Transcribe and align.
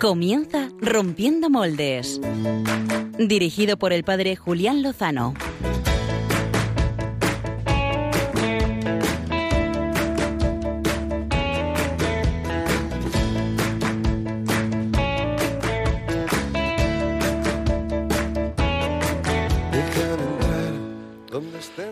Comienza 0.00 0.70
Rompiendo 0.80 1.50
Moldes. 1.50 2.22
Dirigido 3.18 3.76
por 3.76 3.92
el 3.92 4.02
padre 4.02 4.34
Julián 4.34 4.82
Lozano. 4.82 5.34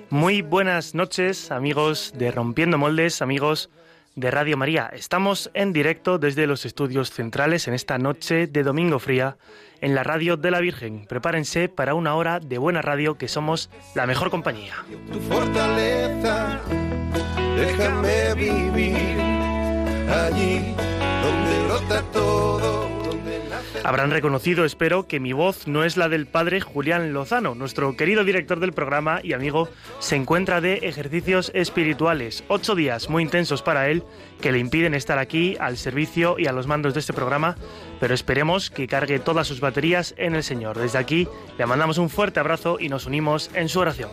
Muy 0.08 0.40
buenas 0.40 0.94
noches, 0.94 1.50
amigos 1.50 2.14
de 2.16 2.30
Rompiendo 2.30 2.78
Moldes, 2.78 3.20
amigos 3.20 3.68
de 4.18 4.30
Radio 4.30 4.56
María. 4.56 4.90
Estamos 4.92 5.50
en 5.54 5.72
directo 5.72 6.18
desde 6.18 6.46
los 6.46 6.66
estudios 6.66 7.10
centrales 7.10 7.68
en 7.68 7.74
esta 7.74 7.98
noche 7.98 8.46
de 8.46 8.62
Domingo 8.62 8.98
Fría 8.98 9.36
en 9.80 9.94
la 9.94 10.02
Radio 10.02 10.36
de 10.36 10.50
la 10.50 10.60
Virgen. 10.60 11.06
Prepárense 11.06 11.68
para 11.68 11.94
una 11.94 12.14
hora 12.14 12.40
de 12.40 12.58
buena 12.58 12.82
radio 12.82 13.16
que 13.16 13.28
somos 13.28 13.70
la 13.94 14.06
mejor 14.06 14.30
compañía. 14.30 14.74
Tu 15.12 15.20
fortaleza, 15.20 16.60
déjame 17.56 18.34
vivir 18.34 19.20
allí 20.10 20.74
donde 21.22 21.64
brota 21.66 22.02
todo. 22.12 22.87
Habrán 23.84 24.10
reconocido, 24.10 24.64
espero, 24.64 25.06
que 25.06 25.20
mi 25.20 25.32
voz 25.32 25.66
no 25.66 25.84
es 25.84 25.96
la 25.96 26.08
del 26.08 26.26
padre 26.26 26.60
Julián 26.60 27.12
Lozano. 27.12 27.54
Nuestro 27.54 27.96
querido 27.96 28.24
director 28.24 28.60
del 28.60 28.72
programa 28.72 29.20
y 29.22 29.32
amigo 29.32 29.68
se 29.98 30.16
encuentra 30.16 30.60
de 30.60 30.74
ejercicios 30.78 31.50
espirituales. 31.54 32.44
Ocho 32.48 32.74
días 32.74 33.08
muy 33.08 33.22
intensos 33.22 33.62
para 33.62 33.88
él 33.88 34.02
que 34.40 34.52
le 34.52 34.58
impiden 34.58 34.94
estar 34.94 35.18
aquí 35.18 35.56
al 35.60 35.76
servicio 35.76 36.38
y 36.38 36.46
a 36.46 36.52
los 36.52 36.66
mandos 36.66 36.94
de 36.94 37.00
este 37.00 37.12
programa, 37.12 37.56
pero 38.00 38.14
esperemos 38.14 38.70
que 38.70 38.86
cargue 38.86 39.18
todas 39.18 39.46
sus 39.46 39.60
baterías 39.60 40.14
en 40.16 40.34
el 40.34 40.42
Señor. 40.42 40.78
Desde 40.78 40.98
aquí 40.98 41.28
le 41.58 41.66
mandamos 41.66 41.98
un 41.98 42.10
fuerte 42.10 42.40
abrazo 42.40 42.78
y 42.80 42.88
nos 42.88 43.06
unimos 43.06 43.50
en 43.54 43.68
su 43.68 43.80
oración. 43.80 44.10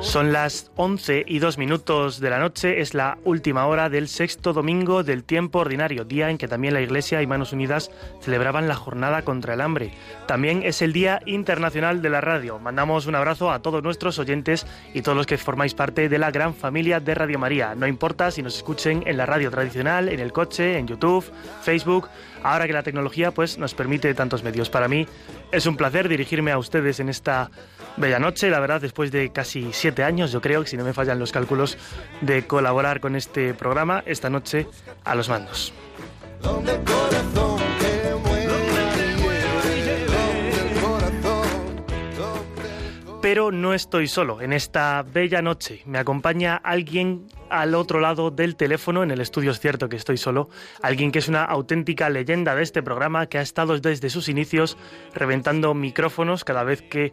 Son 0.00 0.32
las 0.32 0.70
11 0.76 1.24
y 1.28 1.38
2 1.38 1.58
minutos 1.58 2.18
de 2.18 2.30
la 2.30 2.38
noche, 2.38 2.80
es 2.80 2.94
la 2.94 3.18
última 3.24 3.66
hora 3.66 3.90
del 3.90 4.08
sexto 4.08 4.54
domingo 4.54 5.02
del 5.02 5.22
tiempo 5.22 5.58
ordinario, 5.58 6.04
día 6.04 6.30
en 6.30 6.38
que 6.38 6.48
también 6.48 6.72
la 6.72 6.80
Iglesia 6.80 7.20
y 7.20 7.26
Manos 7.26 7.52
Unidas 7.52 7.90
celebraban 8.20 8.68
la 8.68 8.74
jornada 8.74 9.20
contra 9.20 9.52
el 9.52 9.60
hambre. 9.60 9.92
También 10.26 10.62
es 10.62 10.80
el 10.80 10.94
Día 10.94 11.20
Internacional 11.26 12.00
de 12.00 12.08
la 12.08 12.22
Radio. 12.22 12.58
Mandamos 12.58 13.06
un 13.06 13.14
abrazo 13.14 13.52
a 13.52 13.60
todos 13.60 13.82
nuestros 13.82 14.18
oyentes 14.18 14.66
y 14.94 15.02
todos 15.02 15.16
los 15.16 15.26
que 15.26 15.36
formáis 15.36 15.74
parte 15.74 16.08
de 16.08 16.18
la 16.18 16.30
gran 16.30 16.54
familia 16.54 16.98
de 16.98 17.14
Radio 17.14 17.38
María. 17.38 17.74
No 17.74 17.86
importa 17.86 18.30
si 18.30 18.42
nos 18.42 18.56
escuchen 18.56 19.02
en 19.06 19.18
la 19.18 19.26
radio 19.26 19.50
tradicional, 19.50 20.08
en 20.08 20.20
el 20.20 20.32
coche, 20.32 20.78
en 20.78 20.88
YouTube, 20.88 21.30
Facebook, 21.60 22.08
ahora 22.42 22.66
que 22.66 22.72
la 22.72 22.82
tecnología 22.82 23.30
pues 23.30 23.58
nos 23.58 23.74
permite 23.74 24.12
tantos 24.14 24.42
medios. 24.42 24.70
Para 24.70 24.88
mí 24.88 25.06
es 25.50 25.66
un 25.66 25.76
placer 25.76 26.08
dirigirme 26.08 26.52
a 26.52 26.58
ustedes 26.58 27.00
en 27.00 27.08
esta 27.08 27.50
bella 27.96 28.18
noche, 28.18 28.50
la 28.50 28.60
verdad, 28.60 28.80
después 28.80 29.12
de 29.12 29.30
casi 29.30 29.70
siete 29.72 30.04
años, 30.04 30.32
yo 30.32 30.40
creo, 30.40 30.62
que 30.62 30.68
si 30.68 30.76
no 30.76 30.84
me 30.84 30.92
fallan 30.92 31.18
los 31.18 31.32
cálculos, 31.32 31.76
de 32.20 32.46
colaborar 32.46 33.00
con 33.00 33.16
este 33.16 33.54
programa, 33.54 34.02
esta 34.06 34.30
noche 34.30 34.66
a 35.04 35.14
los 35.14 35.28
mandos. 35.28 35.72
Pero 43.22 43.52
no 43.52 43.72
estoy 43.72 44.08
solo 44.08 44.40
en 44.40 44.52
esta 44.52 45.04
bella 45.04 45.42
noche. 45.42 45.82
Me 45.86 45.98
acompaña 45.98 46.56
alguien 46.56 47.28
al 47.50 47.76
otro 47.76 48.00
lado 48.00 48.32
del 48.32 48.56
teléfono, 48.56 49.04
en 49.04 49.12
el 49.12 49.20
estudio 49.20 49.52
es 49.52 49.60
cierto 49.60 49.88
que 49.88 49.94
estoy 49.94 50.16
solo, 50.16 50.48
alguien 50.82 51.12
que 51.12 51.20
es 51.20 51.28
una 51.28 51.44
auténtica 51.44 52.10
leyenda 52.10 52.56
de 52.56 52.64
este 52.64 52.82
programa, 52.82 53.26
que 53.26 53.38
ha 53.38 53.42
estado 53.42 53.78
desde 53.78 54.10
sus 54.10 54.28
inicios 54.28 54.76
reventando 55.14 55.72
micrófonos 55.72 56.42
cada 56.42 56.64
vez 56.64 56.82
que 56.82 57.12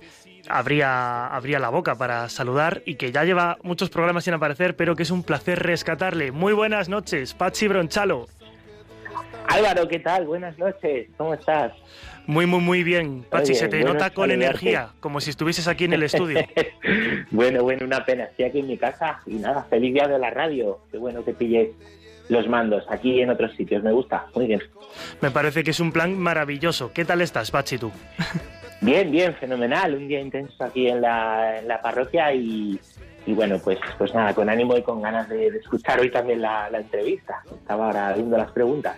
abría, 0.49 1.27
abría 1.27 1.59
la 1.59 1.69
boca 1.69 1.93
para 1.93 2.27
saludar 2.27 2.81
y 2.87 2.95
que 2.95 3.11
ya 3.11 3.23
lleva 3.23 3.59
muchos 3.61 3.91
programas 3.91 4.23
sin 4.23 4.33
aparecer, 4.33 4.75
pero 4.75 4.95
que 4.95 5.03
es 5.03 5.11
un 5.11 5.21
placer 5.21 5.59
rescatarle. 5.59 6.31
Muy 6.31 6.53
buenas 6.53 6.89
noches, 6.89 7.35
Pachi 7.35 7.67
Bronchalo. 7.67 8.25
Álvaro, 9.47 9.87
¿qué 9.87 9.99
tal? 9.99 10.25
Buenas 10.25 10.57
noches, 10.57 11.07
¿cómo 11.17 11.35
estás? 11.35 11.71
Muy, 12.29 12.45
muy, 12.45 12.59
muy 12.59 12.83
bien. 12.83 13.25
Pachi, 13.27 13.55
se 13.55 13.67
te 13.69 13.83
nota 13.83 14.11
con 14.11 14.29
energía, 14.29 14.89
como 14.99 15.19
si 15.19 15.31
estuvieses 15.31 15.67
aquí 15.67 15.85
en 15.85 15.93
el 15.93 16.03
estudio. 16.03 16.37
bueno, 17.31 17.63
bueno, 17.63 17.87
una 17.87 18.05
pena. 18.05 18.25
Estoy 18.25 18.45
aquí 18.45 18.59
en 18.59 18.67
mi 18.67 18.77
casa 18.77 19.19
y 19.25 19.37
nada, 19.37 19.63
feliz 19.63 19.95
día 19.95 20.07
de 20.07 20.19
la 20.19 20.29
radio. 20.29 20.77
Qué 20.91 20.99
bueno 20.99 21.25
que 21.25 21.33
pilles 21.33 21.69
los 22.27 22.47
mandos 22.47 22.85
aquí 22.87 23.19
en 23.19 23.31
otros 23.31 23.55
sitios. 23.55 23.81
Me 23.81 23.91
gusta, 23.91 24.27
muy 24.35 24.45
bien. 24.45 24.61
Me 25.21 25.31
parece 25.31 25.63
que 25.63 25.71
es 25.71 25.79
un 25.79 25.91
plan 25.91 26.19
maravilloso. 26.19 26.91
¿Qué 26.93 27.03
tal 27.03 27.21
estás, 27.21 27.49
Pachi, 27.49 27.79
tú? 27.79 27.91
Bien, 28.81 29.09
bien, 29.09 29.33
fenomenal. 29.33 29.95
Un 29.95 30.07
día 30.07 30.21
intenso 30.21 30.63
aquí 30.63 30.87
en 30.87 31.01
la, 31.01 31.79
parroquia 31.81 32.31
y, 32.31 32.79
bueno, 33.33 33.57
pues, 33.59 33.79
pues 33.97 34.13
nada, 34.13 34.33
con 34.33 34.49
ánimo 34.49 34.77
y 34.77 34.83
con 34.83 35.01
ganas 35.01 35.27
de, 35.29 35.47
escuchar 35.47 35.99
hoy 35.99 36.11
también 36.11 36.41
la, 36.41 36.69
la 36.69 36.79
entrevista. 36.79 37.43
Estaba 37.45 37.87
ahora 37.87 38.13
viendo 38.13 38.37
las 38.37 38.51
preguntas. 38.51 38.97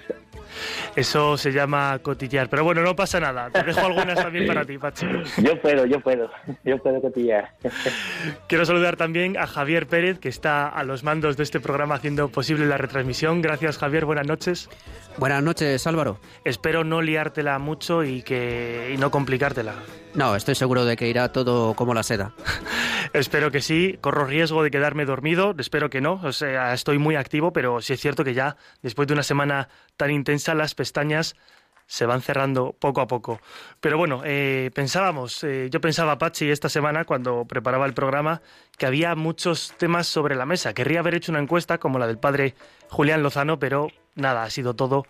Eso 0.96 1.38
se 1.38 1.52
llama 1.52 2.00
cotillar. 2.02 2.50
Pero 2.50 2.64
bueno, 2.64 2.82
no 2.82 2.96
pasa 2.96 3.20
nada. 3.20 3.50
Te 3.50 3.64
dejo 3.64 3.80
algunas 3.80 4.16
también 4.16 4.48
para 4.48 4.66
ti, 4.66 4.78
Pachi. 4.78 5.06
Yo 5.44 5.60
puedo, 5.62 5.86
yo 5.86 6.00
puedo. 6.02 6.30
Yo 6.64 6.78
puedo 6.78 7.02
cotillar. 7.02 7.52
Quiero 8.48 8.66
saludar 8.66 8.98
también 8.98 9.38
a 9.38 9.48
Javier 9.48 9.88
Pérez, 9.88 10.20
que 10.20 10.30
está 10.30 10.68
a 10.68 10.84
los 10.84 11.04
mandos 11.04 11.38
de 11.38 11.44
este 11.44 11.60
programa 11.60 11.96
haciendo 11.96 12.30
posible 12.30 12.66
la 12.66 12.78
retransmisión. 12.78 13.42
Gracias, 13.42 13.78
Javier. 13.78 14.06
Buenas 14.06 14.28
noches. 14.28 14.70
Buenas 15.18 15.44
noches, 15.44 15.86
Álvaro. 15.88 16.20
Espero 16.44 16.84
no 16.84 17.02
liártela 17.02 17.58
mucho 17.60 18.04
y, 18.04 18.22
que, 18.22 18.92
y 18.94 18.98
no 18.98 19.12
complicártela. 19.12 19.74
No, 20.14 20.36
estoy 20.36 20.56
seguro 20.56 20.84
de 20.84 20.98
que 20.98 21.08
irá 21.08 21.32
todo 21.32 21.74
como 21.74 21.94
la 21.94 22.04
seda. 22.04 22.34
Espero 23.14 23.52
que 23.52 23.62
sí. 23.62 23.98
Corro 24.02 24.26
riesgo 24.26 24.62
de 24.64 24.72
quedarme 24.72 25.06
dormido. 25.06 25.56
Espero 25.58 25.90
que 25.90 26.02
no. 26.02 26.22
Estoy 26.30 26.98
muy 26.98 27.16
activo, 27.16 27.54
pero 27.54 27.82
sí 27.82 27.94
es 27.94 28.02
cierto 28.02 28.24
que 28.24 28.34
ya 28.34 28.58
después 28.82 29.08
de 29.08 29.14
una 29.14 29.24
semana 29.24 29.70
tan 29.96 30.12
intensa 30.12 30.54
las 30.54 30.76
pestañas 30.76 31.36
se 31.88 32.06
van 32.06 32.22
cerrando 32.22 32.74
poco 32.78 33.02
a 33.02 33.08
poco. 33.08 33.42
Pero 33.82 33.98
bueno, 33.98 34.22
eh, 34.24 34.72
pensábamos, 34.74 35.44
eh, 35.44 35.70
yo 35.70 35.82
pensaba, 35.82 36.18
Pachi, 36.18 36.50
esta 36.50 36.70
semana 36.70 37.04
cuando 37.04 37.44
preparaba 37.44 37.86
el 37.86 37.94
programa, 37.94 38.42
que 38.78 38.86
había 38.86 39.14
muchos 39.16 39.74
temas 39.78 40.08
sobre 40.08 40.36
la 40.36 40.46
mesa. 40.46 40.74
Querría 40.74 41.00
haber 41.00 41.16
hecho 41.16 41.34
una 41.34 41.42
encuesta 41.42 41.80
como 41.80 42.00
la 42.00 42.08
del 42.08 42.18
padre 42.18 42.56
Julián 42.90 43.24
Lozano, 43.24 43.60
pero 43.60 43.90
nada, 44.16 44.44
ha 44.44 44.50
sido 44.50 44.74
todo 44.74 45.06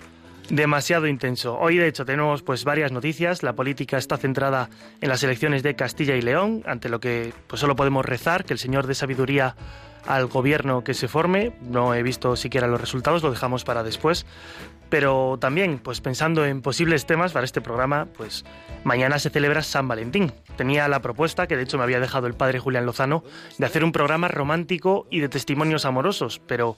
demasiado 0.51 1.07
intenso. 1.07 1.57
Hoy, 1.57 1.78
de 1.78 1.88
hecho, 1.88 2.06
tenemos 2.06 2.44
pues 2.44 2.66
varias 2.66 2.91
noticias. 2.91 3.41
La 3.41 3.53
política 3.53 3.97
está 3.97 4.17
centrada 4.17 4.69
en 5.00 5.09
las 5.09 5.23
elecciones 5.23 5.63
de 5.63 5.75
Castilla 5.75 6.16
y 6.16 6.22
León, 6.22 6.63
ante 6.66 6.89
lo 6.89 7.00
que 7.00 7.34
pues 7.47 7.59
solo 7.59 7.75
podemos 7.75 8.06
rezar 8.06 8.44
que 8.44 8.53
el 8.53 8.59
Señor 8.59 8.85
de 8.85 8.94
sabiduría 8.94 9.56
al 10.06 10.28
gobierno 10.28 10.84
que 10.84 10.94
se 10.94 11.07
forme. 11.07 11.53
No 11.62 11.94
he 11.94 12.03
visto 12.03 12.35
siquiera 12.35 12.67
los 12.67 12.81
resultados, 12.81 13.23
lo 13.23 13.31
dejamos 13.31 13.63
para 13.63 13.84
después. 13.84 14.25
Pero 14.89 15.38
también, 15.39 15.79
pues 15.79 16.01
pensando 16.01 16.45
en 16.45 16.62
posibles 16.62 17.06
temas 17.06 17.31
para 17.31 17.45
este 17.45 17.62
programa, 17.62 18.07
pues 18.18 18.44
mañana 18.83 19.19
se 19.19 19.29
celebra 19.29 19.63
San 19.63 19.88
Valentín. 19.88 20.33
Tenía 20.57 20.89
la 20.89 21.01
propuesta, 21.01 21.48
que 21.48 21.56
de 21.56 21.63
hecho 21.63 21.77
me 21.77 21.86
había 21.86 22.01
dejado 22.01 22.27
el 22.27 22.33
padre 22.33 22.59
Julián 22.59 22.86
Lozano, 22.86 23.24
de 23.57 23.65
hacer 23.65 23.86
un 23.86 23.94
programa 23.94 24.27
romántico 24.27 25.07
y 25.09 25.21
de 25.21 25.30
testimonios 25.30 25.86
amorosos. 25.86 26.42
Pero 26.45 26.75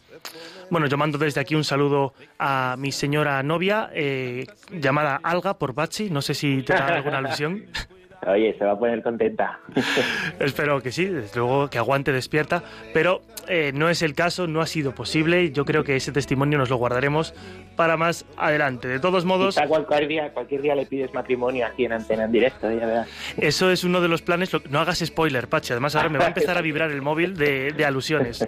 bueno, 0.69 0.87
yo 0.87 0.97
mando 0.97 1.17
desde 1.17 1.41
aquí 1.41 1.55
un 1.55 1.63
saludo 1.63 2.13
a 2.39 2.75
mi 2.77 2.91
señora 2.91 3.41
novia, 3.43 3.89
eh, 3.93 4.45
llamada 4.71 5.19
Alga 5.23 5.57
por 5.57 5.73
Bachi. 5.73 6.09
No 6.09 6.21
sé 6.21 6.33
si 6.33 6.63
te 6.63 6.73
da 6.73 6.87
alguna 6.87 7.19
alusión. 7.19 7.65
Oye, 8.27 8.55
se 8.57 8.65
va 8.65 8.71
a 8.71 8.79
poner 8.79 9.01
contenta. 9.01 9.59
Espero 10.39 10.81
que 10.81 10.91
sí, 10.91 11.05
desde 11.05 11.39
luego 11.39 11.69
que 11.69 11.77
aguante 11.77 12.11
despierta, 12.11 12.63
pero 12.93 13.21
eh, 13.47 13.71
no 13.73 13.89
es 13.89 14.01
el 14.01 14.15
caso, 14.15 14.47
no 14.47 14.61
ha 14.61 14.67
sido 14.67 14.93
posible. 14.93 15.51
Yo 15.51 15.65
creo 15.65 15.83
que 15.83 15.95
ese 15.95 16.11
testimonio 16.11 16.57
nos 16.57 16.69
lo 16.69 16.77
guardaremos 16.77 17.33
para 17.75 17.97
más 17.97 18.25
adelante. 18.37 18.87
De 18.87 18.99
todos 18.99 19.25
modos... 19.25 19.59
cualquier 19.67 20.07
día, 20.07 20.29
cualquier 20.31 20.61
día 20.61 20.75
le 20.75 20.85
pides 20.85 21.13
matrimonio 21.13 21.65
aquí 21.65 21.85
en 21.85 21.93
antena 21.93 22.25
en 22.25 22.31
directo, 22.31 22.71
ya 22.71 23.05
Eso 23.37 23.71
es 23.71 23.83
uno 23.83 24.01
de 24.01 24.07
los 24.07 24.21
planes. 24.21 24.51
No 24.69 24.79
hagas 24.79 24.99
spoiler, 24.99 25.47
Pachi. 25.47 25.73
Además 25.73 25.95
ahora 25.95 26.09
me 26.09 26.19
va 26.19 26.25
a 26.25 26.29
empezar 26.29 26.57
a 26.57 26.61
vibrar 26.61 26.91
el 26.91 27.01
móvil 27.01 27.35
de, 27.35 27.71
de 27.71 27.85
alusiones. 27.85 28.45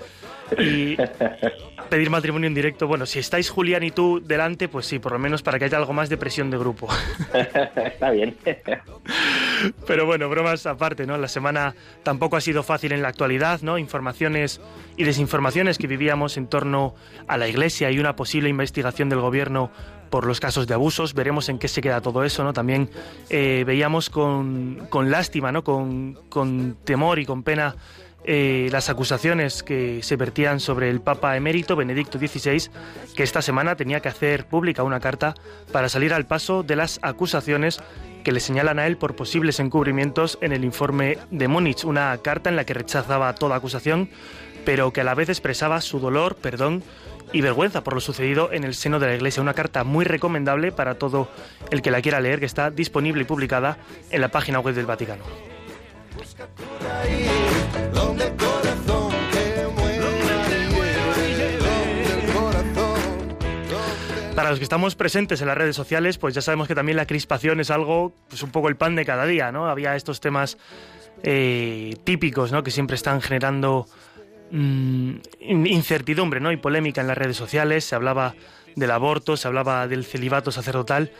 Y 0.57 0.97
pedir 1.89 2.09
matrimonio 2.09 2.47
en 2.47 2.53
directo, 2.53 2.87
bueno, 2.87 3.05
si 3.05 3.19
estáis 3.19 3.49
Julián 3.49 3.83
y 3.83 3.91
tú 3.91 4.21
delante, 4.23 4.67
pues 4.67 4.85
sí, 4.85 4.99
por 4.99 5.11
lo 5.11 5.19
menos 5.19 5.41
para 5.41 5.59
que 5.59 5.65
haya 5.65 5.77
algo 5.77 5.93
más 5.93 6.09
de 6.09 6.17
presión 6.17 6.49
de 6.49 6.57
grupo. 6.57 6.87
Está 7.75 8.11
bien. 8.11 8.35
Pero 9.87 10.05
bueno, 10.05 10.29
bromas 10.29 10.65
aparte, 10.65 11.05
¿no? 11.05 11.17
La 11.17 11.27
semana 11.27 11.75
tampoco 12.03 12.37
ha 12.37 12.41
sido 12.41 12.63
fácil 12.63 12.91
en 12.91 13.01
la 13.01 13.09
actualidad, 13.09 13.61
¿no? 13.61 13.77
Informaciones 13.77 14.61
y 14.97 15.03
desinformaciones 15.03 15.77
que 15.77 15.87
vivíamos 15.87 16.37
en 16.37 16.47
torno 16.47 16.95
a 17.27 17.37
la 17.37 17.47
Iglesia 17.47 17.91
y 17.91 17.99
una 17.99 18.15
posible 18.15 18.49
investigación 18.49 19.09
del 19.09 19.19
gobierno 19.19 19.71
por 20.09 20.25
los 20.25 20.39
casos 20.39 20.67
de 20.67 20.73
abusos. 20.73 21.13
Veremos 21.13 21.49
en 21.49 21.59
qué 21.59 21.67
se 21.67 21.81
queda 21.81 22.01
todo 22.01 22.23
eso, 22.23 22.43
¿no? 22.43 22.53
También 22.53 22.89
eh, 23.29 23.63
veíamos 23.65 24.09
con, 24.09 24.87
con, 24.89 25.11
lástima, 25.11 25.51
¿no? 25.51 25.63
Con, 25.63 26.19
con 26.29 26.77
temor 26.83 27.19
y 27.19 27.25
con 27.25 27.43
pena 27.43 27.75
eh, 28.27 28.69
las 28.71 28.89
acusaciones 28.89 29.63
que 29.63 30.01
se 30.01 30.15
vertían 30.15 30.59
sobre 30.59 30.89
el 30.89 31.01
Papa 31.01 31.37
emérito 31.37 31.75
Benedicto 31.75 32.17
XVI, 32.17 32.69
que 33.15 33.23
esta 33.23 33.41
semana 33.41 33.75
tenía 33.75 33.99
que 33.99 34.09
hacer 34.09 34.45
pública 34.47 34.83
una 34.83 34.99
carta 34.99 35.35
para 35.71 35.89
salir 35.89 36.13
al 36.13 36.25
paso 36.25 36.63
de 36.63 36.75
las 36.75 36.99
acusaciones 37.01 37.81
que 38.23 38.31
le 38.31 38.39
señalan 38.39 38.79
a 38.79 38.87
él 38.87 38.97
por 38.97 39.15
posibles 39.15 39.59
encubrimientos 39.59 40.39
en 40.41 40.51
el 40.51 40.63
informe 40.63 41.19
de 41.29 41.47
Múnich, 41.47 41.85
una 41.85 42.17
carta 42.17 42.49
en 42.49 42.55
la 42.55 42.65
que 42.65 42.73
rechazaba 42.73 43.33
toda 43.35 43.55
acusación, 43.55 44.09
pero 44.65 44.91
que 44.91 45.01
a 45.01 45.03
la 45.03 45.13
vez 45.13 45.29
expresaba 45.29 45.79
su 45.81 45.99
dolor, 45.99 46.35
perdón 46.35 46.83
y 47.31 47.41
vergüenza 47.41 47.83
por 47.83 47.93
lo 47.93 47.99
sucedido 47.99 48.51
en 48.51 48.63
el 48.63 48.73
seno 48.73 48.99
de 48.99 49.07
la 49.07 49.15
Iglesia. 49.15 49.41
Una 49.41 49.53
carta 49.53 49.83
muy 49.83 50.05
recomendable 50.05 50.71
para 50.71 50.95
todo 50.95 51.29
el 51.69 51.81
que 51.81 51.91
la 51.91 52.01
quiera 52.01 52.19
leer, 52.19 52.39
que 52.39 52.45
está 52.45 52.71
disponible 52.71 53.21
y 53.21 53.25
publicada 53.25 53.77
en 54.09 54.21
la 54.21 54.29
página 54.29 54.59
web 54.59 54.73
del 54.73 54.85
Vaticano. 54.85 55.54
Para 64.35 64.49
los 64.49 64.59
que 64.59 64.63
estamos 64.63 64.95
presentes 64.95 65.41
en 65.41 65.47
las 65.47 65.57
redes 65.57 65.77
sociales, 65.77 66.17
pues 66.17 66.35
ya 66.35 66.41
sabemos 66.41 66.67
que 66.67 66.75
también 66.75 66.97
la 66.97 67.07
crispación 67.07 67.61
es 67.61 67.71
algo, 67.71 68.13
pues 68.27 68.43
un 68.43 68.51
poco 68.51 68.67
el 68.67 68.75
pan 68.75 68.95
de 68.95 69.05
cada 69.05 69.25
día, 69.25 69.53
¿no? 69.53 69.67
Había 69.67 69.95
estos 69.95 70.19
temas 70.19 70.57
eh, 71.23 71.95
típicos, 72.03 72.51
¿no? 72.51 72.61
Que 72.61 72.69
siempre 72.69 72.95
están 72.95 73.21
generando 73.21 73.87
mm, 74.51 75.15
incertidumbre, 75.39 76.41
¿no? 76.41 76.51
Y 76.51 76.57
polémica 76.57 76.99
en 76.99 77.07
las 77.07 77.17
redes 77.17 77.37
sociales. 77.37 77.85
Se 77.85 77.95
hablaba 77.95 78.35
del 78.75 78.91
aborto, 78.91 79.37
se 79.37 79.47
hablaba 79.47 79.87
del 79.87 80.03
celibato 80.03 80.51
sacerdotal. 80.51 81.11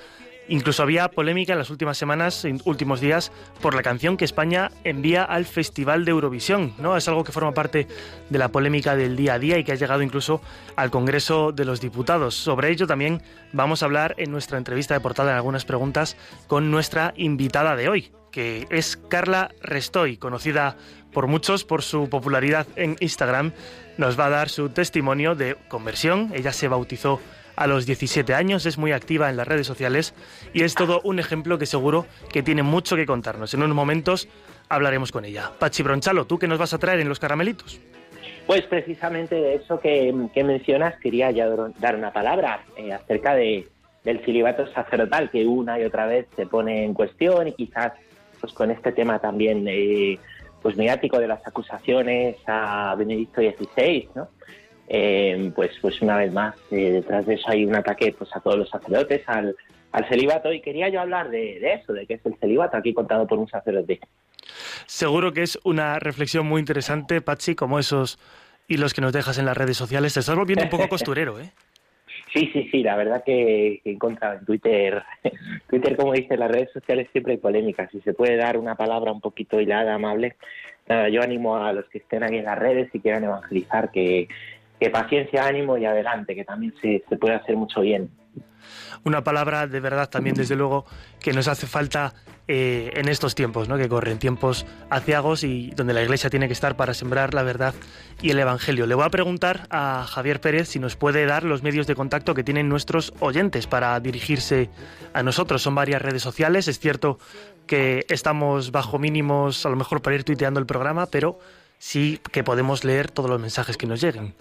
Incluso 0.48 0.84
había 0.84 1.10
polémica 1.10 1.54
en 1.54 1.60
las 1.60 1.70
últimas 1.70 1.98
semanas, 1.98 2.46
en 2.46 2.62
últimos 2.66 3.02
días, 3.02 3.32
por 3.62 3.74
la 3.74 3.82
canción 3.82 4.16
que 4.16 4.26
España 4.26 4.72
envía 4.84 5.24
al 5.24 5.46
Festival 5.46 6.06
de 6.06 6.12
Eurovisión. 6.12 6.74
¿no? 6.78 6.96
Es 6.96 7.08
algo 7.08 7.24
que 7.24 7.32
forma 7.32 7.54
parte 7.54 7.88
de 8.30 8.40
la 8.40 8.50
polémica 8.50 8.96
del 8.96 9.16
día 9.16 9.36
a 9.36 9.40
día 9.40 9.58
y 9.58 9.64
que 9.64 9.72
ha 9.72 9.76
llegado 9.76 10.02
incluso 10.02 10.42
al 10.76 10.92
Congreso 10.92 11.52
de 11.52 11.66
los 11.66 11.82
Diputados. 11.82 12.36
Sobre 12.36 12.70
ello 12.70 12.86
también 12.86 13.22
vamos 13.54 13.82
a 13.82 13.86
hablar 13.86 14.16
en 14.18 14.32
nuestra 14.32 14.58
entrevista 14.58 14.94
de 14.94 15.00
portada 15.00 15.32
en 15.32 15.38
algunas 15.38 15.66
preguntas 15.66 16.18
con 16.48 16.70
nuestra 16.70 17.14
invitada 17.18 17.76
de 17.76 17.90
hoy, 17.90 18.12
que 18.32 18.68
es 18.70 18.98
Carla 18.98 19.50
Restoy, 19.62 20.18
conocida 20.18 20.78
por 21.12 21.28
muchos 21.28 21.64
por 21.64 21.82
su 21.82 22.10
popularidad 22.10 22.68
en 22.76 22.98
Instagram. 23.00 23.54
Nos 23.98 24.20
va 24.20 24.26
a 24.26 24.30
dar 24.30 24.50
su 24.50 24.70
testimonio 24.70 25.34
de 25.34 25.56
conversión. 25.70 26.32
Ella 26.36 26.52
se 26.52 26.68
bautizó 26.68 27.20
a 27.56 27.68
los 27.68 27.86
17 27.86 28.34
años, 28.34 28.66
es 28.66 28.78
muy 28.78 28.92
activa 28.92 29.30
en 29.30 29.38
las 29.38 29.48
redes 29.48 29.68
sociales 29.68 30.14
y 30.54 30.64
es 30.64 30.76
todo 30.76 31.02
un 31.04 31.20
ejemplo 31.20 31.58
que 31.58 31.66
seguro 31.66 32.06
que 32.32 32.44
tiene 32.44 32.64
mucho 32.64 32.96
que 32.96 33.06
contarnos. 33.06 33.54
En 33.54 33.64
unos 33.64 33.76
momentos 33.76 34.28
hablaremos 34.70 35.12
con 35.12 35.26
ella. 35.26 35.52
Pachi 35.60 35.84
Bronchalo, 35.84 36.26
¿tú 36.26 36.38
qué 36.38 36.48
nos 36.48 36.60
vas 36.60 36.74
a 36.74 36.78
traer 36.78 37.00
en 37.00 37.10
los 37.10 37.20
caramelitos? 37.20 37.80
Pues 38.48 38.64
precisamente 38.64 39.36
de 39.36 39.56
eso 39.56 39.80
que, 39.80 40.14
mencionas 40.44 41.00
quería 41.00 41.32
ya 41.32 41.48
dar 41.80 41.96
una 41.96 42.14
palabra 42.14 42.64
eh, 42.78 42.94
acerca 42.94 43.34
de, 43.34 43.68
del 44.04 44.24
celibato 44.24 44.72
sacerdotal 44.72 45.32
que 45.32 45.46
una 45.46 45.80
y 45.80 45.84
otra 45.84 46.06
vez 46.06 46.28
se 46.36 46.46
pone 46.46 46.84
en 46.84 46.94
cuestión 46.94 47.48
y 47.48 47.54
quizás 47.54 47.94
pues 48.40 48.54
con 48.54 48.70
este 48.70 48.92
tema 48.92 49.18
también 49.20 49.66
eh, 49.68 50.20
pues 50.62 50.78
mediático 50.78 51.20
de 51.20 51.28
las 51.28 51.46
acusaciones 51.48 52.38
a 52.46 52.96
Benedicto 52.98 53.42
XVI, 53.42 54.10
¿no? 54.14 54.30
Eh, 54.88 55.52
pues, 55.56 55.72
pues 55.82 56.02
una 56.02 56.18
vez 56.18 56.32
más, 56.32 56.56
eh, 56.72 56.92
detrás 56.92 57.26
de 57.26 57.36
eso 57.36 57.50
hay 57.50 57.66
un 57.66 57.76
ataque 57.76 58.14
pues, 58.18 58.30
a 58.36 58.40
todos 58.40 58.58
los 58.58 58.70
sacerdotes, 58.70 59.24
al, 59.28 59.56
celibato, 60.10 60.52
y 60.52 60.62
quería 60.62 60.90
yo 60.90 61.02
hablar 61.02 61.30
de, 61.30 61.58
eso, 61.74 61.94
de 61.94 62.06
qué 62.06 62.16
es 62.16 62.26
el 62.26 62.36
celibato, 62.38 62.78
aquí 62.78 62.94
contado 62.94 63.26
por 63.26 63.40
un 63.40 63.48
sacerdote. 63.48 64.00
Seguro 64.86 65.34
que 65.34 65.42
es 65.42 65.58
una 65.64 66.00
reflexión 66.00 66.46
muy 66.46 66.60
interesante, 66.60 67.22
Pachi, 67.22 67.56
como 67.56 67.80
esos 67.80 68.20
y 68.68 68.78
los 68.78 68.94
que 68.94 69.02
nos 69.02 69.14
dejas 69.14 69.38
en 69.38 69.46
las 69.46 69.58
redes 69.58 69.78
sociales. 69.78 70.14
Te 70.14 70.20
estás 70.20 70.36
volviendo 70.36 70.66
un 70.66 70.70
poco 70.70 70.88
costurero, 70.90 71.40
¿eh? 71.40 71.52
Sí, 72.34 72.50
sí, 72.52 72.68
sí, 72.70 72.84
la 72.84 72.98
verdad 72.98 73.24
que, 73.24 73.82
he 73.86 73.92
encontrado 73.92 74.40
en 74.40 74.46
Twitter, 74.46 75.04
Twitter, 75.70 75.96
como 75.96 76.12
dice, 76.12 76.36
las 76.38 76.52
redes 76.52 76.72
sociales 76.74 77.08
siempre 77.12 77.34
hay 77.34 77.38
polémicas. 77.40 77.90
Si 77.92 78.02
se 78.02 78.14
puede 78.14 78.36
dar 78.36 78.58
una 78.58 78.76
palabra 78.76 79.12
un 79.12 79.22
poquito 79.22 79.62
hilada, 79.62 79.94
amable, 79.94 80.36
nada, 80.88 81.08
yo 81.08 81.22
animo 81.22 81.56
a 81.56 81.72
los 81.72 81.86
que 81.86 82.00
estén 82.00 82.24
aquí 82.24 82.38
en 82.38 82.46
las 82.46 82.60
redes 82.60 82.90
y 82.94 83.00
quieran 83.00 83.24
evangelizar 83.24 83.90
que, 83.92 84.28
que 84.80 84.90
paciencia, 84.90 85.46
ánimo 85.46 85.78
y 85.78 85.86
adelante, 85.86 86.36
que 86.36 86.44
también 86.44 86.74
se, 86.82 87.04
se 87.08 87.18
puede 87.18 87.36
hacer 87.36 87.56
mucho 87.56 87.82
bien. 87.82 88.10
Una 89.04 89.24
palabra 89.24 89.68
de 89.68 89.80
verdad 89.80 90.10
también, 90.10 90.36
desde 90.36 90.56
luego, 90.56 90.86
que 91.20 91.32
nos 91.32 91.48
hace 91.48 91.68
falta 91.68 92.14
eh, 92.48 92.92
en 92.96 93.08
estos 93.08 93.36
tiempos, 93.36 93.70
¿no? 93.70 93.78
que 93.78 93.88
corren 93.88 94.20
tiempos 94.20 94.66
aciagos 94.90 95.44
y 95.44 95.72
donde 95.76 95.94
la 95.94 96.02
Iglesia 96.02 96.30
tiene 96.30 96.48
que 96.48 96.54
estar 96.54 96.76
para 96.76 96.94
sembrar 96.94 97.34
la 97.34 97.44
verdad 97.44 97.76
y 98.22 98.32
el 98.32 98.40
Evangelio. 98.40 98.88
Le 98.88 98.96
voy 98.96 99.06
a 99.06 99.10
preguntar 99.10 99.68
a 99.70 100.06
Javier 100.08 100.42
Pérez 100.42 100.70
si 100.70 100.80
nos 100.80 100.96
puede 100.96 101.26
dar 101.26 101.44
los 101.44 101.64
medios 101.64 101.88
de 101.88 101.96
contacto 101.96 102.34
que 102.34 102.44
tienen 102.44 102.70
nuestros 102.70 103.14
oyentes 103.20 103.68
para 103.68 104.00
dirigirse 104.00 104.70
a 105.14 105.24
nosotros. 105.24 105.62
Son 105.62 105.76
varias 105.76 106.02
redes 106.02 106.24
sociales, 106.24 106.68
es 106.68 106.80
cierto 106.80 107.20
que 107.68 108.06
estamos 108.10 108.72
bajo 108.72 109.00
mínimos 109.00 109.66
a 109.66 109.70
lo 109.70 109.76
mejor 109.76 110.02
para 110.02 110.16
ir 110.16 110.24
tuiteando 110.24 110.60
el 110.60 110.66
programa, 110.66 111.08
pero 111.08 111.40
sí 111.80 112.20
que 112.32 112.44
podemos 112.44 112.84
leer 112.84 113.12
todos 113.12 113.30
los 113.30 113.40
mensajes 113.40 113.78
que 113.78 113.88
nos 113.88 114.02
lleguen. 114.02 114.34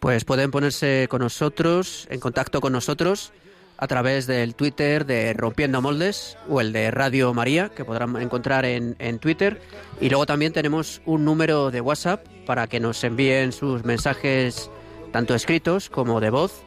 Pues 0.00 0.24
pueden 0.24 0.50
ponerse 0.50 1.06
con 1.08 1.20
nosotros, 1.20 2.06
en 2.10 2.18
contacto 2.18 2.60
con 2.60 2.72
nosotros, 2.72 3.32
a 3.76 3.86
través 3.86 4.26
del 4.26 4.54
Twitter 4.54 5.06
de 5.06 5.32
Rompiendo 5.32 5.80
Moldes 5.82 6.36
o 6.48 6.60
el 6.60 6.72
de 6.72 6.90
Radio 6.90 7.32
María, 7.34 7.68
que 7.68 7.84
podrán 7.84 8.16
encontrar 8.20 8.64
en, 8.64 8.96
en 8.98 9.18
Twitter. 9.18 9.60
Y 10.00 10.08
luego 10.08 10.26
también 10.26 10.52
tenemos 10.52 11.02
un 11.04 11.24
número 11.24 11.70
de 11.70 11.80
WhatsApp 11.80 12.26
para 12.46 12.66
que 12.66 12.80
nos 12.80 13.02
envíen 13.04 13.52
sus 13.52 13.84
mensajes, 13.84 14.70
tanto 15.12 15.34
escritos 15.34 15.88
como 15.88 16.20
de 16.20 16.30
voz, 16.30 16.62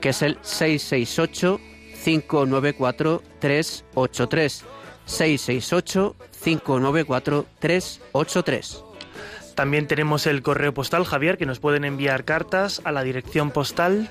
que 0.00 0.10
es 0.10 0.22
el 0.22 0.38
668 0.42 1.60
594 2.04 3.22
383. 3.40 4.64
668 5.06 6.16
594 6.42 7.46
383. 7.58 8.83
También 9.54 9.86
tenemos 9.86 10.26
el 10.26 10.42
correo 10.42 10.74
postal, 10.74 11.04
Javier, 11.04 11.38
que 11.38 11.46
nos 11.46 11.60
pueden 11.60 11.84
enviar 11.84 12.24
cartas 12.24 12.80
a 12.84 12.92
la 12.92 13.02
dirección 13.02 13.50
postal. 13.50 14.10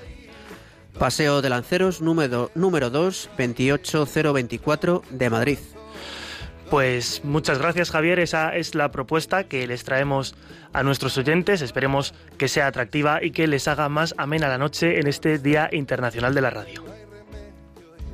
Paseo 0.97 1.41
de 1.41 1.49
Lanceros, 1.49 2.01
número, 2.01 2.51
número 2.55 2.89
2, 2.89 3.29
28024 3.37 5.03
de 5.09 5.29
Madrid. 5.29 5.57
Pues 6.69 7.23
muchas 7.23 7.59
gracias 7.59 7.91
Javier, 7.91 8.19
esa 8.19 8.55
es 8.55 8.73
la 8.73 8.89
propuesta 8.89 9.43
que 9.43 9.67
les 9.67 9.83
traemos 9.83 10.33
a 10.71 10.81
nuestros 10.81 11.17
oyentes, 11.17 11.61
esperemos 11.61 12.15
que 12.37 12.47
sea 12.47 12.65
atractiva 12.65 13.23
y 13.23 13.31
que 13.31 13.45
les 13.47 13.67
haga 13.67 13.89
más 13.89 14.15
amena 14.17 14.47
la 14.47 14.57
noche 14.57 14.99
en 14.99 15.07
este 15.07 15.37
Día 15.37 15.69
Internacional 15.71 16.33
de 16.33 16.41
la 16.41 16.49
Radio. 16.49 16.83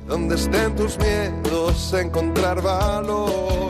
Donde 0.06 0.34
estén 0.34 0.74
tus 0.76 0.98
miedos, 0.98 1.94
encontrar 1.94 2.60
valor 2.60 3.69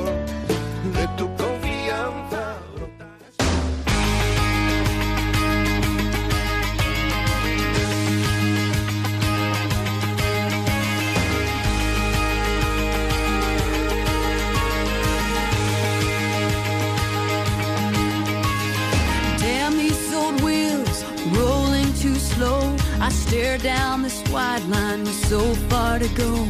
down 23.62 24.02
this 24.02 24.22
wide 24.30 24.64
line 24.68 25.04
so 25.06 25.40
far 25.68 25.98
to 25.98 26.08
go. 26.16 26.46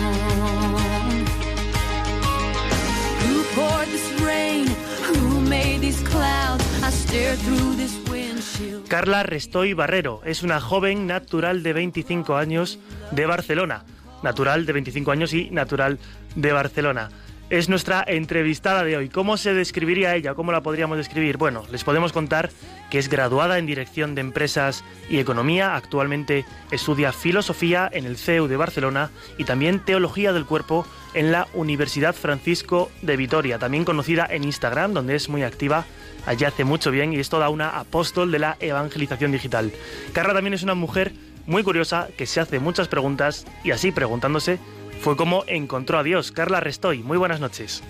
Who 3.25 3.43
poured 3.55 3.89
this 3.89 4.21
rain? 4.23 4.67
Who 5.07 5.41
made 5.41 5.81
these 5.81 6.01
clouds? 6.03 6.65
I 6.83 6.91
stare 6.91 7.37
through 7.37 7.77
this 7.77 7.97
windshield. 8.11 8.89
Carla 8.89 9.23
Restoy 9.23 9.73
Barrero 9.73 10.21
es 10.25 10.43
una 10.43 10.61
joven 10.61 11.07
natural 11.07 11.63
de 11.63 11.73
25 11.73 12.37
años 12.37 12.79
de 13.13 13.27
Barcelona. 13.27 13.85
Natural 14.23 14.67
de 14.67 14.73
25 14.73 15.11
años 15.13 15.33
y 15.33 15.51
natural 15.51 15.99
de 16.35 16.53
Barcelona 16.53 17.11
es 17.51 17.69
nuestra 17.69 18.05
entrevistada 18.07 18.85
de 18.85 18.97
hoy. 18.97 19.09
¿Cómo 19.09 19.37
se 19.37 19.55
describiría 19.55 20.15
ella? 20.15 20.35
¿Cómo 20.35 20.53
la 20.53 20.63
podríamos 20.63 20.99
describir? 20.99 21.39
Bueno, 21.39 21.65
les 21.71 21.83
podemos 21.83 22.13
contar 22.13 22.51
que 22.91 22.99
es 22.99 23.09
graduada 23.09 23.59
en 23.59 23.67
Dirección 23.67 24.15
de 24.15 24.21
Empresas 24.21 24.85
y 25.09 25.19
Economía. 25.19 25.75
Actualmente 25.75 26.45
estudia 26.71 27.13
Filosofía 27.13 27.89
en 27.93 28.05
el 28.05 28.19
CEU 28.19 28.49
de 28.49 28.57
Barcelona 28.57 29.11
y 29.39 29.45
también 29.45 29.81
Teología 29.81 30.33
del 30.33 30.45
Cuerpo 30.45 30.87
en 31.15 31.33
la 31.33 31.49
Universidad 31.55 32.15
Francisco 32.15 32.91
de 33.01 33.17
Vitoria, 33.17 33.59
también 33.59 33.85
conocida 33.85 34.27
en 34.31 34.45
Instagram, 34.45 34.93
donde 34.93 35.15
es 35.15 35.29
muy 35.29 35.43
activa. 35.43 35.87
Allí 36.27 36.45
hace 36.45 36.65
mucho 36.65 36.91
bien 36.91 37.15
y 37.15 37.19
es 37.19 37.31
toda 37.31 37.49
una 37.49 37.79
apóstol 37.79 38.31
de 38.31 38.41
la 38.41 38.57
evangelización 38.61 39.33
digital. 39.33 39.73
Carla 40.13 40.35
también 40.35 40.55
es 40.55 40.63
una 40.63 40.75
mujer 40.75 41.13
muy 41.47 41.63
curiosa 41.63 42.09
que 42.17 42.27
se 42.27 42.41
hace 42.41 42.61
muchas 42.61 42.89
preguntas 42.89 43.47
y 43.65 43.71
así 43.71 43.91
preguntándose 43.91 44.59
fue 45.01 45.17
como 45.17 45.45
encontró 45.47 45.99
a 45.99 46.03
Dios. 46.03 46.33
Carla 46.33 46.61
Restoy, 46.61 46.99
muy 47.03 47.19
buenas 47.19 47.41
noches. 47.41 47.83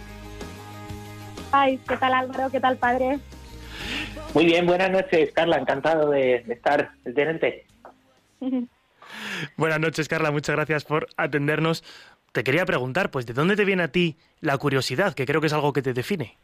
Ay, 1.53 1.79
¿qué 1.89 1.97
tal 1.97 2.13
Álvaro? 2.13 2.51
¿Qué 2.51 2.61
tal 2.61 2.77
padre? 2.77 3.19
Muy 4.35 4.45
bien, 4.45 4.67
buenas 4.67 4.91
noches, 4.91 5.33
Carla. 5.33 5.57
Encantado 5.57 6.11
de, 6.11 6.45
estar 6.49 6.91
el 7.05 7.15
tenente. 7.15 7.65
buenas 9.57 9.81
noches, 9.81 10.09
Carla. 10.09 10.31
Muchas 10.31 10.57
gracias 10.57 10.85
por 10.85 11.09
atendernos. 11.17 11.83
Te 12.33 12.45
quería 12.45 12.67
preguntar, 12.67 13.11
pues, 13.11 13.25
¿de 13.27 13.33
dónde 13.33 13.57
te 13.57 13.65
viene 13.65 13.85
a 13.85 13.89
ti 13.89 14.17
la 14.41 14.59
curiosidad? 14.59 15.15
Que 15.15 15.25
creo 15.25 15.41
que 15.41 15.47
es 15.47 15.53
algo 15.53 15.73
que 15.73 15.83
te 15.83 15.95
define. 15.95 16.37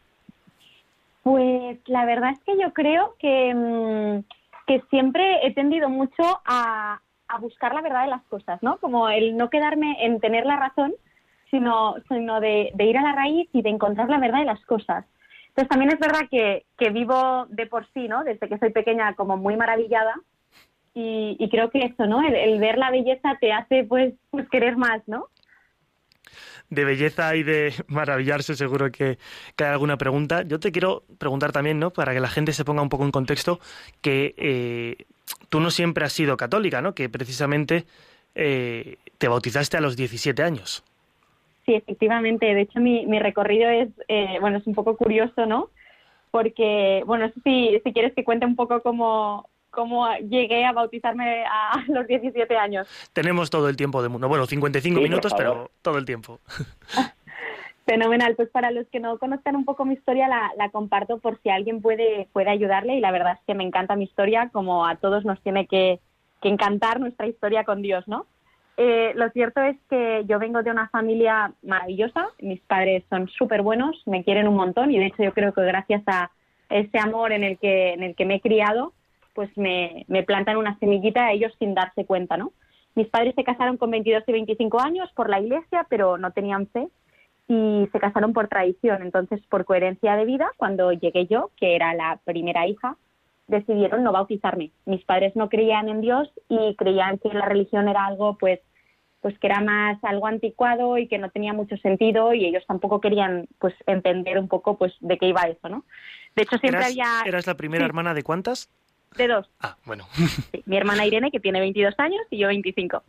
Pues 1.23 1.79
la 1.87 2.05
verdad 2.07 2.33
es 2.33 2.41
que 2.41 2.53
yo 2.61 2.73
creo 2.73 3.17
que, 3.19 3.55
mm, 3.55 4.25
que 4.67 4.83
siempre 4.89 5.47
he 5.47 5.53
tendido 5.53 5.89
mucho 5.89 6.41
a, 6.47 7.01
a 7.29 7.39
buscar 7.39 7.75
la 7.75 7.81
verdad 7.81 8.05
de 8.05 8.11
las 8.11 8.23
cosas, 8.25 8.63
¿no? 8.63 8.79
Como 8.79 9.09
el 9.09 9.37
no 9.37 9.51
quedarme 9.51 10.05
en 10.05 10.21
tener 10.21 10.47
la 10.47 10.57
razón, 10.57 10.95
sino, 11.51 11.95
sino 12.09 12.41
de, 12.41 12.73
ir 12.79 12.99
a 12.99 13.03
la 13.03 13.13
raíz 13.13 13.49
y 13.53 13.63
de 13.63 13.71
encontrar 13.71 14.09
la 14.09 14.19
verdad 14.19 14.41
de 14.41 14.45
las 14.47 14.65
cosas. 14.67 15.05
Entonces 15.49 15.69
también 15.69 15.93
es 15.93 16.01
verdad 16.01 16.29
que, 16.31 16.67
que 16.77 16.91
vivo 16.91 17.47
de 17.49 17.67
por 17.67 17.87
sí, 17.93 18.09
¿no? 18.09 18.25
Desde 18.25 18.49
que 18.49 18.59
soy 18.59 18.71
pequeña 18.71 19.15
como 19.15 19.37
muy 19.37 19.57
maravillada 19.57 20.15
y, 20.95 21.49
creo 21.51 21.71
que 21.71 21.81
eso, 21.81 22.07
¿no? 22.07 22.23
El, 22.23 22.61
ver 22.61 22.79
la 22.79 22.91
belleza 22.91 23.37
te 23.41 23.53
hace 23.53 23.85
pues, 23.85 24.15
pues 24.31 24.49
querer 24.49 24.77
más, 24.77 25.03
¿no? 25.07 25.29
de 26.71 26.85
belleza 26.85 27.37
y 27.37 27.43
de 27.43 27.73
maravillarse, 27.89 28.57
seguro 28.57 28.91
que, 28.91 29.19
que, 29.55 29.65
hay 29.65 29.71
alguna 29.71 29.97
pregunta. 29.97 30.43
Yo 30.43 30.59
te 30.59 30.73
quiero 30.73 31.05
preguntar 31.19 31.53
también, 31.53 31.79
¿no? 31.79 31.93
Para 31.93 32.15
que 32.15 32.21
la 32.21 32.29
gente 32.29 32.53
se 32.53 32.65
ponga 32.65 32.83
un 32.83 32.89
poco 32.89 33.05
en 33.05 33.13
contexto, 33.13 33.61
que 34.01 34.35
eh, 34.37 35.07
tú 35.49 35.61
no 35.61 35.71
siempre 35.71 36.05
has 36.05 36.13
sido 36.13 36.37
católica, 36.37 36.83
¿no? 36.83 36.95
Que 36.95 37.09
precisamente 37.09 37.85
eh, 38.35 38.97
te 39.19 39.29
bautizaste 39.29 39.77
a 39.77 39.81
los 39.81 39.97
17 39.97 40.43
años. 40.43 40.85
Sí, 41.65 41.75
efectivamente. 41.75 42.47
De 42.47 42.63
hecho, 42.63 42.81
mi, 42.81 43.07
mi 43.07 43.19
recorrido 43.19 43.71
es, 43.71 43.89
eh, 44.09 44.39
bueno, 44.41 44.59
es 44.59 44.67
un 44.67 44.75
poco 44.75 44.97
curioso, 44.97 45.47
¿no? 45.47 45.71
Porque, 46.31 47.03
bueno, 47.07 47.31
si, 47.43 47.81
si 47.85 47.93
quieres 47.93 48.13
que 48.15 48.25
cuente 48.25 48.45
un 48.45 48.57
poco 48.57 48.83
cómo, 48.83 49.49
cómo 49.71 50.07
llegué 50.19 50.65
a 50.65 50.73
bautizarme 50.73 51.45
a 51.45 51.85
los 51.89 52.07
17 52.07 52.57
años. 52.57 52.89
Tenemos 53.13 53.51
todo 53.51 53.69
el 53.69 53.77
tiempo 53.77 54.03
del 54.03 54.11
mundo. 54.11 54.29
Bueno, 54.29 54.47
55 54.47 55.01
minutos, 55.01 55.33
pero 55.37 55.71
todo 55.83 55.99
el 55.99 56.05
tiempo. 56.05 56.41
Fenomenal. 57.87 58.35
Pues 58.37 58.49
para 58.49 58.71
los 58.71 58.87
que 58.89 59.01
no 59.01 59.19
conozcan 59.19 59.57
un 59.57 59.65
poco 59.65 59.85
mi 59.85 59.95
historia, 59.95 60.29
la, 60.29 60.53
la, 60.57 60.71
comparto 60.71 61.19
por 61.19 61.41
si 61.43 61.51
alguien 61.51 61.83
puede, 61.83 62.29
puede 62.33 62.51
ayudarle. 62.51 62.97
Y 62.97 63.01
la 63.01 63.13
verdad 63.13 63.35
es 63.39 63.45
que 63.47 63.55
me 63.55 63.65
encanta 63.65 63.97
mi 63.97 64.05
historia, 64.05 64.49
como 64.53 64.87
a 64.87 64.97
todos 64.97 65.25
nos 65.25 65.41
tiene 65.43 65.67
que, 65.67 66.01
que 66.41 66.49
encantar 66.49 67.01
nuestra 67.01 67.27
historia 67.27 67.65
con 67.65 67.83
Dios, 67.83 68.07
¿no? 68.07 68.27
Eh, 68.77 69.13
lo 69.15 69.31
cierto 69.31 69.61
es 69.63 69.77
que 69.89 70.25
yo 70.27 70.39
vengo 70.39 70.63
de 70.63 70.71
una 70.71 70.89
familia 70.89 71.53
maravillosa, 71.63 72.27
mis 72.41 72.61
padres 72.63 73.05
son 73.09 73.29
súper 73.29 73.63
buenos, 73.63 74.03
me 74.07 74.25
quieren 74.25 74.49
un 74.49 74.57
montón 74.57 74.91
y 74.91 74.99
de 74.99 75.07
hecho 75.07 75.23
yo 75.23 75.33
creo 75.33 75.53
que 75.53 75.63
gracias 75.63 76.03
a 76.07 76.33
ese 76.69 76.99
amor 76.99 77.33
en 77.33 77.45
el 77.45 77.57
que, 77.59 77.93
en 77.93 78.03
el 78.03 78.17
que 78.17 78.25
me 78.25 78.37
he 78.37 78.41
criado, 78.41 78.93
pues 79.33 79.49
me, 79.57 80.05
me 80.09 80.25
plantan 80.25 80.57
una 80.57 80.77
semillita 80.81 81.27
a 81.27 81.33
ellos 81.33 81.53
sin 81.61 81.75
darse 81.75 82.05
cuenta, 82.05 82.37
¿no? 82.37 82.53
Mis 82.97 83.09
padres 83.09 83.35
se 83.37 83.45
casaron 83.45 83.77
con 83.77 83.91
22 83.93 84.25
y 84.27 84.33
25 84.33 84.81
años 84.81 85.09
por 85.15 85.31
la 85.31 85.41
iglesia, 85.41 85.87
pero 85.89 86.19
no 86.19 86.33
tenían 86.33 86.67
fe 86.67 86.89
y 87.49 87.89
se 87.93 88.01
casaron 88.01 88.33
por 88.33 88.49
tradición. 88.49 89.03
Entonces, 89.03 89.41
por 89.49 89.65
coherencia 89.65 90.17
de 90.17 90.25
vida, 90.25 90.51
cuando 90.57 90.93
llegué 90.93 91.27
yo, 91.27 91.51
que 91.57 91.77
era 91.77 91.95
la 91.95 92.21
primera 92.25 92.67
hija, 92.67 92.97
decidieron 93.47 94.03
no 94.03 94.13
bautizarme. 94.13 94.71
Mis 94.87 95.05
padres 95.05 95.37
no 95.37 95.49
creían 95.49 95.89
en 95.89 96.01
Dios 96.01 96.31
y 96.49 96.75
creían 96.77 97.19
que 97.19 97.29
la 97.29 97.47
religión 97.47 97.89
era 97.89 98.07
algo, 98.07 98.39
pues, 98.39 98.61
pues 99.21 99.39
que 99.39 99.47
era 99.47 99.61
más 99.61 100.03
algo 100.05 100.27
anticuado 100.27 100.99
y 100.99 101.09
que 101.09 101.19
no 101.19 101.31
tenía 101.31 101.53
mucho 101.53 101.77
sentido 101.79 102.35
y 102.35 102.47
ellos 102.47 102.65
tampoco 102.67 103.01
querían, 103.01 103.47
pues, 103.59 103.75
entender 103.87 104.39
un 104.39 104.49
poco, 104.49 104.77
pues, 104.79 104.95
de 105.01 105.19
qué 105.19 105.29
iba 105.29 105.43
eso, 105.43 105.69
¿no? 105.69 105.85
De 106.35 106.43
hecho, 106.43 106.59
siempre 106.59 106.85
había... 106.85 107.23
¿Eras 107.25 107.47
la 107.47 107.55
primera 107.55 107.85
hermana 107.85 108.15
de 108.15 108.23
cuántas? 108.23 108.71
De 109.17 109.29
dos. 109.29 109.49
Ah, 109.61 109.77
bueno. 109.85 110.07
mi 110.67 110.77
hermana 110.77 111.07
Irene, 111.07 111.31
que 111.31 111.41
tiene 111.41 111.61
22 111.61 111.95
años, 111.99 112.23
y 112.31 112.39
yo 112.39 112.49
25. 112.49 113.03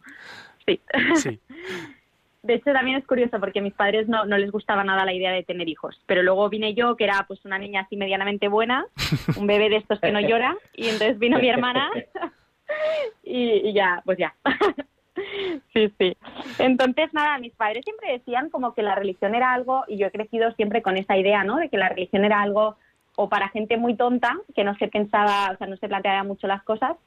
Sí. 0.65 0.79
Sí. 1.15 1.39
De 2.45 2.53
hecho, 2.53 2.71
también 2.73 2.97
es 2.97 3.07
curioso 3.07 3.39
porque 3.39 3.57
a 3.57 3.61
mis 3.63 3.73
padres 3.73 4.07
no, 4.07 4.25
no 4.25 4.37
les 4.37 4.51
gustaba 4.51 4.83
nada 4.83 5.03
la 5.03 5.13
idea 5.13 5.31
de 5.31 5.41
tener 5.41 5.67
hijos. 5.67 5.99
Pero 6.05 6.21
luego 6.21 6.47
vine 6.47 6.75
yo, 6.75 6.95
que 6.95 7.05
era 7.05 7.25
pues 7.27 7.43
una 7.43 7.57
niña 7.57 7.81
así 7.81 7.97
medianamente 7.97 8.47
buena, 8.47 8.85
un 9.37 9.47
bebé 9.47 9.69
de 9.69 9.77
estos 9.77 9.99
que 9.99 10.11
no 10.11 10.19
llora, 10.19 10.55
y 10.75 10.89
entonces 10.89 11.17
vino 11.17 11.39
mi 11.39 11.49
hermana 11.49 11.89
y, 13.23 13.73
ya, 13.73 14.01
pues 14.05 14.17
ya. 14.17 14.33
Sí, 15.73 15.91
sí. 15.97 16.17
Entonces, 16.59 17.13
nada, 17.13 17.37
mis 17.37 17.53
padres 17.53 17.85
siempre 17.85 18.11
decían 18.11 18.49
como 18.49 18.73
que 18.73 18.83
la 18.83 18.95
religión 18.95 19.33
era 19.33 19.53
algo, 19.53 19.85
y 19.87 19.97
yo 19.97 20.07
he 20.07 20.11
crecido 20.11 20.51
siempre 20.53 20.81
con 20.81 20.97
esa 20.97 21.17
idea, 21.17 21.45
¿no? 21.45 21.55
De 21.55 21.69
que 21.69 21.77
la 21.77 21.87
religión 21.87 22.25
era 22.25 22.41
algo 22.41 22.75
o 23.15 23.29
para 23.29 23.47
gente 23.47 23.77
muy 23.77 23.95
tonta, 23.95 24.37
que 24.53 24.65
no 24.65 24.75
se 24.75 24.89
pensaba, 24.89 25.51
o 25.53 25.57
sea, 25.57 25.67
no 25.67 25.77
se 25.77 25.87
planteaba 25.87 26.23
mucho 26.23 26.47
las 26.47 26.63
cosas, 26.63 26.97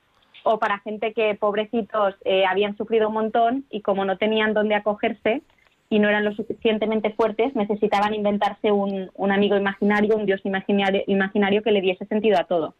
o 0.44 0.58
para 0.58 0.80
gente 0.80 1.12
que, 1.12 1.34
pobrecitos, 1.34 2.14
eh, 2.24 2.44
habían 2.46 2.76
sufrido 2.76 3.08
un 3.08 3.14
montón 3.14 3.64
y 3.70 3.82
como 3.82 4.04
no 4.04 4.18
tenían 4.18 4.54
dónde 4.54 4.74
acogerse 4.74 5.42
y 5.90 5.98
no 5.98 6.08
eran 6.08 6.24
lo 6.24 6.32
suficientemente 6.34 7.10
fuertes, 7.10 7.54
necesitaban 7.54 8.14
inventarse 8.14 8.70
un, 8.70 9.10
un 9.14 9.32
amigo 9.32 9.56
imaginario, 9.56 10.16
un 10.16 10.26
dios 10.26 10.40
imaginario, 10.44 11.02
imaginario 11.06 11.62
que 11.62 11.72
le 11.72 11.80
diese 11.80 12.04
sentido 12.06 12.38
a 12.38 12.44
todo. 12.44 12.74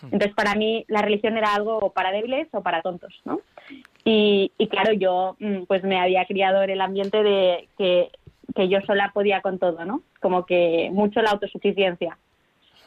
Hmm. 0.00 0.06
Entonces, 0.12 0.34
para 0.34 0.54
mí, 0.54 0.84
la 0.88 1.02
religión 1.02 1.36
era 1.36 1.54
algo 1.54 1.90
para 1.90 2.12
débiles 2.12 2.48
o 2.52 2.62
para 2.62 2.82
tontos, 2.82 3.20
¿no? 3.24 3.40
Y, 4.04 4.52
y 4.58 4.68
claro, 4.68 4.92
yo 4.92 5.36
mm, 5.40 5.64
pues 5.64 5.82
me 5.82 6.00
había 6.00 6.24
criado 6.26 6.62
en 6.62 6.70
el 6.70 6.80
ambiente 6.80 7.22
de 7.22 7.68
que, 7.76 8.10
que 8.54 8.68
yo 8.68 8.80
sola 8.82 9.10
podía 9.12 9.40
con 9.40 9.58
todo, 9.58 9.84
¿no? 9.84 10.02
Como 10.20 10.46
que 10.46 10.90
mucho 10.92 11.20
la 11.20 11.30
autosuficiencia. 11.30 12.18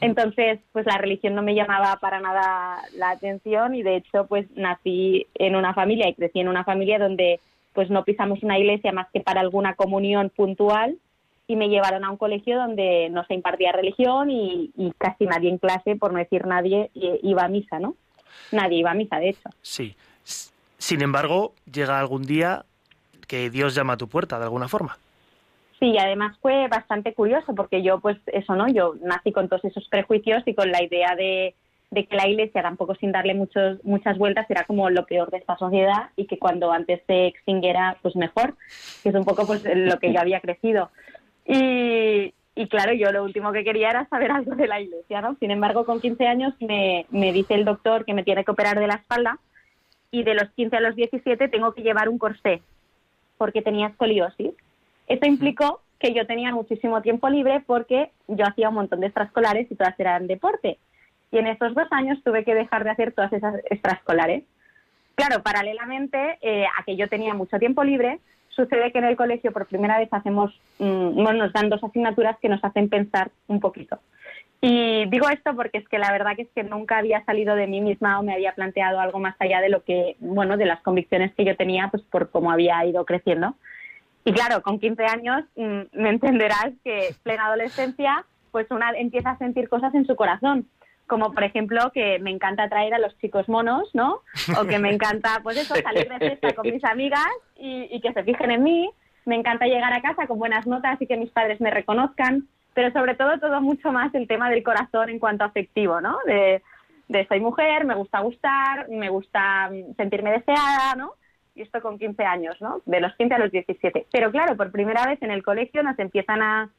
Entonces, 0.01 0.59
pues 0.71 0.85
la 0.85 0.97
religión 0.97 1.35
no 1.35 1.41
me 1.41 1.55
llamaba 1.55 1.97
para 2.01 2.19
nada 2.19 2.81
la 2.95 3.11
atención 3.11 3.75
y 3.75 3.83
de 3.83 3.97
hecho, 3.97 4.27
pues 4.27 4.45
nací 4.55 5.27
en 5.35 5.55
una 5.55 5.73
familia 5.73 6.09
y 6.09 6.15
crecí 6.15 6.39
en 6.39 6.49
una 6.49 6.63
familia 6.63 6.99
donde 6.99 7.39
pues 7.73 7.89
no 7.89 8.03
pisamos 8.03 8.41
una 8.43 8.57
iglesia 8.57 8.91
más 8.91 9.07
que 9.13 9.19
para 9.19 9.41
alguna 9.41 9.75
comunión 9.75 10.29
puntual 10.29 10.97
y 11.47 11.55
me 11.55 11.69
llevaron 11.69 12.03
a 12.03 12.09
un 12.09 12.17
colegio 12.17 12.57
donde 12.57 13.09
no 13.09 13.23
se 13.25 13.35
impartía 13.35 13.71
religión 13.71 14.31
y, 14.31 14.71
casi 14.97 15.25
nadie 15.25 15.49
en 15.49 15.57
clase, 15.59 15.95
por 15.95 16.11
no 16.11 16.19
decir 16.19 16.47
nadie, 16.47 16.89
iba 16.93 17.43
a 17.43 17.47
misa, 17.47 17.79
¿no? 17.79 17.95
Nadie 18.51 18.79
iba 18.79 18.91
a 18.91 18.95
misa, 18.95 19.17
de 19.17 19.29
hecho. 19.29 19.49
Sí. 19.61 19.95
Sin 20.77 21.01
embargo, 21.01 21.53
llega 21.71 21.99
algún 21.99 22.23
día 22.23 22.65
que 23.27 23.49
Dios 23.49 23.75
llama 23.75 23.93
a 23.93 23.97
tu 23.97 24.07
puerta, 24.07 24.39
de 24.39 24.45
alguna 24.45 24.67
forma. 24.67 24.97
Sí, 25.79 25.97
además 25.97 26.37
fue 26.41 26.67
bastante 26.67 27.13
curioso 27.13 27.53
porque 27.53 27.83
yo, 27.83 27.99
pues 27.99 28.17
eso, 28.27 28.55
¿no? 28.55 28.67
Yo 28.67 28.95
nací 29.01 29.31
con 29.31 29.49
todos 29.49 29.65
esos 29.65 29.87
prejuicios 29.89 30.43
y 30.45 30.53
con 30.53 30.71
la 30.71 30.81
idea 30.81 31.15
de, 31.15 31.53
que 31.93 32.15
la 32.15 32.27
iglesia, 32.27 32.61
tampoco 32.61 32.95
sin 32.95 33.11
darle 33.11 33.33
muchos, 33.33 33.83
muchas 33.83 34.17
vueltas, 34.17 34.49
era 34.49 34.63
como 34.63 34.89
lo 34.89 35.05
peor 35.05 35.31
de 35.31 35.37
esta 35.37 35.57
sociedad 35.57 36.09
y 36.15 36.27
que 36.27 36.39
cuando 36.39 36.71
antes 36.71 37.01
se 37.07 37.27
extinguiera, 37.27 37.97
pues 38.01 38.15
mejor, 38.15 38.55
que 39.03 39.09
es 39.09 39.15
un 39.15 39.25
poco 39.25 39.45
pues 39.45 39.63
lo 39.65 39.99
que 39.99 40.13
yo 40.13 40.19
había 40.19 40.39
crecido. 40.39 40.91
Y, 41.45 42.33
y 42.55 42.67
claro, 42.69 42.93
yo 42.93 43.11
lo 43.11 43.23
último 43.23 43.51
que 43.51 43.65
quería 43.65 43.89
era 43.89 44.07
saber 44.07 44.31
algo 44.31 44.55
de 44.55 44.67
la 44.67 44.79
iglesia, 44.79 45.21
¿no? 45.21 45.35
Sin 45.39 45.51
embargo, 45.51 45.85
con 45.85 45.99
15 45.99 46.25
años 46.25 46.53
me, 46.61 47.05
me 47.09 47.33
dice 47.33 47.53
el 47.53 47.65
doctor 47.65 48.05
que 48.05 48.13
me 48.13 48.23
tiene 48.23 48.45
que 48.45 48.51
operar 48.51 48.79
de 48.79 48.87
la 48.87 48.95
espalda 48.95 49.39
y 50.09 50.23
de 50.23 50.35
los 50.35 50.49
15 50.51 50.77
a 50.77 50.81
los 50.81 50.95
17 50.95 51.49
tengo 51.49 51.73
que 51.73 51.81
llevar 51.81 52.07
un 52.07 52.17
corsé 52.17 52.61
porque 53.37 53.61
tenía 53.61 53.87
escoliosis. 53.87 54.51
Eso 55.07 55.25
implicó 55.25 55.81
que 55.99 56.13
yo 56.13 56.25
tenía 56.25 56.51
muchísimo 56.51 57.01
tiempo 57.01 57.29
libre 57.29 57.63
porque 57.65 58.11
yo 58.27 58.45
hacía 58.45 58.69
un 58.69 58.75
montón 58.75 58.99
de 58.99 59.07
extraescolares 59.07 59.71
y 59.71 59.75
todas 59.75 59.99
eran 59.99 60.27
deporte. 60.27 60.77
Y 61.31 61.37
en 61.37 61.47
esos 61.47 61.73
dos 61.73 61.87
años 61.91 62.21
tuve 62.23 62.43
que 62.43 62.55
dejar 62.55 62.83
de 62.83 62.91
hacer 62.91 63.11
todas 63.13 63.31
esas 63.33 63.55
extraescolares. 63.69 64.43
Claro, 65.15 65.41
paralelamente 65.43 66.37
eh, 66.41 66.65
a 66.65 66.83
que 66.83 66.95
yo 66.95 67.07
tenía 67.07 67.33
mucho 67.33 67.57
tiempo 67.57 67.83
libre, 67.83 68.19
sucede 68.49 68.91
que 68.91 68.99
en 68.99 69.05
el 69.05 69.15
colegio 69.15 69.51
por 69.51 69.67
primera 69.67 69.97
vez 69.97 70.09
hacemos, 70.11 70.53
mm, 70.79 71.15
bueno, 71.15 71.45
nos 71.45 71.53
dan 71.53 71.69
dos 71.69 71.83
asignaturas 71.83 72.37
que 72.41 72.49
nos 72.49 72.63
hacen 72.63 72.89
pensar 72.89 73.31
un 73.47 73.59
poquito. 73.59 73.99
Y 74.61 75.05
digo 75.09 75.29
esto 75.29 75.55
porque 75.55 75.77
es 75.77 75.87
que 75.87 75.99
la 75.99 76.11
verdad 76.11 76.35
que 76.35 76.43
es 76.43 76.49
que 76.55 76.63
nunca 76.63 76.97
había 76.97 77.23
salido 77.25 77.55
de 77.55 77.67
mí 77.67 77.81
misma 77.81 78.19
o 78.19 78.23
me 78.23 78.33
había 78.33 78.53
planteado 78.53 78.99
algo 78.99 79.19
más 79.19 79.35
allá 79.39 79.61
de 79.61 79.69
lo 79.69 79.83
que, 79.83 80.15
bueno, 80.19 80.57
de 80.57 80.65
las 80.65 80.81
convicciones 80.81 81.33
que 81.35 81.45
yo 81.45 81.55
tenía, 81.55 81.89
pues 81.89 82.03
por 82.03 82.31
cómo 82.31 82.51
había 82.51 82.83
ido 82.85 83.05
creciendo. 83.05 83.55
Y 84.25 84.33
claro, 84.33 84.61
con 84.63 84.79
15 84.79 85.05
años 85.05 85.43
mm, 85.55 85.81
me 85.93 86.09
entenderás 86.09 86.71
que 86.83 87.15
plena 87.21 87.45
adolescencia, 87.45 88.25
pues 88.51 88.65
una 88.71 88.89
empieza 88.91 89.31
a 89.31 89.37
sentir 89.37 89.69
cosas 89.69 89.93
en 89.93 90.07
su 90.07 90.15
corazón, 90.15 90.67
como 91.05 91.31
por 91.31 91.43
ejemplo 91.43 91.91
que 91.93 92.17
me 92.17 92.31
encanta 92.31 92.67
traer 92.67 92.95
a 92.95 92.99
los 92.99 93.15
chicos 93.19 93.47
monos, 93.47 93.87
¿no? 93.93 94.21
O 94.59 94.65
que 94.65 94.79
me 94.79 94.91
encanta, 94.91 95.39
pues 95.43 95.57
eso, 95.57 95.75
salir 95.75 96.09
de 96.09 96.17
fiesta 96.17 96.53
con 96.53 96.67
mis 96.67 96.83
amigas 96.83 97.29
y, 97.55 98.01
que 98.01 98.13
se 98.13 98.23
fijen 98.23 98.49
en 98.49 98.63
mí. 98.63 98.89
Me 99.25 99.35
encanta 99.35 99.67
llegar 99.67 99.93
a 99.93 100.01
casa 100.01 100.25
con 100.25 100.39
buenas 100.39 100.65
notas 100.65 100.99
y 100.99 101.05
que 101.05 101.17
mis 101.17 101.29
padres 101.29 101.61
me 101.61 101.69
reconozcan, 101.69 102.47
pero 102.73 102.91
sobre 102.91 103.13
todo 103.13 103.39
todo 103.39 103.61
mucho 103.61 103.91
más 103.91 104.13
el 104.15 104.27
tema 104.27 104.49
del 104.49 104.63
corazón 104.63 105.09
en 105.09 105.19
cuanto 105.19 105.43
afectivo, 105.43 106.01
¿no? 106.01 106.17
De, 106.25 106.63
soy 107.27 107.39
mujer, 107.39 107.85
me 107.85 107.93
gusta 107.93 108.21
gustar, 108.21 108.89
me 108.89 109.09
gusta 109.09 109.69
mm, 109.69 109.95
sentirme 109.97 110.31
deseada, 110.31 110.95
¿no? 110.95 111.13
Y 111.55 111.61
esto 111.61 111.81
con 111.81 111.97
15 111.97 112.23
años, 112.23 112.55
¿no? 112.61 112.81
De 112.85 112.99
los 112.99 113.15
15 113.15 113.33
a 113.35 113.39
los 113.39 113.51
17. 113.51 114.07
Pero 114.11 114.31
claro, 114.31 114.55
por 114.57 114.71
primera 114.71 115.05
vez 115.05 115.21
en 115.21 115.31
el 115.31 115.43
colegio 115.43 115.81
nos 115.83 115.97
empiezan 115.97 116.41
a, 116.41 116.69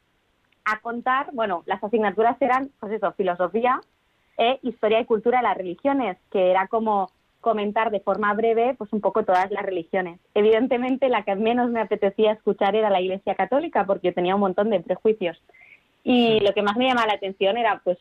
a 0.65 0.79
contar, 0.81 1.29
bueno, 1.33 1.63
las 1.65 1.83
asignaturas 1.83 2.37
eran, 2.41 2.69
pues 2.79 2.93
eso, 2.93 3.11
filosofía, 3.13 3.81
e 4.37 4.59
historia 4.61 4.99
y 4.99 5.05
cultura 5.05 5.39
de 5.39 5.43
las 5.43 5.57
religiones, 5.57 6.17
que 6.31 6.51
era 6.51 6.67
como 6.67 7.09
comentar 7.41 7.91
de 7.91 7.99
forma 7.99 8.33
breve 8.33 8.75
pues 8.77 8.91
un 8.93 9.01
poco 9.01 9.23
todas 9.23 9.49
las 9.51 9.63
religiones. 9.63 10.19
Evidentemente 10.33 11.09
la 11.09 11.23
que 11.23 11.35
menos 11.35 11.71
me 11.71 11.81
apetecía 11.81 12.33
escuchar 12.33 12.75
era 12.75 12.89
la 12.89 13.01
Iglesia 13.01 13.35
Católica 13.35 13.85
porque 13.85 14.11
tenía 14.11 14.35
un 14.35 14.41
montón 14.41 14.69
de 14.69 14.79
prejuicios. 14.79 15.41
Y 16.03 16.39
lo 16.39 16.53
que 16.53 16.61
más 16.61 16.77
me 16.77 16.87
llamaba 16.87 17.07
la 17.07 17.13
atención 17.13 17.57
era 17.57 17.81
pues 17.83 17.97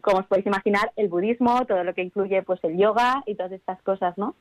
como 0.00 0.18
os 0.18 0.26
podéis 0.26 0.46
imaginar 0.46 0.92
el 0.96 1.08
budismo, 1.08 1.64
todo 1.66 1.84
lo 1.84 1.94
que 1.94 2.02
incluye 2.02 2.42
pues 2.42 2.62
el 2.64 2.76
yoga 2.76 3.22
y 3.26 3.34
todas 3.34 3.52
estas 3.52 3.80
cosas, 3.82 4.16
¿no? 4.16 4.34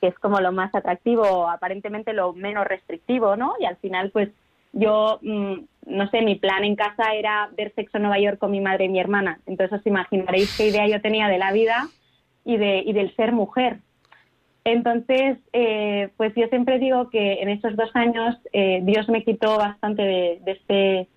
Que 0.00 0.08
es 0.08 0.18
como 0.18 0.40
lo 0.40 0.52
más 0.52 0.74
atractivo, 0.74 1.48
aparentemente 1.48 2.12
lo 2.12 2.32
menos 2.32 2.66
restrictivo, 2.66 3.36
¿no? 3.36 3.54
Y 3.60 3.64
al 3.64 3.76
final 3.76 4.10
pues 4.10 4.30
yo, 4.72 5.20
mm, 5.22 5.54
no 5.86 6.10
sé, 6.10 6.22
mi 6.22 6.34
plan 6.34 6.64
en 6.64 6.76
casa 6.76 7.14
era 7.14 7.48
ver 7.56 7.72
Sexo 7.74 7.98
en 7.98 8.02
Nueva 8.02 8.18
York 8.18 8.38
con 8.38 8.50
mi 8.50 8.60
madre 8.60 8.86
y 8.86 8.88
mi 8.88 9.00
hermana. 9.00 9.40
Entonces 9.46 9.78
os 9.78 9.86
imaginaréis 9.86 10.56
qué 10.56 10.68
idea 10.68 10.86
yo 10.88 11.00
tenía 11.00 11.28
de 11.28 11.38
la 11.38 11.52
vida 11.52 11.88
y, 12.44 12.56
de, 12.56 12.82
y 12.84 12.92
del 12.92 13.14
ser 13.14 13.32
mujer. 13.32 13.78
Entonces, 14.64 15.38
eh, 15.52 16.08
pues 16.16 16.32
yo 16.34 16.46
siempre 16.48 16.78
digo 16.78 17.10
que 17.10 17.34
en 17.34 17.50
estos 17.50 17.76
dos 17.76 17.90
años 17.94 18.36
eh, 18.52 18.80
Dios 18.82 19.08
me 19.08 19.22
quitó 19.22 19.58
bastante 19.58 20.02
de, 20.02 20.40
este, 20.46 21.08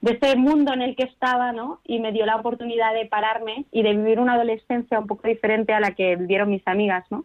de 0.00 0.12
este 0.12 0.36
mundo 0.36 0.72
en 0.72 0.82
el 0.82 0.96
que 0.96 1.04
estaba, 1.04 1.52
¿no? 1.52 1.80
Y 1.84 2.00
me 2.00 2.10
dio 2.10 2.26
la 2.26 2.36
oportunidad 2.36 2.92
de 2.92 3.06
pararme 3.06 3.64
y 3.70 3.84
de 3.84 3.94
vivir 3.94 4.18
una 4.18 4.34
adolescencia 4.34 4.98
un 4.98 5.06
poco 5.06 5.28
diferente 5.28 5.72
a 5.72 5.78
la 5.78 5.92
que 5.92 6.16
vivieron 6.16 6.50
mis 6.50 6.66
amigas, 6.66 7.04
¿no? 7.10 7.24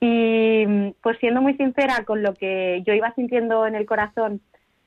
Y 0.00 0.92
pues 1.02 1.18
siendo 1.18 1.42
muy 1.42 1.54
sincera 1.56 2.04
con 2.04 2.22
lo 2.22 2.34
que 2.34 2.82
yo 2.86 2.94
iba 2.94 3.12
sintiendo 3.14 3.66
en 3.66 3.74
el 3.74 3.84
corazón 3.84 4.40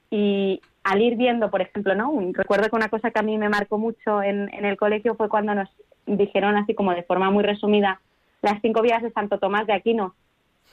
y 0.10 0.60
al 0.84 1.01
ir 1.01 1.15
viendo, 1.15 1.50
por 1.50 1.62
ejemplo, 1.62 1.96
¿no? 1.96 2.13
Recuerdo 2.34 2.70
que 2.70 2.75
una 2.75 2.89
cosa 2.89 3.12
que 3.12 3.20
a 3.20 3.24
mí 3.24 3.38
me 3.38 3.50
marcó 3.50 3.77
mucho 3.77 4.22
en, 4.22 4.50
el 4.53 4.77
colegio 4.77 5.15
fue 5.15 5.29
cuando 5.29 5.55
nos 5.55 5.70
dijeron 6.05 6.58
así 6.58 6.75
como 6.75 6.93
de 6.93 7.03
forma 7.03 7.32
muy 7.32 7.43
resumida 7.43 8.01
las 8.41 8.62
cinco 8.62 8.82
vías 8.82 9.01
de 9.01 9.12
Santo 9.12 9.39
Tomás 9.39 9.65
de 9.65 9.74
Aquino, 9.74 10.15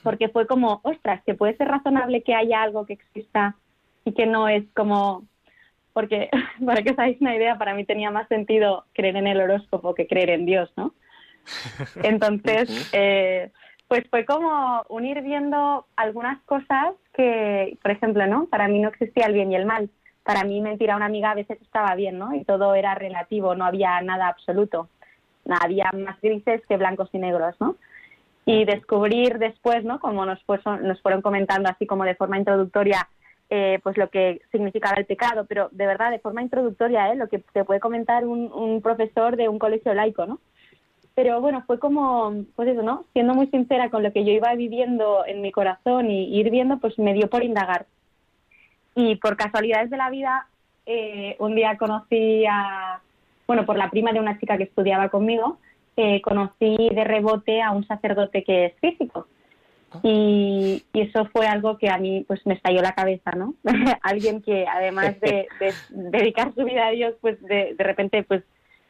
porque 0.03 0.27
fue 0.27 0.45
como, 0.45 0.81
ostras, 0.83 1.23
que 1.25 1.35
puede 1.35 1.55
ser 1.55 1.69
razonable 1.69 2.21
que 2.21 2.35
haya 2.35 2.61
algo 2.61 2.85
que 2.85 2.93
exista 2.93 3.55
y 4.03 4.11
que 4.11 4.25
no 4.25 4.49
es 4.49 4.65
como, 4.75 5.23
porque 5.93 6.29
para 6.65 6.83
que 6.83 6.91
os 6.91 6.99
hagáis 6.99 7.21
una 7.21 7.35
idea, 7.35 7.57
para 7.57 7.73
mí 7.73 7.85
tenía 7.85 8.11
más 8.11 8.27
sentido 8.27 8.85
creer 8.93 9.15
en 9.15 9.27
el 9.27 9.39
horóscopo 9.39 9.95
que 9.95 10.07
creer 10.07 10.31
en 10.31 10.45
Dios, 10.45 10.69
¿no? 10.75 10.93
Entonces, 12.03 12.89
eh, 12.91 13.51
pues 13.91 14.07
fue 14.09 14.23
como 14.23 14.85
unir 14.87 15.21
viendo 15.21 15.85
algunas 15.97 16.41
cosas 16.43 16.93
que, 17.13 17.77
por 17.81 17.91
ejemplo, 17.91 18.25
¿no? 18.25 18.45
Para 18.45 18.69
mí 18.69 18.79
no 18.79 18.87
existía 18.87 19.25
el 19.25 19.33
bien 19.33 19.51
y 19.51 19.57
el 19.57 19.65
mal. 19.65 19.89
Para 20.23 20.45
mí 20.45 20.61
mentir 20.61 20.91
a 20.91 20.95
una 20.95 21.07
amiga 21.07 21.31
a 21.31 21.35
veces 21.35 21.61
estaba 21.61 21.93
bien, 21.95 22.17
¿no? 22.17 22.33
Y 22.33 22.45
todo 22.45 22.73
era 22.73 22.95
relativo, 22.95 23.53
no 23.53 23.65
había 23.65 23.99
nada 23.99 24.29
absoluto. 24.29 24.87
Había 25.45 25.91
más 25.91 26.21
grises 26.21 26.65
que 26.69 26.77
blancos 26.77 27.09
y 27.11 27.17
negros, 27.17 27.53
¿no? 27.59 27.75
Y 28.45 28.63
descubrir 28.63 29.39
después, 29.39 29.83
¿no? 29.83 29.99
Como 29.99 30.25
nos, 30.25 30.39
nos 30.81 31.01
fueron 31.01 31.21
comentando 31.21 31.67
así 31.67 31.85
como 31.85 32.05
de 32.05 32.15
forma 32.15 32.37
introductoria, 32.37 33.09
eh, 33.49 33.81
pues 33.83 33.97
lo 33.97 34.09
que 34.09 34.41
significaba 34.53 34.95
el 34.99 35.05
pecado, 35.05 35.47
pero 35.49 35.67
de 35.73 35.85
verdad, 35.85 36.11
de 36.11 36.19
forma 36.19 36.41
introductoria, 36.41 37.11
¿eh? 37.11 37.17
Lo 37.17 37.27
que 37.27 37.39
te 37.39 37.65
puede 37.65 37.81
comentar 37.81 38.25
un, 38.25 38.53
un 38.53 38.81
profesor 38.81 39.35
de 39.35 39.49
un 39.49 39.59
colegio 39.59 39.93
laico, 39.93 40.25
¿no? 40.25 40.39
Pero 41.15 41.41
bueno, 41.41 41.63
fue 41.67 41.79
como, 41.79 42.33
pues 42.55 42.69
eso, 42.69 42.83
¿no? 42.83 43.05
Siendo 43.13 43.33
muy 43.33 43.47
sincera 43.47 43.89
con 43.89 44.03
lo 44.03 44.13
que 44.13 44.23
yo 44.23 44.31
iba 44.31 44.53
viviendo 44.55 45.25
en 45.25 45.41
mi 45.41 45.51
corazón 45.51 46.09
y 46.09 46.39
ir 46.39 46.49
viendo, 46.49 46.77
pues 46.77 46.97
me 46.97 47.13
dio 47.13 47.29
por 47.29 47.43
indagar. 47.43 47.85
Y 48.95 49.15
por 49.15 49.35
casualidades 49.35 49.89
de 49.89 49.97
la 49.97 50.09
vida, 50.09 50.47
eh, 50.85 51.35
un 51.39 51.55
día 51.55 51.77
conocí 51.77 52.45
a, 52.49 53.01
bueno, 53.45 53.65
por 53.65 53.77
la 53.77 53.89
prima 53.89 54.13
de 54.13 54.19
una 54.19 54.39
chica 54.39 54.57
que 54.57 54.63
estudiaba 54.63 55.09
conmigo, 55.09 55.57
eh, 55.97 56.21
conocí 56.21 56.77
de 56.77 57.03
rebote 57.03 57.61
a 57.61 57.71
un 57.71 57.85
sacerdote 57.85 58.43
que 58.43 58.65
es 58.65 58.73
físico. 58.79 59.27
Ah. 59.91 59.99
Y, 60.03 60.83
eso 60.93 61.25
fue 61.33 61.47
algo 61.47 61.77
que 61.77 61.89
a 61.89 61.97
mí 61.97 62.23
pues 62.27 62.45
me 62.45 62.53
estalló 62.53 62.81
la 62.81 62.93
cabeza, 62.93 63.31
¿no? 63.31 63.55
Alguien 64.01 64.41
que 64.41 64.65
además 64.65 65.19
de, 65.19 65.47
dedicar 65.89 66.53
su 66.53 66.63
vida 66.63 66.87
a 66.87 66.91
Dios, 66.91 67.15
pues 67.19 67.41
de, 67.41 67.75
de 67.75 67.83
repente 67.83 68.23
pues 68.23 68.43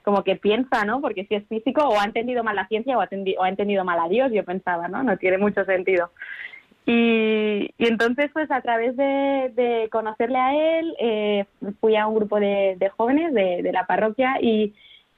como 0.03 0.23
que 0.23 0.35
piensa, 0.35 0.83
¿no? 0.85 1.01
Porque 1.01 1.25
si 1.25 1.35
es 1.35 1.47
físico 1.47 1.81
o 1.87 1.99
ha 1.99 2.05
entendido 2.05 2.43
mal 2.43 2.55
la 2.55 2.67
ciencia 2.67 2.97
o 2.97 3.01
ha, 3.01 3.09
o 3.37 3.43
ha 3.43 3.49
entendido 3.49 3.83
mal 3.85 3.99
a 3.99 4.09
Dios, 4.09 4.31
yo 4.31 4.43
pensaba, 4.43 4.87
¿no? 4.87 5.03
No 5.03 5.17
tiene 5.17 5.37
mucho 5.37 5.63
sentido. 5.65 6.11
Y, 6.85 7.69
y 7.77 7.87
entonces, 7.87 8.31
pues 8.33 8.49
a 8.49 8.61
través 8.61 8.97
de, 8.97 9.51
de 9.55 9.87
conocerle 9.91 10.37
a 10.37 10.79
él, 10.79 10.95
eh, 10.99 11.45
fui 11.79 11.95
a 11.95 12.07
un 12.07 12.15
grupo 12.15 12.39
de, 12.39 12.75
de 12.79 12.89
jóvenes 12.89 13.33
de, 13.33 13.69
la 13.71 13.85
parroquia 13.85 14.37
y, 14.41 14.73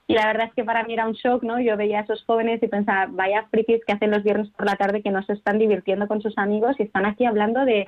la 0.10 0.28
verdad 0.28 0.48
es 0.48 0.54
que 0.54 0.66
para 0.66 0.84
mí 0.84 0.94
era 0.94 1.08
un 1.08 1.14
shock, 1.14 1.44
¿no? 1.44 1.62
Yo 1.62 1.78
veía 1.78 2.00
a 2.00 2.02
esos 2.04 2.24
jóvenes 2.26 2.62
y 2.62 2.68
pensaba, 2.68 3.08
vaya 3.10 3.48
frikis 3.50 3.84
que 3.86 3.94
hacen 3.94 4.12
los 4.12 4.22
viernes 4.22 4.50
por 4.50 4.66
la 4.66 4.76
tarde 4.76 5.02
que 5.02 5.10
no 5.10 5.24
se 5.24 5.34
están 5.34 5.58
divirtiendo 5.58 6.08
con 6.08 6.22
sus 6.22 6.38
amigos 6.38 6.76
y 6.78 6.84
están 6.84 7.06
aquí 7.06 7.26
hablando 7.26 7.64
de 7.64 7.86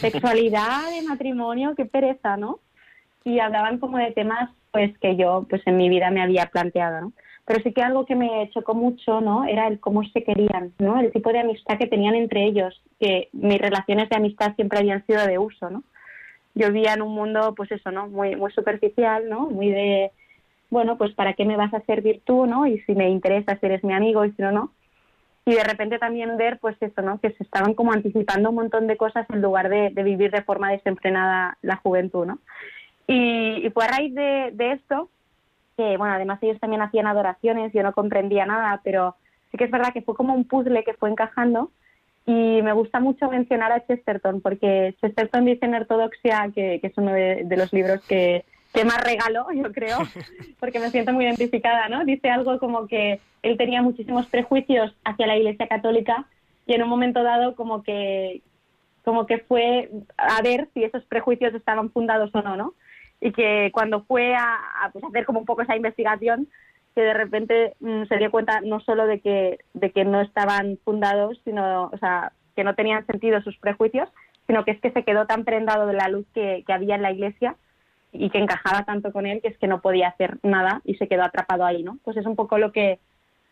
sexualidad, 0.00 0.90
de 0.90 1.06
matrimonio, 1.06 1.74
qué 1.76 1.84
pereza, 1.84 2.38
¿no? 2.38 2.60
Y 3.24 3.38
hablaban 3.38 3.78
como 3.78 3.98
de 3.98 4.12
temas 4.12 4.50
pues 4.72 4.96
que 4.98 5.16
yo 5.16 5.46
pues 5.48 5.62
en 5.66 5.76
mi 5.76 5.88
vida 5.88 6.10
me 6.10 6.22
había 6.22 6.46
planteado, 6.46 7.00
¿no? 7.00 7.12
Pero 7.44 7.62
sí 7.62 7.72
que 7.72 7.82
algo 7.82 8.06
que 8.06 8.14
me 8.14 8.48
chocó 8.52 8.74
mucho, 8.74 9.20
¿no? 9.20 9.44
Era 9.44 9.66
el 9.66 9.80
cómo 9.80 10.04
se 10.04 10.22
querían, 10.22 10.72
¿no? 10.78 11.00
El 11.00 11.10
tipo 11.10 11.32
de 11.32 11.40
amistad 11.40 11.78
que 11.78 11.88
tenían 11.88 12.14
entre 12.14 12.44
ellos, 12.44 12.80
que 13.00 13.28
mis 13.32 13.60
relaciones 13.60 14.08
de 14.08 14.16
amistad 14.16 14.54
siempre 14.54 14.78
habían 14.78 15.04
sido 15.06 15.26
de 15.26 15.38
uso, 15.38 15.68
¿no? 15.68 15.82
Yo 16.54 16.68
vivía 16.68 16.94
en 16.94 17.02
un 17.02 17.14
mundo, 17.14 17.54
pues 17.56 17.72
eso, 17.72 17.90
¿no? 17.90 18.08
Muy, 18.08 18.36
muy 18.36 18.52
superficial, 18.52 19.28
¿no? 19.28 19.50
Muy 19.50 19.70
de, 19.70 20.12
bueno, 20.68 20.96
pues 20.96 21.12
para 21.14 21.34
qué 21.34 21.44
me 21.44 21.56
vas 21.56 21.74
a 21.74 21.80
servir 21.80 22.22
tú, 22.24 22.46
¿no? 22.46 22.66
Y 22.66 22.78
si 22.82 22.94
me 22.94 23.08
interesa, 23.08 23.58
si 23.58 23.66
eres 23.66 23.82
mi 23.82 23.94
amigo 23.94 24.24
y 24.24 24.32
si 24.32 24.42
no, 24.42 24.52
no. 24.52 24.72
Y 25.44 25.54
de 25.54 25.64
repente 25.64 25.98
también 25.98 26.36
ver, 26.36 26.58
pues 26.60 26.76
eso, 26.80 27.02
¿no? 27.02 27.18
Que 27.20 27.32
se 27.32 27.42
estaban 27.42 27.74
como 27.74 27.92
anticipando 27.92 28.50
un 28.50 28.56
montón 28.56 28.86
de 28.86 28.96
cosas 28.96 29.26
en 29.30 29.42
lugar 29.42 29.68
de, 29.68 29.90
de 29.90 30.02
vivir 30.04 30.30
de 30.30 30.42
forma 30.42 30.70
desenfrenada 30.70 31.58
la 31.62 31.76
juventud, 31.76 32.26
¿no? 32.26 32.38
Y, 33.12 33.68
fue 33.70 33.84
a 33.84 33.88
raíz 33.88 34.14
de, 34.14 34.72
esto 34.72 35.10
que, 35.76 35.96
bueno, 35.96 36.14
además 36.14 36.38
ellos 36.42 36.60
también 36.60 36.80
hacían 36.80 37.08
adoraciones, 37.08 37.72
yo 37.72 37.82
no 37.82 37.92
comprendía 37.92 38.46
nada, 38.46 38.80
pero 38.84 39.16
sí 39.50 39.58
que 39.58 39.64
es 39.64 39.70
verdad 39.70 39.92
que 39.92 40.02
fue 40.02 40.14
como 40.14 40.32
un 40.32 40.44
puzzle 40.44 40.84
que 40.84 40.94
fue 40.94 41.10
encajando 41.10 41.72
y 42.24 42.62
me 42.62 42.72
gusta 42.72 43.00
mucho 43.00 43.28
mencionar 43.28 43.72
a 43.72 43.84
Chesterton 43.84 44.40
porque 44.40 44.94
Chesterton 45.00 45.44
dice 45.44 45.66
en 45.66 45.74
Ortodoxia, 45.74 46.52
que, 46.54 46.78
es 46.80 46.92
uno 46.96 47.12
de, 47.12 47.44
los 47.56 47.72
libros 47.72 48.00
que, 48.06 48.44
que 48.72 48.84
más 48.84 49.02
regalo, 49.02 49.46
yo 49.52 49.72
creo, 49.72 49.98
porque 50.60 50.78
me 50.78 50.90
siento 50.90 51.12
muy 51.12 51.24
identificada, 51.24 51.88
¿no? 51.88 52.04
Dice 52.04 52.30
algo 52.30 52.60
como 52.60 52.86
que 52.86 53.18
él 53.42 53.56
tenía 53.56 53.82
muchísimos 53.82 54.26
prejuicios 54.26 54.94
hacia 55.04 55.26
la 55.26 55.36
Iglesia 55.36 55.66
Católica 55.66 56.26
y 56.64 56.74
en 56.74 56.84
un 56.84 56.88
momento 56.88 57.24
dado 57.24 57.56
como 57.56 57.82
que 57.82 58.42
como 59.02 59.26
que 59.26 59.38
fue 59.38 59.90
a 60.16 60.42
ver 60.42 60.68
si 60.74 60.84
esos 60.84 61.02
prejuicios 61.06 61.54
estaban 61.54 61.90
fundados 61.90 62.30
o 62.34 62.42
no, 62.42 62.54
¿no? 62.56 62.74
Y 63.20 63.32
que 63.32 63.70
cuando 63.72 64.02
fue 64.04 64.34
a, 64.34 64.90
pues, 64.92 65.04
hacer 65.04 65.24
como 65.26 65.40
un 65.40 65.46
poco 65.46 65.62
esa 65.62 65.76
investigación 65.76 66.48
que 66.94 67.02
de 67.02 67.14
repente 67.14 67.74
mm, 67.80 68.04
se 68.04 68.16
dio 68.16 68.30
cuenta 68.30 68.60
no 68.62 68.80
solo 68.80 69.06
de 69.06 69.20
que 69.20 69.58
de 69.74 69.90
que 69.90 70.04
no 70.04 70.20
estaban 70.20 70.78
fundados 70.84 71.40
sino 71.44 71.90
o 71.92 71.98
sea 71.98 72.32
que 72.56 72.64
no 72.64 72.74
tenían 72.74 73.06
sentido 73.06 73.40
sus 73.42 73.56
prejuicios 73.58 74.08
sino 74.46 74.64
que 74.64 74.72
es 74.72 74.80
que 74.80 74.90
se 74.90 75.04
quedó 75.04 75.26
tan 75.26 75.44
prendado 75.44 75.86
de 75.86 75.94
la 75.94 76.08
luz 76.08 76.26
que, 76.34 76.64
que 76.66 76.72
había 76.72 76.96
en 76.96 77.02
la 77.02 77.12
iglesia 77.12 77.56
y 78.12 78.30
que 78.30 78.38
encajaba 78.38 78.84
tanto 78.84 79.12
con 79.12 79.26
él 79.26 79.40
que 79.40 79.48
es 79.48 79.58
que 79.58 79.68
no 79.68 79.80
podía 79.80 80.08
hacer 80.08 80.38
nada 80.42 80.80
y 80.84 80.94
se 80.94 81.06
quedó 81.06 81.22
atrapado 81.22 81.64
ahí 81.64 81.82
no 81.82 81.98
pues 82.02 82.16
es 82.16 82.26
un 82.26 82.36
poco 82.36 82.58
lo 82.58 82.72
que 82.72 82.98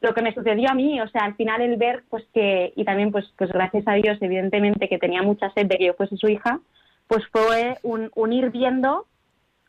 lo 0.00 0.14
que 0.14 0.22
me 0.22 0.32
sucedió 0.32 0.70
a 0.70 0.74
mí, 0.74 1.00
o 1.00 1.08
sea, 1.08 1.24
al 1.24 1.34
final 1.34 1.60
el 1.60 1.76
ver, 1.76 2.04
pues 2.08 2.24
que, 2.32 2.72
y 2.76 2.84
también, 2.84 3.10
pues, 3.10 3.32
pues 3.36 3.50
gracias 3.50 3.82
a 3.88 3.94
Dios, 3.94 4.16
evidentemente, 4.20 4.88
que 4.88 4.96
tenía 4.96 5.22
mucha 5.22 5.50
sed 5.54 5.66
de 5.66 5.76
que 5.76 5.86
yo 5.86 5.94
fuese 5.94 6.16
su 6.16 6.28
hija, 6.28 6.60
pues 7.08 7.26
fue 7.32 7.78
un, 7.82 8.10
un 8.14 8.32
ir 8.32 8.50
viendo 8.50 9.06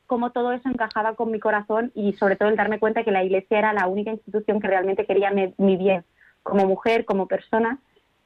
cómo 0.10 0.32
todo 0.32 0.52
eso 0.52 0.68
encajaba 0.68 1.14
con 1.14 1.30
mi 1.30 1.40
corazón 1.40 1.92
y 1.94 2.14
sobre 2.14 2.36
todo 2.36 2.50
el 2.50 2.56
darme 2.56 2.80
cuenta 2.80 3.04
que 3.04 3.12
la 3.12 3.24
iglesia 3.24 3.60
era 3.60 3.74
la 3.74 3.86
única 3.86 4.10
institución 4.10 4.60
que 4.60 4.68
realmente 4.68 5.06
quería 5.06 5.30
mi, 5.30 5.78
bien 5.78 6.04
como 6.42 6.66
mujer, 6.66 7.06
como 7.06 7.28
persona 7.28 7.78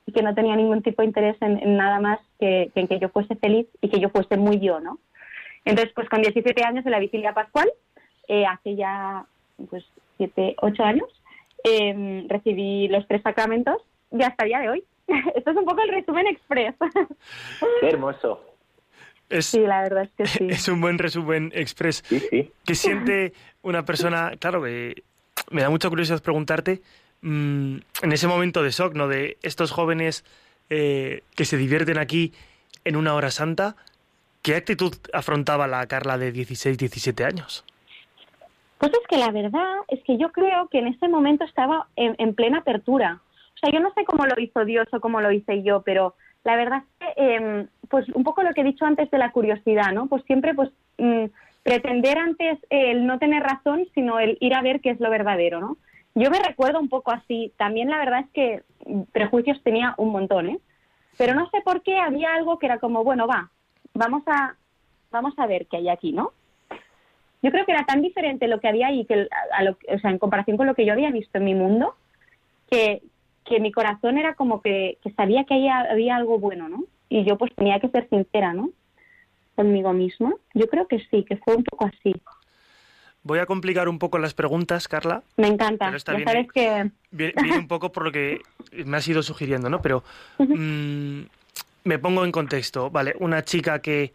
y 0.06 0.14
que 0.14 0.24
no 0.24 0.34
tenía 0.34 0.56
ningún 0.56 0.82
tipo 0.82 1.02
de 1.02 1.10
interés 1.10 1.36
en, 1.42 1.76
nada 1.76 2.00
más 2.00 2.22
que, 2.40 2.72
en 2.74 2.88
que 2.88 3.00
yo 3.00 3.10
fuese 3.10 3.36
feliz 3.36 3.68
y 3.82 3.90
que 3.90 4.00
yo 4.00 4.10
fuese 4.10 4.38
muy 4.38 4.62
yo, 4.62 4.80
¿no? 4.80 4.98
Entonces, 5.66 5.94
pues 5.94 6.08
con 6.08 6.22
17 6.22 6.64
años 6.64 6.86
en 6.86 6.92
la 6.92 7.00
vigilia 7.00 7.34
pascual, 7.34 7.70
eh, 8.30 8.46
hace 8.46 8.76
ya 8.76 9.26
pues 9.70 9.84
7, 10.18 10.56
8 10.62 10.84
años, 10.84 11.10
em, 11.66 12.30
recibí 12.30 12.88
los 12.88 13.06
tres 13.10 13.22
sacramentos 13.24 13.82
y 14.10 14.24
hasta 14.24 14.46
el 14.46 14.50
día 14.50 14.60
de 14.60 14.70
hoy. 14.70 14.84
Esto 15.36 15.52
es 15.52 15.58
un 15.58 15.66
poco 15.66 15.82
el 15.82 15.90
resumen 15.90 16.28
express. 16.28 16.76
Qué 17.82 17.90
hermoso. 17.90 18.53
Es, 19.34 19.48
sí, 19.48 19.60
la 19.60 19.82
verdad 19.82 20.04
es 20.04 20.12
que 20.12 20.26
sí. 20.28 20.48
Es 20.50 20.68
un 20.68 20.80
buen 20.80 21.00
resumen 21.00 21.52
express. 21.56 22.04
Sí, 22.08 22.20
sí. 22.30 22.52
¿Qué 22.66 22.76
siente 22.76 23.34
una 23.64 23.84
persona? 23.84 24.34
Claro, 24.40 24.64
que 24.64 25.04
me 25.50 25.62
da 25.62 25.70
mucha 25.70 25.90
curiosidad 25.90 26.22
preguntarte, 26.22 26.82
mm, 27.22 27.78
en 28.04 28.12
ese 28.12 28.28
momento 28.28 28.62
de 28.62 28.70
shock, 28.70 28.94
¿no? 28.94 29.08
De 29.08 29.38
estos 29.42 29.72
jóvenes 29.72 30.24
eh, 30.70 31.24
que 31.36 31.46
se 31.46 31.58
divierten 31.58 31.98
aquí 31.98 32.32
en 32.86 32.96
una 32.96 33.16
hora 33.16 33.32
santa. 33.32 33.76
¿Qué 34.44 34.56
actitud 34.56 34.94
afrontaba 35.14 35.68
la 35.68 35.88
Carla 35.88 36.18
de 36.18 36.32
16, 36.32 36.78
17 36.78 37.26
años? 37.26 37.66
Pues 38.78 38.92
es 38.94 39.08
que 39.08 39.18
la 39.18 39.32
verdad 39.32 39.78
es 39.88 40.04
que 40.04 40.18
yo 40.18 40.32
creo 40.32 40.68
que 40.68 40.80
en 40.80 40.88
ese 40.88 41.08
momento 41.08 41.46
estaba 41.46 41.88
en, 41.96 42.36
plena 42.36 42.60
apertura. 42.60 43.22
O 43.56 43.58
sea, 43.58 43.72
yo 43.72 43.80
no 43.80 43.94
sé 43.94 44.04
cómo 44.06 44.26
lo 44.26 44.40
hizo 44.40 44.66
Dios 44.66 44.88
o 44.92 45.00
cómo 45.00 45.22
lo 45.22 45.32
hice 45.32 45.64
yo, 45.64 45.82
pero 45.82 46.16
la 46.44 46.56
verdad 46.56 46.84
es 46.84 47.16
que, 47.16 47.36
em, 47.36 47.68
pues 47.90 48.08
un 48.10 48.24
poco 48.24 48.44
lo 48.44 48.54
que 48.54 48.62
he 48.62 48.66
dicho 48.66 48.86
antes 48.86 49.10
de 49.12 49.18
la 49.18 49.32
curiosidad, 49.32 49.92
¿no? 49.94 50.08
Pues 50.08 50.24
siempre, 50.26 50.54
pues 50.54 50.70
mm, 50.98 51.26
pretender 51.64 52.18
antes 52.18 52.60
el 52.70 53.06
no 53.06 53.20
tener 53.20 53.44
razón, 53.44 53.86
sino 53.94 54.20
el 54.20 54.38
ir 54.42 54.54
a 54.54 54.62
ver 54.62 54.82
qué 54.82 54.90
es 54.90 55.00
lo 55.00 55.10
verdadero, 55.10 55.60
¿no? 55.62 55.78
Yo 56.16 56.30
me 56.30 56.40
recuerdo 56.40 56.80
un 56.80 56.90
poco 56.90 57.12
así. 57.12 57.54
También 57.58 57.90
la 57.90 57.98
verdad 57.98 58.20
es 58.22 58.30
que 58.32 58.64
prejuicios 59.12 59.62
tenía 59.64 59.96
un 59.98 60.12
montón, 60.12 60.50
¿eh? 60.50 60.60
Pero 61.18 61.34
no 61.34 61.50
sé 61.50 61.62
por 61.62 61.82
qué 61.82 61.98
había 61.98 62.34
algo 62.34 62.60
que 62.60 62.66
era 62.66 62.80
como, 62.80 63.04
bueno, 63.04 63.28
va, 63.28 63.50
vamos 63.94 64.24
a, 64.28 64.56
vamos 65.12 65.34
a 65.38 65.48
ver 65.48 65.68
qué 65.68 65.78
hay 65.78 65.90
aquí, 65.90 66.12
¿no? 66.12 66.32
Yo 67.42 67.52
creo 67.52 67.66
que 67.66 67.74
era 67.74 67.86
tan 67.86 68.02
diferente 68.02 68.48
lo 68.48 68.60
que 68.60 68.68
había 68.68 68.88
ahí, 68.88 69.06
que 69.06 69.28
a 69.52 69.64
lo, 69.64 69.72
o 69.72 70.00
sea, 70.00 70.12
en 70.12 70.18
comparación 70.18 70.58
con 70.58 70.68
lo 70.68 70.76
que 70.76 70.86
yo 70.86 70.94
había 70.94 71.12
visto 71.12 71.38
en 71.38 71.46
mi 71.46 71.54
mundo, 71.54 71.96
que, 72.70 73.02
que 73.46 73.60
mi 73.60 73.72
corazón 73.72 74.18
era 74.18 74.36
como 74.36 74.62
que, 74.62 74.98
que 75.04 75.12
sabía 75.12 75.44
que 75.46 75.56
ahí 75.56 75.68
había 75.68 76.16
algo 76.16 76.40
bueno, 76.40 76.70
¿no? 76.70 76.84
Y 77.10 77.26
yo 77.26 77.38
pues 77.38 77.54
tenía 77.56 77.80
que 77.80 77.90
ser 77.90 78.08
sincera, 78.10 78.54
¿no? 78.54 78.70
Conmigo 79.56 79.94
misma. 79.94 80.34
Yo 80.54 80.68
creo 80.68 80.88
que 80.88 81.00
sí, 81.12 81.24
que 81.24 81.38
fue 81.38 81.56
un 81.56 81.64
poco 81.64 81.86
así. 81.86 82.14
Voy 83.24 83.40
a 83.40 83.46
complicar 83.46 83.88
un 83.88 84.00
poco 84.00 84.20
las 84.20 84.34
preguntas, 84.34 84.88
Carla. 84.88 85.24
Me 85.38 85.48
encanta. 85.48 85.92
ya 85.92 86.00
sabes 86.00 86.48
que... 86.54 86.92
Viene, 87.12 87.58
un 87.58 87.68
poco 87.68 87.92
por 87.92 88.04
lo 88.04 88.12
que 88.12 88.42
me 88.86 88.98
has 88.98 89.08
ido 89.08 89.24
sugiriendo, 89.24 89.70
¿no? 89.70 89.82
Pero 89.82 90.04
mm, 90.40 91.22
me 91.86 92.00
pongo 92.00 92.26
en 92.26 92.32
contexto. 92.34 92.90
Vale, 92.90 93.16
una 93.20 93.44
chica 93.44 93.80
que 93.80 94.14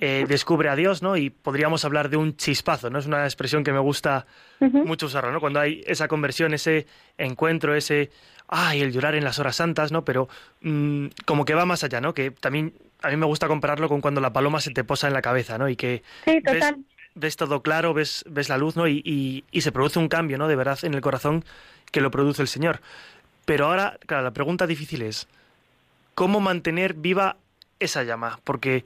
eh, 0.00 0.24
descubre 0.28 0.68
a 0.68 0.76
Dios, 0.76 1.02
¿no? 1.02 1.16
Y 1.16 1.30
podríamos 1.30 1.84
hablar 1.84 2.08
de 2.08 2.16
un 2.16 2.36
chispazo, 2.36 2.90
¿no? 2.90 2.98
Es 2.98 3.06
una 3.06 3.24
expresión 3.24 3.62
que 3.62 3.72
me 3.72 3.78
gusta 3.78 4.26
mucho 4.60 5.06
usarla, 5.06 5.30
¿no? 5.30 5.40
Cuando 5.40 5.60
hay 5.60 5.82
esa 5.86 6.08
conversión, 6.08 6.52
ese 6.52 6.86
encuentro, 7.16 7.74
ese... 7.76 8.10
¡Ay! 8.48 8.80
El 8.80 8.92
llorar 8.92 9.14
en 9.14 9.24
las 9.24 9.38
horas 9.38 9.56
santas, 9.56 9.92
¿no? 9.92 10.04
Pero 10.04 10.28
mm, 10.62 11.06
como 11.24 11.44
que 11.44 11.54
va 11.54 11.64
más 11.64 11.84
allá, 11.84 12.00
¿no? 12.00 12.14
Que 12.14 12.30
también 12.30 12.74
a 13.02 13.10
mí 13.10 13.16
me 13.16 13.26
gusta 13.26 13.46
compararlo 13.46 13.88
con 13.88 14.00
cuando 14.00 14.20
la 14.20 14.32
paloma 14.32 14.60
se 14.60 14.70
te 14.70 14.84
posa 14.84 15.06
en 15.06 15.14
la 15.14 15.22
cabeza, 15.22 15.58
¿no? 15.58 15.68
Y 15.68 15.76
que... 15.76 16.02
Sí, 16.24 16.40
total 16.42 16.84
ves 17.18 17.36
todo 17.36 17.62
claro, 17.62 17.94
ves, 17.94 18.24
ves 18.28 18.48
la 18.48 18.58
luz, 18.58 18.76
¿no? 18.76 18.86
Y, 18.86 19.44
y, 19.50 19.60
se 19.60 19.72
produce 19.72 19.98
un 19.98 20.08
cambio, 20.08 20.38
¿no? 20.38 20.48
De 20.48 20.56
verdad 20.56 20.78
en 20.82 20.94
el 20.94 21.00
corazón 21.00 21.44
que 21.90 22.00
lo 22.00 22.10
produce 22.10 22.42
el 22.42 22.48
Señor. 22.48 22.80
Pero 23.44 23.66
ahora, 23.66 23.98
claro, 24.06 24.22
la 24.22 24.30
pregunta 24.30 24.66
difícil 24.66 25.02
es, 25.02 25.26
¿cómo 26.14 26.40
mantener 26.40 26.94
viva 26.94 27.36
esa 27.80 28.04
llama? 28.04 28.38
Porque, 28.44 28.84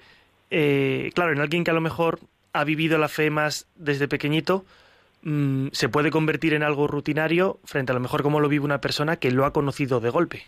eh, 0.50 1.10
claro, 1.14 1.32
en 1.32 1.40
alguien 1.40 1.64
que 1.64 1.70
a 1.70 1.74
lo 1.74 1.80
mejor 1.80 2.20
ha 2.52 2.64
vivido 2.64 2.98
la 2.98 3.08
fe 3.08 3.30
más 3.30 3.66
desde 3.76 4.08
pequeñito, 4.08 4.64
mm, 5.22 5.68
se 5.72 5.88
puede 5.88 6.10
convertir 6.10 6.54
en 6.54 6.62
algo 6.62 6.86
rutinario 6.86 7.58
frente 7.64 7.92
a 7.92 7.94
lo 7.94 8.00
mejor 8.00 8.22
como 8.22 8.40
lo 8.40 8.48
vive 8.48 8.64
una 8.64 8.80
persona 8.80 9.16
que 9.16 9.30
lo 9.30 9.44
ha 9.44 9.52
conocido 9.52 10.00
de 10.00 10.10
golpe. 10.10 10.42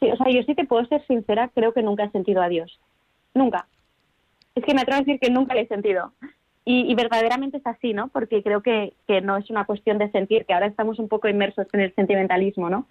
Sí, 0.00 0.10
o 0.10 0.16
sea, 0.16 0.30
yo 0.30 0.42
sí 0.42 0.54
te 0.54 0.64
puedo 0.64 0.84
ser 0.86 1.06
sincera, 1.06 1.50
creo 1.54 1.72
que 1.72 1.82
nunca 1.82 2.04
he 2.04 2.10
sentido 2.10 2.42
a 2.42 2.48
Dios. 2.48 2.78
Nunca. 3.34 3.66
Es 4.54 4.64
que 4.64 4.74
me 4.74 4.82
atrevo 4.82 4.98
a 4.98 5.04
decir 5.04 5.20
que 5.20 5.30
nunca 5.30 5.54
le 5.54 5.62
he 5.62 5.68
sentido. 5.68 6.12
Y, 6.68 6.92
verdaderamente 6.96 7.58
es 7.58 7.66
así, 7.66 7.92
¿no? 7.92 8.08
Porque 8.08 8.42
creo 8.42 8.60
que, 8.60 8.92
que, 9.06 9.20
no 9.20 9.36
es 9.36 9.48
una 9.50 9.66
cuestión 9.66 9.98
de 9.98 10.10
sentir, 10.10 10.46
que 10.46 10.52
ahora 10.52 10.66
estamos 10.66 10.98
un 10.98 11.06
poco 11.06 11.28
inmersos 11.28 11.68
en 11.72 11.80
el 11.80 11.94
sentimentalismo, 11.94 12.68
¿no? 12.68 12.88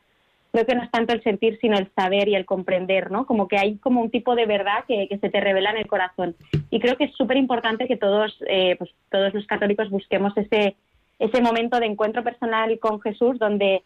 Creo 0.51 0.65
que 0.65 0.75
no 0.75 0.84
es 0.84 0.91
tanto 0.91 1.13
el 1.13 1.23
sentir, 1.23 1.58
sino 1.60 1.77
el 1.77 1.91
saber 1.95 2.29
y 2.29 2.36
el 2.36 2.45
comprender, 2.45 3.12
¿no? 3.12 3.25
Como 3.25 3.47
que 3.47 3.58
hay 3.58 3.77
como 3.77 4.01
un 4.01 4.10
tipo 4.10 4.36
de 4.36 4.45
verdad 4.45 4.86
que, 4.88 5.08
que 5.10 5.17
se 5.17 5.29
te 5.29 5.41
revela 5.41 5.71
en 5.71 5.77
el 5.77 5.88
corazón. 5.88 6.36
Y 6.69 6.79
creo 6.79 6.95
que 6.97 7.05
es 7.05 7.15
súper 7.15 7.38
importante 7.38 7.88
que 7.88 7.97
todos, 7.97 8.38
eh, 8.47 8.75
pues, 8.77 8.91
todos 9.12 9.34
los 9.34 9.45
católicos 9.47 9.89
busquemos 9.89 10.36
ese, 10.38 10.75
ese 11.19 11.41
momento 11.41 11.79
de 11.79 11.88
encuentro 11.88 12.23
personal 12.23 12.79
con 12.79 13.01
Jesús, 13.01 13.38
donde 13.39 13.84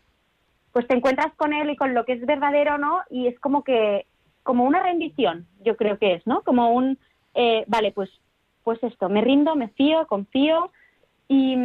pues 0.72 0.88
te 0.88 0.95
encuentras 0.95 1.34
con 1.36 1.54
Él 1.54 1.72
y 1.72 1.76
con 1.76 1.95
lo 1.95 2.06
que 2.06 2.13
es 2.13 2.26
verdadero, 2.26 2.78
¿no? 2.78 3.02
Y 3.10 3.26
es 3.26 3.39
como 3.39 3.63
que, 3.63 4.06
como 4.43 4.65
una 4.65 4.84
rendición, 4.84 5.48
yo 5.65 5.76
creo 5.76 5.98
que 5.98 6.13
es, 6.13 6.28
¿no? 6.28 6.41
Como 6.41 6.72
un, 6.72 7.00
eh, 7.34 7.63
vale, 7.67 7.91
pues 7.91 8.12
pues 8.69 8.84
esto, 8.84 9.10
me 9.10 9.22
rindo, 9.22 9.56
me 9.56 9.69
fío, 9.69 10.06
confío. 10.06 10.72
Y, 11.28 11.56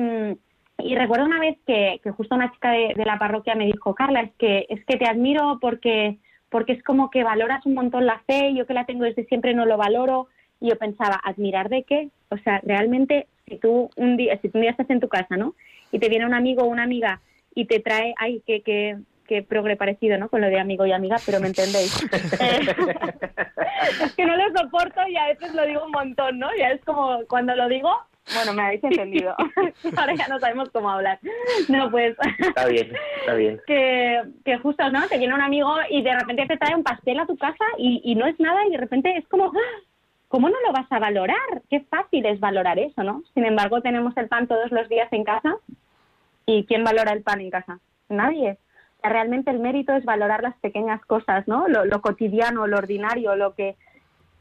recuerdo 0.79 1.27
una 1.27 1.41
vez 1.41 1.57
que, 1.67 2.01
justo 2.17 2.35
una 2.35 2.53
chica 2.53 2.71
de, 2.71 2.95
la 3.05 3.19
parroquia 3.19 3.55
me 3.55 3.67
dijo, 3.67 3.95
Carla, 3.95 4.23
es 4.23 4.33
que, 4.39 4.67
es 4.69 4.85
que 4.85 4.97
te 4.97 5.07
admiro 5.07 5.59
porque, 5.61 6.19
porque 6.51 6.73
es 6.73 6.83
como 6.83 7.11
que 7.11 7.25
valoras 7.25 7.65
un 7.67 7.75
montón 7.75 8.07
la 8.07 8.21
fe, 8.27 8.55
yo 8.55 8.67
que 8.67 8.75
la 8.75 8.85
tengo 8.85 9.05
desde 9.05 9.25
siempre 9.27 9.55
no 9.55 9.67
lo 9.67 9.77
valoro. 9.77 10.29
Y 10.61 10.69
yo 10.69 10.77
pensaba, 10.77 11.21
¿admirar 11.23 11.69
de 11.69 11.83
qué? 11.83 12.09
O 12.31 12.39
sea, 12.39 12.61
realmente, 12.65 13.27
si 13.47 13.59
tú 13.59 13.91
un 13.97 14.17
día, 14.17 14.39
si 14.41 14.49
tú 14.49 14.59
un 14.59 14.63
día 14.63 14.71
estás 14.71 14.89
en 14.91 15.01
tu 15.01 15.09
casa, 15.09 15.37
¿no? 15.37 15.55
Y 15.93 15.99
te 15.99 16.09
viene 16.09 16.27
un 16.27 16.35
amigo 16.35 16.63
o 16.63 16.67
una 16.67 16.85
amiga 16.85 17.21
y 17.55 17.67
te 17.67 17.81
trae, 17.81 18.15
ay, 18.19 18.43
que, 18.47 18.63
que, 18.63 18.97
que 19.27 19.43
progre 19.43 19.77
parecido, 19.77 20.19
¿no? 20.19 20.29
Con 20.29 20.41
lo 20.41 20.49
de 20.49 20.59
amigo 20.59 20.87
y 20.87 20.93
amiga, 20.93 21.17
pero 21.27 21.41
me 21.41 21.49
entendéis. 21.49 22.03
es 24.03 24.15
que 24.15 24.25
no 24.25 24.37
lo 24.37 24.45
soporto 24.57 25.01
y 25.09 25.17
a 25.17 25.27
veces 25.27 25.55
lo 25.55 25.67
digo 25.67 25.85
un 25.85 25.93
montón, 25.93 26.39
¿no? 26.39 26.49
Ya 26.59 26.71
es 26.71 26.83
como 26.85 27.21
cuando 27.29 27.55
lo 27.55 27.69
digo, 27.69 27.91
bueno, 28.35 28.53
me 28.55 28.63
habéis 28.63 28.85
entendido. 28.85 29.35
Ahora 29.97 30.15
ya 30.15 30.29
no 30.29 30.39
sabemos 30.39 30.71
cómo 30.71 30.91
hablar. 30.91 31.19
No, 31.69 31.91
pues. 31.91 32.17
Está 32.39 32.67
bien, 32.67 32.93
está 33.21 33.35
bien. 33.35 33.61
Que, 33.67 34.23
que 34.45 34.59
justo, 34.59 34.89
¿no? 34.91 35.07
Te 35.09 35.19
viene 35.19 35.35
un 35.35 35.41
amigo 35.41 35.75
y 35.91 36.03
de 36.03 36.19
repente 36.19 36.47
te 36.47 36.57
trae 36.57 36.75
un 36.75 36.83
pastel 36.83 37.19
a 37.19 37.27
tu 37.27 37.37
casa 37.37 37.65
y, 37.79 38.01
y 38.05 38.15
no 38.15 38.27
es 38.27 38.39
nada 38.41 38.67
y 38.67 38.71
de 38.71 38.79
repente 38.79 39.17
es 39.17 39.27
como. 39.29 39.47
¡ah! 39.47 39.81
¿Cómo 40.29 40.49
no 40.49 40.57
lo 40.67 40.73
vas 40.73 40.91
a 40.91 40.99
valorar? 40.99 41.63
Qué 41.71 41.81
fácil 41.81 42.27
es 42.27 42.41
valorar 42.41 42.79
eso, 42.79 43.05
¿no? 43.05 43.23
Sin 43.35 43.45
embargo, 43.45 43.83
tenemos 43.83 44.17
el 44.17 44.27
pan 44.27 44.49
todos 44.49 44.73
los 44.73 44.89
días 44.89 45.13
en 45.13 45.23
casa. 45.23 45.55
¿Y 46.45 46.65
quién 46.65 46.83
valora 46.83 47.13
el 47.13 47.23
pan 47.23 47.41
en 47.41 47.51
casa? 47.51 47.79
Nadie 48.09 48.59
realmente 49.11 49.51
el 49.51 49.59
mérito 49.59 49.93
es 49.93 50.05
valorar 50.05 50.43
las 50.43 50.57
pequeñas 50.57 51.05
cosas, 51.05 51.47
¿no? 51.47 51.69
Lo, 51.69 52.01
cotidiano, 52.01 52.67
lo 52.67 52.79
ordinario, 52.79 53.37
lo 53.37 53.55
que... 53.55 53.77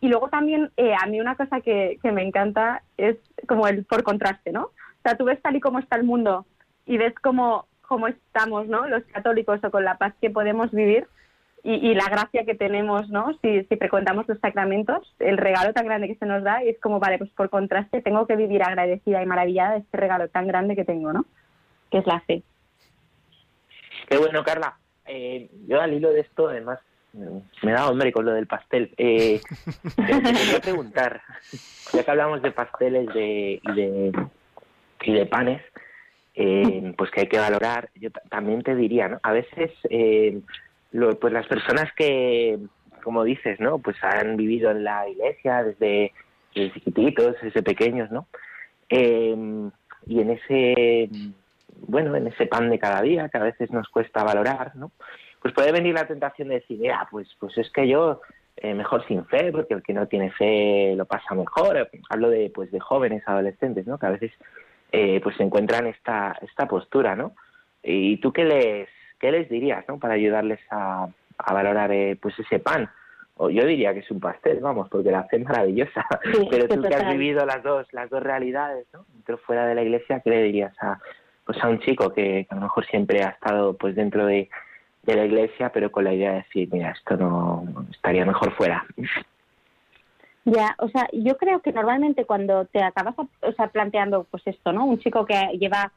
Y 0.04 0.10
luego 0.10 0.28
también 0.28 0.70
eh, 0.76 0.94
a 1.02 1.06
mí 1.06 1.22
una 1.22 1.38
cosa 1.38 1.62
que, 1.62 1.98
que, 2.04 2.12
me 2.12 2.24
encanta 2.24 2.84
es 2.98 3.16
como 3.48 3.70
el 3.70 3.86
por 3.86 4.04
contraste, 4.04 4.52
¿no? 4.52 4.64
O 4.64 5.02
sea, 5.02 5.16
tú 5.16 5.24
ves 5.24 5.42
tal 5.42 5.56
y 5.56 5.62
como 5.62 5.80
está 5.80 5.96
el 5.96 6.04
mundo 6.04 6.46
y 6.86 6.98
ves 6.98 7.14
cómo, 7.22 7.68
cómo 7.88 8.10
estamos, 8.10 8.68
¿no? 8.68 8.86
Los 8.86 9.04
católicos 9.06 9.62
o 9.64 9.72
con 9.72 9.86
la 9.86 9.98
paz 9.98 10.14
que 10.20 10.30
podemos 10.30 10.72
vivir 10.72 11.08
y, 11.64 11.76
y 11.76 11.96
la 11.96 12.10
gracia 12.10 12.44
que 12.44 12.54
tenemos, 12.54 13.08
¿no? 13.08 13.32
Si, 13.42 13.64
si 13.64 13.78
frecuentamos 13.78 14.28
los 14.28 14.38
sacramentos, 14.40 15.16
el 15.20 15.38
regalo 15.38 15.72
tan 15.72 15.86
grande 15.86 16.10
que 16.10 16.16
se 16.16 16.26
nos 16.26 16.44
da 16.44 16.62
y 16.66 16.68
es 16.68 16.80
como, 16.82 17.00
vale, 17.00 17.18
pues 17.18 17.30
por 17.30 17.50
contraste 17.50 18.02
tengo 18.02 18.28
que 18.28 18.36
vivir 18.36 18.62
agradecida 18.62 19.24
y 19.24 19.26
maravillada 19.26 19.76
de 19.76 19.80
este 19.80 19.96
regalo 19.96 20.28
tan 20.28 20.48
grande 20.48 20.76
que 20.76 20.84
tengo, 20.84 21.14
¿no? 21.14 21.24
Que 21.90 22.00
es 22.00 22.06
la 22.06 22.20
fe. 22.20 22.44
Qué 24.10 24.18
bueno, 24.18 24.44
Carla. 24.44 24.78
Eh, 25.06 25.50
yo 25.66 25.80
al 25.80 25.94
hilo 25.94 26.12
de 26.12 26.20
esto, 26.20 26.50
además, 26.50 26.80
me 27.14 27.72
da 27.72 27.86
hambre 27.86 28.12
con 28.12 28.26
lo 28.26 28.34
del 28.34 28.48
pastel. 28.48 28.94
Eh, 28.98 29.40
te, 29.96 30.22
quería 30.22 30.60
preguntar, 30.62 31.22
ya 31.94 32.04
que 32.04 32.12
hablamos 32.12 32.42
de 32.42 32.52
pasteles 32.52 33.08
de, 33.14 33.62
y, 33.62 33.74
de, 33.74 34.12
y 35.04 35.14
de 35.14 35.26
panes, 35.26 35.62
eh, 36.36 36.94
pues 36.98 37.12
que 37.12 37.22
hay 37.22 37.28
que 37.28 37.40
valorar, 37.40 37.90
yo 37.96 38.10
también 38.30 38.64
te 38.64 38.76
diría, 38.76 39.08
¿no? 39.08 39.20
A 39.24 39.32
veces, 39.32 39.72
eh, 39.90 40.42
lo, 40.92 41.20
pues 41.20 41.32
las 41.32 41.48
personas 41.48 41.92
que, 41.96 42.58
como 43.04 43.24
dices, 43.24 43.60
¿no? 43.60 43.80
Pues 43.80 43.98
han 44.04 44.36
vivido 44.36 44.72
en 44.72 44.84
la 44.84 45.08
iglesia 45.08 45.64
desde, 45.64 46.12
desde 46.56 46.74
chiquititos, 46.74 47.36
desde 47.42 47.62
pequeños, 47.62 48.10
¿no? 48.12 48.28
Eh, 48.90 49.36
y 50.06 50.20
en 50.20 50.30
ese 50.32 51.10
bueno, 51.88 52.16
en 52.16 52.28
ese 52.28 52.46
pan 52.46 52.70
de 52.70 52.80
cada 52.80 53.02
día 53.02 53.30
que 53.30 53.38
a 53.38 53.44
veces 53.44 53.72
nos 53.72 53.88
cuesta 53.90 54.24
valorar, 54.24 54.76
¿no? 54.76 54.92
Pues 55.44 55.54
puede 55.54 55.74
venir 55.74 55.94
la 55.94 56.08
tentación 56.08 56.48
de 56.48 56.56
decir, 56.56 56.80
mira, 56.80 57.06
pues, 57.12 57.28
pues 57.38 57.58
es 57.58 57.70
que 57.72 57.86
yo 57.86 58.22
eh, 58.56 58.74
mejor 58.74 59.06
sin 59.08 59.26
fe, 59.26 59.52
porque 59.52 59.74
el 59.74 59.84
que 59.84 59.92
no 59.92 60.08
tiene 60.08 60.32
fe 60.32 60.96
lo 60.96 61.04
pasa 61.04 61.36
mejor. 61.36 61.90
Hablo 62.10 62.30
de, 62.30 62.50
pues, 62.50 62.72
de 62.72 62.80
jóvenes, 62.80 63.24
adolescentes, 63.26 63.86
¿no? 63.86 63.98
Que 63.98 64.06
a 64.06 64.12
veces 64.12 64.32
eh, 64.94 65.20
pues 65.22 65.36
se 65.36 65.44
encuentran 65.44 65.86
esta, 65.88 66.38
esta 66.42 66.66
postura, 66.66 67.18
¿no? 67.18 67.36
¿Y 67.84 68.18
tú 68.22 68.32
qué 68.32 68.46
les, 68.46 68.88
qué 69.20 69.34
les 69.34 69.50
dirías, 69.50 69.84
¿no? 69.90 70.00
Para 70.00 70.14
ayudarles 70.14 70.62
a, 70.72 71.10
a 71.38 71.54
valorar 71.54 71.92
eh, 71.92 72.18
pues 72.22 72.40
ese 72.40 72.60
pan. 72.60 72.90
O 73.36 73.50
yo 73.50 73.66
diría 73.66 73.94
que 73.94 74.00
es 74.00 74.12
un 74.12 74.22
pastel, 74.22 74.62
vamos, 74.62 74.88
porque 74.88 75.12
la 75.12 75.26
fe 75.26 75.38
es 75.38 75.44
maravillosa. 75.44 76.06
Pero 76.50 76.70
tú 76.70 76.82
que 76.84 76.96
has 76.96 77.12
vivido 77.12 77.46
las 77.46 77.62
dos, 77.64 77.86
las 77.92 78.10
dos 78.10 78.24
realidades, 78.24 78.88
¿no? 78.94 79.06
Dentro 79.14 79.38
fuera 79.40 79.68
de 79.68 79.76
la 79.76 79.82
iglesia, 79.82 80.22
¿qué 80.22 80.30
le 80.30 80.44
dirías 80.44 80.74
a, 80.82 81.00
pues 81.44 81.62
a 81.62 81.68
un 81.68 81.80
chico 81.80 82.14
que, 82.14 82.48
a 82.50 82.56
lo 82.56 82.62
mejor 82.62 82.86
siempre 82.86 83.24
ha 83.24 83.32
estado 83.32 83.76
pues 83.76 83.96
dentro 83.96 84.26
de, 84.26 84.50
la 85.06 85.26
iglesia, 85.26 85.70
pero 85.74 85.92
con 85.92 86.06
la 86.06 86.14
idea 86.14 86.32
de 86.32 86.38
decir, 86.38 86.70
mira, 86.72 86.92
esto 86.92 87.18
no 87.18 87.66
estaría 87.92 88.26
mejor 88.26 88.54
fuera. 88.54 88.86
Ya, 90.46 90.76
o 90.80 90.90
sea, 90.90 91.08
yo 91.14 91.38
creo 91.38 91.62
que 91.62 91.72
normalmente 91.72 92.26
cuando 92.26 92.66
te 92.66 92.84
acabas 92.84 93.16
o 93.18 93.52
sea, 93.54 93.68
planteando 93.68 94.26
pues 94.26 94.44
esto, 94.46 94.74
¿no? 94.74 94.86
Un 94.86 95.00
chico 95.00 95.26
que 95.26 95.58
lleva 95.60 95.92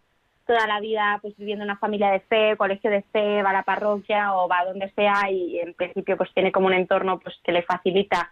toda 0.47 0.67
la 0.67 0.81
vida 0.81 1.19
pues 1.21 1.37
viviendo 1.37 1.65
en 1.65 1.71
una 1.71 1.79
familia 1.79 2.11
de 2.11 2.21
fe, 2.21 2.57
colegio 2.57 2.91
de 2.91 3.03
fe, 3.03 3.43
va 3.43 3.51
a 3.51 3.55
la 3.55 3.63
parroquia 3.65 4.35
o 4.35 4.49
va 4.49 4.61
a 4.61 4.67
donde 4.67 4.91
sea 4.93 5.31
y 5.31 5.59
en 5.59 5.75
principio 5.75 6.17
pues 6.17 6.33
tiene 6.33 6.53
como 6.53 6.69
un 6.69 6.75
entorno 6.75 7.19
pues 7.19 7.35
que 7.43 7.51
le 7.53 7.63
facilita 7.63 8.31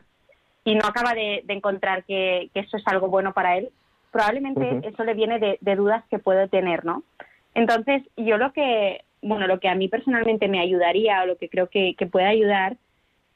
y 0.62 0.76
no 0.76 0.86
acaba 0.86 1.14
de, 1.14 1.44
encontrar 1.48 2.04
que, 2.04 2.50
eso 2.54 2.76
es 2.76 2.86
algo 2.86 3.08
bueno 3.08 3.32
para 3.34 3.58
él, 3.58 3.70
probablemente 4.10 4.88
eso 4.88 5.04
le 5.04 5.14
viene 5.14 5.38
de, 5.38 5.58
de, 5.60 5.76
dudas 5.76 6.04
que 6.08 6.18
puede 6.18 6.48
tener, 6.48 6.84
¿no? 6.84 7.02
Entonces, 7.54 8.02
yo 8.16 8.38
lo 8.38 8.52
que, 8.52 9.03
bueno, 9.24 9.46
lo 9.46 9.58
que 9.58 9.68
a 9.68 9.74
mí 9.74 9.88
personalmente 9.88 10.48
me 10.48 10.60
ayudaría 10.60 11.22
o 11.22 11.26
lo 11.26 11.36
que 11.36 11.48
creo 11.48 11.68
que, 11.68 11.94
que 11.96 12.06
puede 12.06 12.26
ayudar 12.26 12.76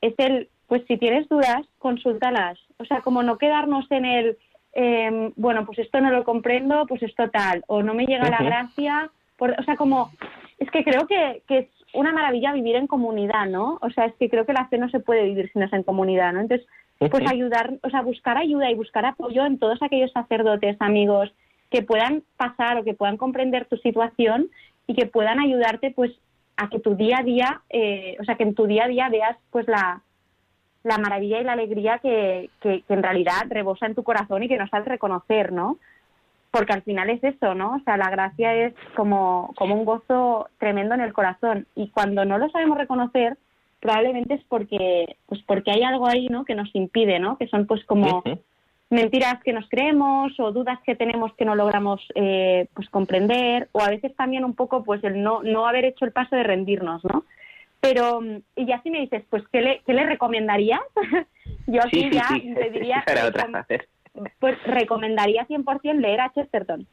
es 0.01 0.14
el, 0.18 0.48
pues 0.66 0.83
si 0.87 0.96
tienes 0.98 1.29
dudas, 1.29 1.62
consúltalas. 1.79 2.59
O 2.79 2.85
sea, 2.85 3.01
como 3.01 3.22
no 3.22 3.38
quedarnos 3.38 3.90
en 3.90 4.05
el, 4.05 4.37
eh, 4.74 5.33
bueno, 5.37 5.64
pues 5.66 5.79
esto 5.79 6.01
no 6.01 6.11
lo 6.11 6.24
comprendo, 6.24 6.87
pues 6.87 7.03
esto 7.03 7.29
tal, 7.31 7.64
o 7.66 7.83
no 7.83 7.94
me 7.94 8.07
llega 8.07 8.31
la 8.31 8.38
gracia, 8.38 9.11
por, 9.37 9.59
o 9.59 9.62
sea, 9.64 9.77
como, 9.77 10.11
es 10.59 10.70
que 10.70 10.85
creo 10.85 11.07
que, 11.07 11.42
que 11.48 11.59
es 11.59 11.68
una 11.94 12.12
maravilla 12.12 12.53
vivir 12.53 12.77
en 12.77 12.87
comunidad, 12.87 13.46
¿no? 13.46 13.79
O 13.81 13.90
sea, 13.90 14.05
es 14.05 14.14
que 14.16 14.29
creo 14.29 14.44
que 14.44 14.53
la 14.53 14.68
fe 14.68 14.79
no 14.79 14.90
se 14.90 15.01
puede 15.01 15.24
vivir 15.24 15.51
si 15.53 15.59
no 15.59 15.64
es 15.64 15.72
en 15.72 15.83
comunidad, 15.83 16.33
¿no? 16.33 16.40
Entonces, 16.40 16.66
pues 16.98 17.31
ayudar, 17.31 17.74
o 17.83 17.90
sea, 17.90 18.03
buscar 18.03 18.37
ayuda 18.37 18.70
y 18.70 18.74
buscar 18.74 19.07
apoyo 19.07 19.46
en 19.46 19.59
todos 19.59 19.81
aquellos 19.83 20.12
sacerdotes, 20.12 20.77
amigos, 20.81 21.33
que 21.70 21.83
puedan 21.83 22.24
pasar 22.37 22.77
o 22.79 22.85
que 22.85 22.94
puedan 22.94 23.16
comprender 23.16 23.66
tu 23.66 23.77
situación 23.77 24.51
y 24.88 24.94
que 24.94 25.07
puedan 25.07 25.38
ayudarte, 25.38 25.92
pues, 25.92 26.11
a 26.57 26.68
que 26.68 26.81
tu 26.81 26.96
día 26.96 27.18
a 27.18 27.22
día, 27.22 27.62
eh, 27.70 28.16
o 28.18 28.24
sea, 28.24 28.35
que 28.35 28.42
en 28.42 28.57
tu 28.57 28.66
día 28.66 28.87
a 28.87 28.88
día 28.88 29.09
veas, 29.09 29.37
pues, 29.51 29.68
la, 29.68 30.03
la 30.83 30.98
maravilla 30.98 31.40
y 31.40 31.44
la 31.44 31.53
alegría 31.53 32.01
que, 32.01 32.51
que, 32.61 32.83
en 32.88 33.03
realidad 33.03 33.46
rebosa 33.48 33.87
en 33.87 33.94
tu 33.94 34.03
corazón 34.03 34.42
y 34.42 34.48
que 34.48 34.59
no 34.59 34.66
sabes 34.66 34.88
reconocer, 34.88 35.53
¿no? 35.53 35.79
Porque 36.51 36.72
al 36.72 36.83
final 36.83 37.11
es 37.11 37.22
eso, 37.22 37.55
¿no? 37.55 37.77
O 37.77 37.81
sea, 37.85 37.96
la 37.96 38.11
gracia 38.11 38.55
es 38.55 38.74
como, 38.96 39.53
como 39.57 39.74
un 39.74 39.85
gozo 39.85 40.48
tremendo 40.59 40.94
en 40.94 41.03
el 41.03 41.12
corazón. 41.12 41.66
Y 41.77 41.90
cuando 41.90 42.24
no 42.24 42.38
lo 42.38 42.48
sabemos 42.48 42.79
reconocer, 42.79 43.37
probablemente 43.81 44.35
es 44.35 44.44
porque 44.48 45.16
pues 45.27 45.40
porque 45.46 45.70
hay 45.70 45.83
algo 45.83 46.07
ahí 46.07 46.29
no 46.29 46.44
que 46.44 46.55
nos 46.55 46.74
impide 46.74 47.18
no 47.20 47.38
que 47.38 47.46
son 47.46 47.66
pues 47.66 47.85
como 47.85 48.24
mentiras 48.90 49.42
que 49.44 49.53
nos 49.53 49.68
creemos 49.68 50.38
o 50.40 50.53
dudas 50.53 50.79
que 50.85 50.96
tenemos 50.96 51.33
que 51.35 51.44
no 51.44 51.55
logramos 51.55 52.01
eh, 52.14 52.68
pues 52.74 52.88
comprender 52.88 53.68
o 53.72 53.83
a 53.83 53.90
veces 53.90 54.14
también 54.16 54.44
un 54.44 54.55
poco 54.55 54.83
pues 54.85 55.03
el 55.05 55.22
no 55.22 55.42
no 55.42 55.66
haber 55.66 55.85
hecho 55.85 56.05
el 56.05 56.12
paso 56.12 56.37
de 56.37 56.42
rendirnos 56.42 57.05
no 57.05 57.24
pero 57.81 58.20
y 58.57 58.66
ya 58.66 58.83
si 58.83 58.90
me 58.90 59.01
dices 59.01 59.24
pues 59.29 59.42
qué 59.53 59.61
le 59.61 59.83
qué 59.87 59.92
le 59.92 60.07
recomendarías 60.07 60.81
yo 61.66 61.83
aquí 61.83 62.11
ya 62.11 62.29
te 62.29 62.70
diría 62.70 63.05
pues 64.40 64.62
recomendaría 64.64 65.46
100% 65.46 65.94
leer 65.94 66.20
a 66.20 66.33
Chesterton 66.33 66.87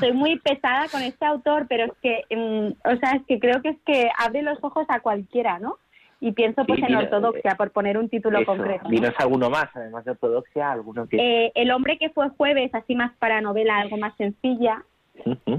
soy 0.00 0.12
muy 0.12 0.38
pesada 0.38 0.88
con 0.88 1.02
este 1.02 1.24
autor, 1.24 1.66
pero 1.68 1.84
es 1.84 1.92
que, 2.02 2.24
mm, 2.34 2.88
o 2.88 2.96
sea, 2.96 3.12
es 3.12 3.22
que 3.26 3.38
creo 3.38 3.62
que 3.62 3.70
es 3.70 3.78
que 3.86 4.10
abre 4.18 4.42
los 4.42 4.58
ojos 4.62 4.86
a 4.88 5.00
cualquiera, 5.00 5.58
¿no? 5.58 5.78
Y 6.20 6.32
pienso 6.32 6.64
pues 6.64 6.80
en 6.82 6.94
ortodoxia, 6.94 7.54
por 7.56 7.70
poner 7.70 7.98
un 7.98 8.08
título 8.08 8.44
concreto. 8.44 8.88
¿no? 8.88 9.08
alguno 9.18 9.50
más, 9.50 9.66
además 9.74 10.04
de 10.04 10.12
ortodoxia, 10.12 10.72
alguno 10.72 11.06
que... 11.06 11.16
Eh, 11.16 11.52
el 11.54 11.70
hombre 11.70 11.98
que 11.98 12.10
fue 12.10 12.28
jueves, 12.30 12.74
así 12.74 12.94
más 12.94 13.12
para 13.18 13.40
novela, 13.40 13.78
algo 13.78 13.96
más 13.96 14.16
sencilla. 14.16 14.82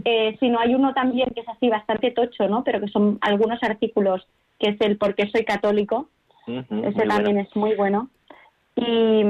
eh, 0.05 0.35
si 0.39 0.49
no 0.49 0.59
hay 0.59 0.75
uno 0.75 0.93
también 0.93 1.29
que 1.33 1.41
es 1.41 1.49
así 1.49 1.69
bastante 1.69 2.11
tocho, 2.11 2.47
¿no? 2.47 2.63
Pero 2.63 2.79
que 2.79 2.87
son 2.87 3.17
algunos 3.21 3.61
artículos, 3.63 4.27
que 4.59 4.69
es 4.69 4.81
el 4.81 4.97
por 4.97 5.15
qué 5.15 5.29
soy 5.29 5.45
católico. 5.45 6.09
Ese 6.47 7.07
también 7.07 7.39
es 7.39 7.55
muy 7.55 7.75
bueno. 7.75 8.09
Y, 8.75 9.21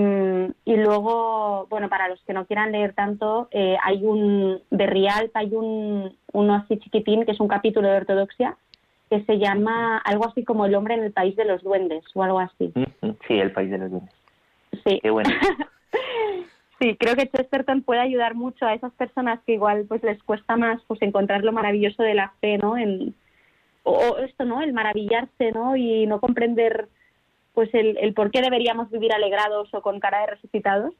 y, 0.65 0.75
luego, 0.75 1.67
bueno, 1.69 1.87
para 1.87 2.07
los 2.07 2.19
que 2.23 2.33
no 2.33 2.47
quieran 2.47 2.71
leer 2.71 2.93
tanto, 2.93 3.47
eh, 3.51 3.77
hay 3.83 4.03
un, 4.03 4.59
de 4.71 4.87
Rialp 4.87 5.29
hay 5.35 5.53
un, 5.53 6.17
uno 6.33 6.55
así 6.55 6.79
chiquitín, 6.79 7.25
que 7.25 7.31
es 7.31 7.39
un 7.39 7.47
capítulo 7.47 7.87
de 7.87 7.97
ortodoxia, 7.97 8.57
que 9.09 9.23
se 9.23 9.37
llama 9.37 9.97
algo 9.99 10.27
así 10.27 10.43
como 10.43 10.65
El 10.65 10.75
hombre 10.75 10.95
en 10.95 11.03
el 11.03 11.11
país 11.11 11.35
de 11.35 11.45
los 11.45 11.61
duendes, 11.63 12.03
o 12.13 12.23
algo 12.23 12.39
así. 12.39 12.71
Sí, 13.27 13.39
el 13.39 13.51
país 13.51 13.71
de 13.71 13.77
los 13.77 13.91
duendes. 13.91 14.13
Sí. 14.83 14.99
Qué 15.01 15.09
bueno. 15.09 15.29
sí, 16.79 16.95
creo 16.97 17.15
que 17.15 17.29
Chesterton 17.29 17.83
puede 17.83 18.01
ayudar 18.01 18.35
mucho 18.35 18.65
a 18.65 18.73
esas 18.73 18.93
personas 18.93 19.39
que 19.45 19.53
igual 19.53 19.85
pues 19.87 20.03
les 20.03 20.21
cuesta 20.23 20.57
más 20.57 20.81
pues 20.87 21.01
encontrar 21.01 21.43
lo 21.43 21.51
maravilloso 21.51 22.03
de 22.03 22.15
la 22.15 22.33
fe, 22.41 22.57
¿no? 22.57 22.77
En, 22.77 23.15
o 23.83 24.17
esto, 24.17 24.45
¿no? 24.45 24.61
El 24.61 24.73
maravillarse, 24.73 25.51
¿no? 25.51 25.75
Y 25.75 26.07
no 26.07 26.19
comprender 26.19 26.87
pues 27.53 27.73
el, 27.73 27.97
el 27.99 28.13
por 28.13 28.31
qué 28.31 28.41
deberíamos 28.41 28.91
vivir 28.91 29.13
alegrados 29.13 29.73
o 29.73 29.81
con 29.81 29.99
cara 29.99 30.21
de 30.21 30.27
resucitados, 30.27 30.93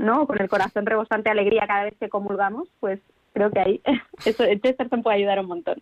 ¿no? 0.00 0.26
con 0.26 0.40
el 0.40 0.48
corazón 0.48 0.86
rebosante 0.86 1.28
de 1.28 1.32
alegría 1.32 1.66
cada 1.66 1.84
vez 1.84 1.94
que 2.00 2.08
comulgamos, 2.08 2.68
pues 2.80 3.00
creo 3.34 3.50
que 3.50 3.60
ahí 3.60 3.80
eso, 4.24 4.44
Chesterton 4.44 5.02
puede 5.02 5.18
ayudar 5.18 5.38
un 5.40 5.46
montón. 5.46 5.80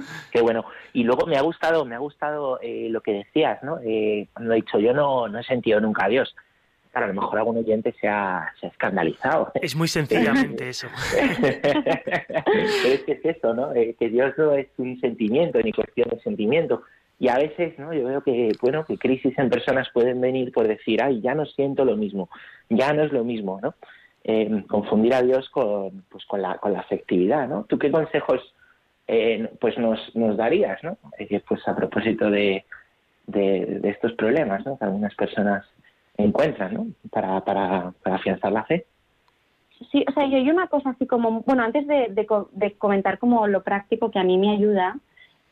Qué 0.32 0.40
bueno. 0.40 0.64
Y 0.92 1.04
luego 1.04 1.26
me 1.26 1.36
ha 1.36 1.42
gustado, 1.42 1.84
me 1.84 1.94
ha 1.94 1.98
gustado 1.98 2.58
eh, 2.62 2.88
lo 2.90 3.00
que 3.00 3.12
decías, 3.12 3.62
¿no? 3.62 3.78
Eh, 3.84 4.28
cuando 4.32 4.52
he 4.52 4.56
dicho 4.56 4.78
yo 4.78 4.92
no, 4.92 5.28
no 5.28 5.38
he 5.38 5.44
sentido 5.44 5.80
nunca 5.80 6.06
a 6.06 6.08
Dios. 6.08 6.34
Claro, 6.90 7.06
a 7.06 7.08
lo 7.08 7.20
mejor 7.20 7.38
algún 7.38 7.58
oyente 7.58 7.94
se 8.00 8.08
ha, 8.08 8.52
se 8.58 8.66
ha 8.66 8.70
escandalizado. 8.70 9.52
Es 9.54 9.76
muy 9.76 9.86
sencillamente 9.86 10.68
eso. 10.68 10.88
Pero 11.14 12.94
es 12.94 13.02
que 13.04 13.12
es 13.12 13.24
eso, 13.24 13.54
¿no? 13.54 13.72
Eh, 13.74 13.94
que 13.96 14.08
Dios 14.08 14.34
no 14.36 14.52
es 14.54 14.66
un 14.76 14.98
sentimiento 14.98 15.60
ni 15.62 15.72
cuestión 15.72 16.08
de 16.10 16.20
sentimiento, 16.20 16.82
y 17.20 17.28
a 17.28 17.36
veces, 17.36 17.78
¿no? 17.78 17.92
Yo 17.92 18.04
veo 18.06 18.22
que, 18.22 18.50
bueno, 18.62 18.84
que 18.86 18.96
crisis 18.96 19.38
en 19.38 19.50
personas 19.50 19.88
pueden 19.92 20.22
venir 20.22 20.52
por 20.52 20.66
decir, 20.66 21.02
ay, 21.02 21.20
ya 21.20 21.34
no 21.34 21.44
siento 21.44 21.84
lo 21.84 21.94
mismo, 21.94 22.30
ya 22.70 22.94
no 22.94 23.04
es 23.04 23.12
lo 23.12 23.24
mismo, 23.24 23.60
¿no? 23.62 23.74
Eh, 24.24 24.64
confundir 24.66 25.14
a 25.14 25.22
Dios 25.22 25.48
con, 25.50 26.02
pues, 26.08 26.24
con, 26.24 26.40
la, 26.40 26.56
con 26.56 26.72
la 26.72 26.80
afectividad, 26.80 27.46
¿no? 27.46 27.66
¿Tú 27.68 27.78
qué 27.78 27.90
consejos 27.90 28.40
eh, 29.12 29.50
pues 29.60 29.76
nos, 29.78 29.98
nos 30.14 30.36
darías, 30.36 30.82
¿no? 30.82 30.96
Eh, 31.18 31.42
pues 31.46 31.66
a 31.66 31.74
propósito 31.74 32.30
de, 32.30 32.64
de, 33.26 33.80
estos 33.84 34.12
problemas, 34.12 34.64
¿no? 34.64 34.78
Que 34.78 34.84
algunas 34.84 35.14
personas 35.14 35.66
encuentran, 36.16 36.74
¿no? 36.74 36.86
Para, 37.10 37.40
para, 37.40 37.92
para 38.02 38.16
afianzar 38.16 38.52
la 38.52 38.64
fe. 38.64 38.86
Sí, 39.90 40.04
o 40.08 40.12
sea, 40.12 40.26
yo 40.26 40.36
hay 40.36 40.50
una 40.50 40.68
cosa 40.68 40.90
así 40.90 41.06
como, 41.06 41.40
bueno, 41.40 41.62
antes 41.62 41.86
de, 41.86 42.08
de, 42.10 42.26
de 42.52 42.72
comentar 42.74 43.18
como 43.18 43.46
lo 43.46 43.62
práctico 43.62 44.10
que 44.10 44.18
a 44.18 44.24
mí 44.24 44.36
me 44.36 44.50
ayuda, 44.50 44.96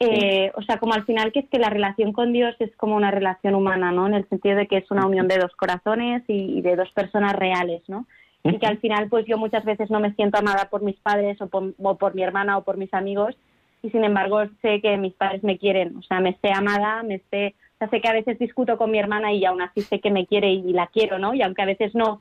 eh, 0.01 0.53
o 0.55 0.62
sea, 0.62 0.79
como 0.79 0.94
al 0.94 1.05
final 1.05 1.33
que 1.33 1.40
es 1.40 1.49
que 1.49 1.59
la 1.59 1.71
relación 1.71 2.12
con 2.12 2.33
Dios 2.33 2.55
es 2.61 2.75
como 2.77 2.94
una 2.94 3.11
relación 3.11 3.57
humana, 3.57 3.90
¿no? 3.90 4.07
En 4.07 4.14
el 4.14 4.29
sentido 4.29 4.57
de 4.57 4.68
que 4.68 4.77
es 4.77 4.90
una 4.92 5.07
unión 5.07 5.27
de 5.27 5.38
dos 5.38 5.55
corazones 5.57 6.23
y, 6.29 6.61
de 6.61 6.77
dos 6.77 6.90
personas 6.92 7.33
reales, 7.33 7.83
¿no? 7.88 8.07
Y 8.44 8.59
que 8.59 8.66
al 8.66 8.79
final, 8.79 9.09
pues 9.09 9.27
yo 9.27 9.37
muchas 9.37 9.64
veces 9.64 9.90
no 9.90 9.99
me 9.99 10.14
siento 10.14 10.38
amada 10.38 10.68
por 10.71 10.83
mis 10.83 10.97
padres 11.01 11.38
o 11.40 11.49
por, 11.49 12.14
mi 12.14 12.23
hermana 12.23 12.57
o 12.57 12.62
por 12.62 12.77
mis 12.77 12.94
amigos 12.94 13.37
y 13.82 13.90
sin 13.90 14.04
embargo 14.04 14.42
sé 14.62 14.80
que 14.80 14.96
mis 14.96 15.14
padres 15.14 15.42
me 15.42 15.58
quieren, 15.58 15.96
o 15.96 16.02
sea, 16.02 16.20
me 16.20 16.36
sé 16.42 16.50
amada, 16.52 17.02
me 17.02 17.20
sé, 17.30 17.54
o 17.74 17.78
sea, 17.78 17.88
sé 17.88 18.00
que 18.00 18.08
a 18.08 18.12
veces 18.12 18.38
discuto 18.38 18.76
con 18.76 18.90
mi 18.90 18.98
hermana 18.98 19.32
y 19.32 19.44
aún 19.44 19.62
así 19.62 19.82
sé 19.82 20.00
que 20.00 20.10
me 20.10 20.26
quiere 20.26 20.50
y, 20.50 20.72
la 20.72 20.88
quiero, 20.88 21.18
¿no? 21.18 21.34
Y 21.34 21.42
aunque 21.42 21.62
a 21.62 21.66
veces 21.66 21.94
no, 21.94 22.20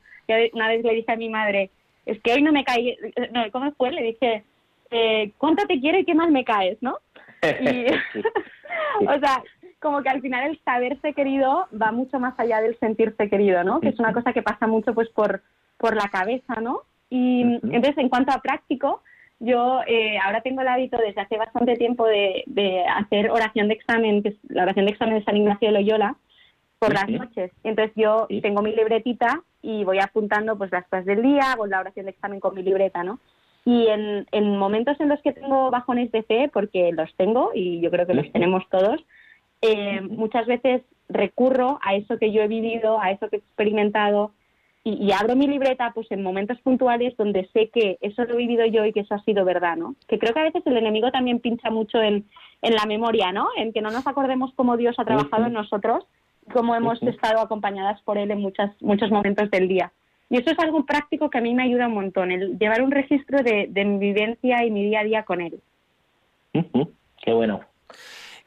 una 0.53 0.67
vez 0.67 0.83
le 0.83 0.93
dije 0.93 1.11
a 1.11 1.17
mi 1.17 1.29
madre, 1.29 1.71
es 2.05 2.21
que 2.21 2.33
hoy 2.33 2.41
no 2.41 2.51
me 2.51 2.63
cae, 2.63 2.97
no, 3.31 3.51
¿cómo 3.51 3.71
fue? 3.73 3.91
Le 3.91 4.03
dije, 4.03 4.43
eh, 4.91 5.31
¿cuánto 5.37 5.65
te 5.65 5.79
quiero 5.79 5.99
y 5.99 6.05
qué 6.05 6.13
más 6.13 6.29
me 6.29 6.45
caes, 6.45 6.77
no? 6.81 6.97
o 9.01 9.19
sea, 9.19 9.43
como 9.79 10.01
que 10.01 10.09
al 10.09 10.21
final 10.21 10.51
el 10.51 10.59
saberse 10.63 11.13
querido 11.13 11.67
va 11.79 11.91
mucho 11.91 12.19
más 12.19 12.39
allá 12.39 12.61
del 12.61 12.77
sentirse 12.79 13.29
querido, 13.29 13.63
¿no? 13.63 13.79
Que 13.79 13.89
es 13.89 13.99
una 13.99 14.13
cosa 14.13 14.33
que 14.33 14.41
pasa 14.41 14.67
mucho 14.67 14.93
pues 14.93 15.09
por, 15.09 15.41
por 15.77 15.95
la 15.95 16.09
cabeza, 16.09 16.55
¿no? 16.61 16.81
Y 17.09 17.41
entonces, 17.41 17.97
en 17.97 18.09
cuanto 18.09 18.31
a 18.31 18.41
práctico, 18.41 19.01
yo 19.39 19.81
eh, 19.87 20.17
ahora 20.23 20.41
tengo 20.41 20.61
el 20.61 20.67
hábito 20.67 20.97
desde 20.97 21.21
hace 21.21 21.37
bastante 21.37 21.75
tiempo 21.75 22.05
de, 22.05 22.43
de, 22.47 22.83
hacer 22.85 23.29
oración 23.29 23.67
de 23.67 23.75
examen, 23.75 24.23
que 24.23 24.29
es 24.29 24.35
la 24.49 24.63
oración 24.63 24.85
de 24.85 24.91
examen 24.91 25.15
de 25.15 25.23
San 25.23 25.37
Ignacio 25.37 25.67
de 25.67 25.73
Loyola, 25.73 26.15
por 26.79 26.93
las 26.93 27.09
noches. 27.09 27.51
Entonces 27.63 27.93
yo 27.95 28.27
tengo 28.41 28.61
mi 28.61 28.75
libretita 28.75 29.41
y 29.61 29.83
voy 29.83 29.99
apuntando 29.99 30.57
pues 30.57 30.71
las 30.71 30.85
cosas 30.85 31.05
del 31.05 31.21
día, 31.21 31.55
o 31.57 31.65
la 31.65 31.79
oración 31.79 32.05
de 32.05 32.11
examen 32.11 32.39
con 32.39 32.55
mi 32.55 32.63
libreta, 32.63 33.03
¿no? 33.03 33.19
Y 33.65 33.87
en, 33.87 34.25
en, 34.31 34.57
momentos 34.57 34.99
en 34.99 35.09
los 35.09 35.21
que 35.21 35.33
tengo 35.33 35.69
bajones 35.71 36.11
de 36.11 36.23
fe, 36.23 36.49
porque 36.51 36.91
los 36.93 37.13
tengo 37.15 37.51
y 37.53 37.81
yo 37.81 37.91
creo 37.91 38.07
que 38.07 38.13
los 38.13 38.31
tenemos 38.31 38.63
todos, 38.69 39.03
eh, 39.61 40.01
muchas 40.01 40.45
veces 40.45 40.83
recurro 41.09 41.79
a 41.83 41.95
eso 41.95 42.17
que 42.17 42.31
yo 42.31 42.41
he 42.41 42.47
vivido, 42.47 43.01
a 43.01 43.11
eso 43.11 43.29
que 43.29 43.37
he 43.37 43.39
experimentado 43.39 44.31
y, 44.89 45.11
abro 45.11 45.35
mi 45.35 45.47
libreta 45.47 45.91
pues 45.93 46.09
en 46.11 46.23
momentos 46.23 46.59
puntuales 46.61 47.15
donde 47.17 47.49
sé 47.53 47.69
que 47.69 47.97
eso 48.01 48.23
lo 48.23 48.35
he 48.35 48.37
vivido 48.37 48.65
yo 48.65 48.85
y 48.85 48.93
que 48.93 49.01
eso 49.01 49.15
ha 49.15 49.23
sido 49.23 49.43
verdad, 49.43 49.75
¿no? 49.75 49.95
Que 50.07 50.17
creo 50.17 50.33
que 50.33 50.39
a 50.39 50.43
veces 50.43 50.63
el 50.65 50.77
enemigo 50.77 51.11
también 51.11 51.39
pincha 51.39 51.69
mucho 51.69 52.01
en, 52.01 52.25
en 52.61 52.73
la 52.73 52.85
memoria, 52.85 53.31
¿no? 53.31 53.49
En 53.57 53.73
que 53.73 53.81
no 53.81 53.91
nos 53.91 54.07
acordemos 54.07 54.51
cómo 54.55 54.77
Dios 54.77 54.95
ha 54.97 55.05
trabajado 55.05 55.47
en 55.47 55.53
nosotros, 55.53 56.05
cómo 56.53 56.75
hemos 56.75 57.01
estado 57.03 57.41
acompañadas 57.41 58.01
por 58.03 58.17
Él 58.17 58.31
en 58.31 58.39
muchas, 58.39 58.71
muchos 58.81 59.11
momentos 59.11 59.51
del 59.51 59.67
día. 59.67 59.91
Y 60.29 60.37
eso 60.37 60.51
es 60.51 60.59
algo 60.59 60.85
práctico 60.85 61.29
que 61.29 61.37
a 61.37 61.41
mí 61.41 61.53
me 61.53 61.63
ayuda 61.63 61.87
un 61.87 61.93
montón, 61.93 62.31
el 62.31 62.57
llevar 62.57 62.81
un 62.81 62.91
registro 62.91 63.41
de, 63.43 63.67
mi 63.85 63.97
vivencia 63.97 64.65
y 64.65 64.71
mi 64.71 64.85
día 64.85 65.01
a 65.01 65.03
día 65.03 65.23
con 65.23 65.41
él. 65.41 65.59
Qué 67.23 67.33
bueno. 67.33 67.61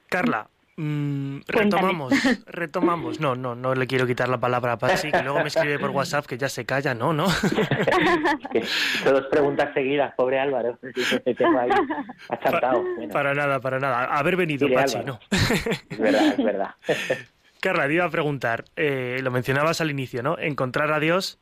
Carla, 0.08 0.48
Mm, 0.82 1.40
retomamos, 1.46 2.14
retomamos. 2.46 3.20
No, 3.20 3.34
no, 3.34 3.54
no 3.54 3.74
le 3.74 3.86
quiero 3.86 4.06
quitar 4.06 4.30
la 4.30 4.38
palabra 4.38 4.72
a 4.72 4.78
Patsy, 4.78 5.12
que 5.12 5.22
luego 5.22 5.40
me 5.40 5.48
escribe 5.48 5.78
por 5.78 5.90
WhatsApp 5.90 6.24
que 6.24 6.38
ya 6.38 6.48
se 6.48 6.64
calla. 6.64 6.94
No, 6.94 7.12
no. 7.12 7.26
dos 9.04 9.26
preguntas 9.30 9.74
seguidas, 9.74 10.14
pobre 10.14 10.40
Álvaro. 10.40 10.78
Para 13.12 13.34
nada, 13.34 13.60
para 13.60 13.78
nada. 13.78 14.04
Haber 14.04 14.36
venido, 14.36 14.68
Patsy, 14.72 15.00
no. 15.04 15.20
Es 15.30 15.98
verdad, 15.98 16.26
es 16.28 16.44
verdad. 16.44 16.70
Carla, 17.60 17.86
te 17.86 17.92
iba 17.92 18.06
a 18.06 18.10
preguntar, 18.10 18.64
eh, 18.74 19.20
lo 19.22 19.30
mencionabas 19.30 19.82
al 19.82 19.90
inicio, 19.90 20.22
¿no? 20.22 20.38
Encontrar 20.38 20.92
a 20.92 20.98
Dios 20.98 21.38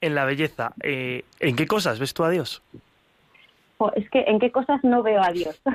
en 0.00 0.16
la 0.16 0.24
belleza. 0.24 0.72
Eh, 0.82 1.22
¿En 1.38 1.54
qué 1.54 1.68
cosas 1.68 2.00
ves 2.00 2.12
tú 2.12 2.24
a 2.24 2.30
Dios? 2.30 2.60
es 3.96 4.08
que 4.10 4.20
en 4.20 4.38
qué 4.38 4.52
cosas 4.52 4.82
no 4.84 5.02
veo 5.02 5.22
a 5.22 5.30
Dios. 5.30 5.60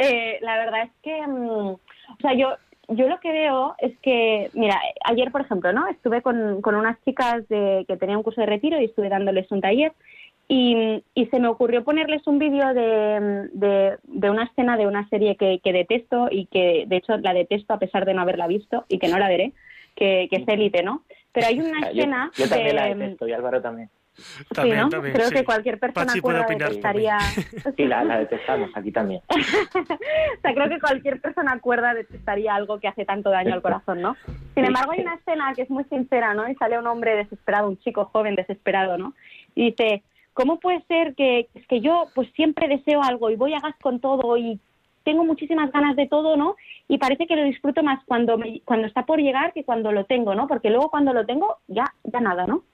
Eh, 0.00 0.38
la 0.42 0.56
verdad 0.58 0.82
es 0.84 0.92
que, 1.02 1.26
mm, 1.26 1.74
o 2.10 2.20
sea, 2.20 2.34
yo, 2.34 2.54
yo 2.88 3.08
lo 3.08 3.20
que 3.20 3.32
veo 3.32 3.74
es 3.78 3.98
que, 3.98 4.50
mira, 4.54 4.80
ayer, 5.04 5.30
por 5.30 5.42
ejemplo, 5.42 5.72
¿no? 5.72 5.86
Estuve 5.88 6.22
con, 6.22 6.62
con 6.62 6.74
unas 6.74 7.02
chicas 7.04 7.46
de, 7.48 7.84
que 7.86 7.96
tenían 7.96 8.18
un 8.18 8.22
curso 8.22 8.40
de 8.40 8.46
retiro 8.46 8.80
y 8.80 8.86
estuve 8.86 9.08
dándoles 9.08 9.50
un 9.50 9.60
taller 9.60 9.92
y, 10.48 11.04
y 11.14 11.26
se 11.26 11.38
me 11.38 11.48
ocurrió 11.48 11.84
ponerles 11.84 12.26
un 12.26 12.38
vídeo 12.38 12.72
de, 12.72 13.48
de, 13.52 13.98
de, 14.04 14.30
una 14.30 14.44
escena 14.44 14.78
de 14.78 14.86
una 14.86 15.06
serie 15.10 15.36
que, 15.36 15.60
que, 15.62 15.72
detesto 15.74 16.28
y 16.30 16.46
que, 16.46 16.84
de 16.86 16.96
hecho, 16.96 17.18
la 17.18 17.34
detesto 17.34 17.74
a 17.74 17.78
pesar 17.78 18.06
de 18.06 18.14
no 18.14 18.22
haberla 18.22 18.46
visto 18.46 18.86
y 18.88 18.98
que 18.98 19.08
no 19.08 19.18
la 19.18 19.28
veré, 19.28 19.52
que, 19.94 20.26
que 20.30 20.36
es 20.36 20.48
Élite, 20.48 20.82
¿no? 20.82 21.02
Pero 21.32 21.48
hay 21.48 21.60
una 21.60 21.80
escena... 21.88 22.30
Yo, 22.34 22.48
también 22.48 22.76
la 22.76 22.94
detesto 22.94 23.28
y 23.28 23.32
Álvaro 23.32 23.60
también 23.60 23.90
sí, 24.62 24.70
¿no? 24.70 24.88
Creo 24.88 25.30
que 25.30 25.44
cualquier 25.44 25.78
persona 25.78 26.12
cuerda 26.20 26.46
detestaría... 26.48 27.18
Sí, 27.76 27.84
la, 27.84 28.02
la, 28.04 28.18
detestamos, 28.18 28.70
aquí 28.74 28.90
también. 28.90 29.20
o 29.30 30.40
sea, 30.42 30.54
creo 30.54 30.68
que 30.68 30.80
cualquier 30.80 31.20
persona 31.20 31.58
cuerda 31.60 31.94
detestaría 31.94 32.54
algo 32.54 32.80
que 32.80 32.88
hace 32.88 33.04
tanto 33.04 33.30
daño 33.30 33.54
al 33.54 33.62
corazón, 33.62 34.00
¿no? 34.00 34.16
Sin 34.54 34.64
embargo, 34.64 34.92
hay 34.92 35.00
una 35.00 35.14
escena 35.14 35.52
que 35.54 35.62
es 35.62 35.70
muy 35.70 35.84
sincera, 35.84 36.34
¿no? 36.34 36.48
Y 36.48 36.54
sale 36.56 36.78
un 36.78 36.86
hombre 36.86 37.16
desesperado, 37.16 37.68
un 37.68 37.78
chico 37.78 38.06
joven 38.06 38.34
desesperado, 38.34 38.98
¿no? 38.98 39.14
Y 39.54 39.70
dice, 39.70 40.02
¿cómo 40.34 40.58
puede 40.58 40.82
ser 40.86 41.14
que, 41.14 41.48
es 41.54 41.66
que 41.66 41.80
yo 41.80 42.08
pues 42.14 42.28
siempre 42.34 42.68
deseo 42.68 43.02
algo 43.02 43.30
y 43.30 43.36
voy 43.36 43.54
a 43.54 43.60
gas 43.60 43.74
con 43.80 44.00
todo 44.00 44.36
y 44.36 44.58
tengo 45.04 45.24
muchísimas 45.24 45.72
ganas 45.72 45.96
de 45.96 46.06
todo, 46.06 46.36
¿no? 46.36 46.56
Y 46.88 46.98
parece 46.98 47.26
que 47.26 47.36
lo 47.36 47.44
disfruto 47.44 47.82
más 47.82 48.04
cuando, 48.04 48.36
me, 48.36 48.60
cuando 48.64 48.86
está 48.86 49.06
por 49.06 49.20
llegar 49.20 49.52
que 49.52 49.64
cuando 49.64 49.92
lo 49.92 50.04
tengo, 50.04 50.34
¿no? 50.34 50.46
Porque 50.46 50.70
luego 50.70 50.90
cuando 50.90 51.12
lo 51.12 51.24
tengo, 51.24 51.58
ya, 51.66 51.84
ya 52.04 52.20
nada, 52.20 52.46
¿no? 52.46 52.64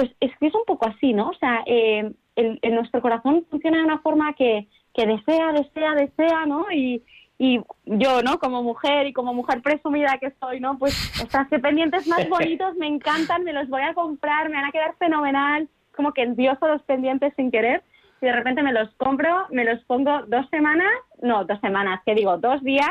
Pues 0.00 0.12
es 0.20 0.34
que 0.38 0.46
es 0.46 0.54
un 0.54 0.64
poco 0.66 0.88
así, 0.88 1.12
¿no? 1.12 1.28
O 1.28 1.34
sea, 1.34 1.62
eh, 1.66 2.10
el, 2.34 2.58
nuestro 2.74 3.02
corazón 3.02 3.44
funciona 3.50 3.76
de 3.76 3.84
una 3.84 3.98
forma 3.98 4.32
que, 4.32 4.66
que 4.94 5.04
desea, 5.04 5.52
desea, 5.52 5.94
desea, 5.94 6.46
¿no? 6.46 6.64
Y, 6.72 7.02
y 7.36 7.60
yo, 7.84 8.22
¿no? 8.22 8.38
Como 8.38 8.62
mujer 8.62 9.06
y 9.06 9.12
como 9.12 9.34
mujer 9.34 9.60
presumida 9.60 10.16
que 10.18 10.32
soy, 10.40 10.58
¿no? 10.58 10.78
Pues 10.78 10.94
estas 11.22 11.48
pendientes 11.48 12.06
más 12.06 12.26
bonitos 12.30 12.76
me 12.76 12.86
encantan, 12.86 13.44
me 13.44 13.52
los 13.52 13.68
voy 13.68 13.82
a 13.82 13.92
comprar, 13.92 14.48
me 14.48 14.56
van 14.56 14.64
a 14.64 14.72
quedar 14.72 14.94
fenomenal, 14.96 15.68
como 15.94 16.14
que 16.14 16.22
endioso 16.22 16.66
los 16.66 16.80
pendientes 16.84 17.34
sin 17.36 17.50
querer 17.50 17.82
y 18.22 18.24
de 18.24 18.32
repente 18.32 18.62
me 18.62 18.72
los 18.72 18.88
compro, 18.94 19.48
me 19.50 19.66
los 19.66 19.84
pongo 19.84 20.22
dos 20.28 20.48
semanas, 20.48 20.94
no, 21.20 21.44
dos 21.44 21.60
semanas, 21.60 22.00
que 22.06 22.14
digo, 22.14 22.38
dos 22.38 22.62
días 22.62 22.88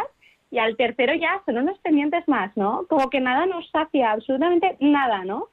y 0.52 0.60
al 0.60 0.78
tercero 0.78 1.16
ya 1.16 1.42
son 1.48 1.58
unos 1.58 1.80
pendientes 1.80 2.28
más, 2.28 2.56
¿no? 2.56 2.86
Como 2.88 3.10
que 3.10 3.20
nada 3.20 3.48
nos 3.48 3.68
sacia, 3.72 4.12
absolutamente 4.12 4.78
nada, 4.80 5.26
¿no? 5.26 5.48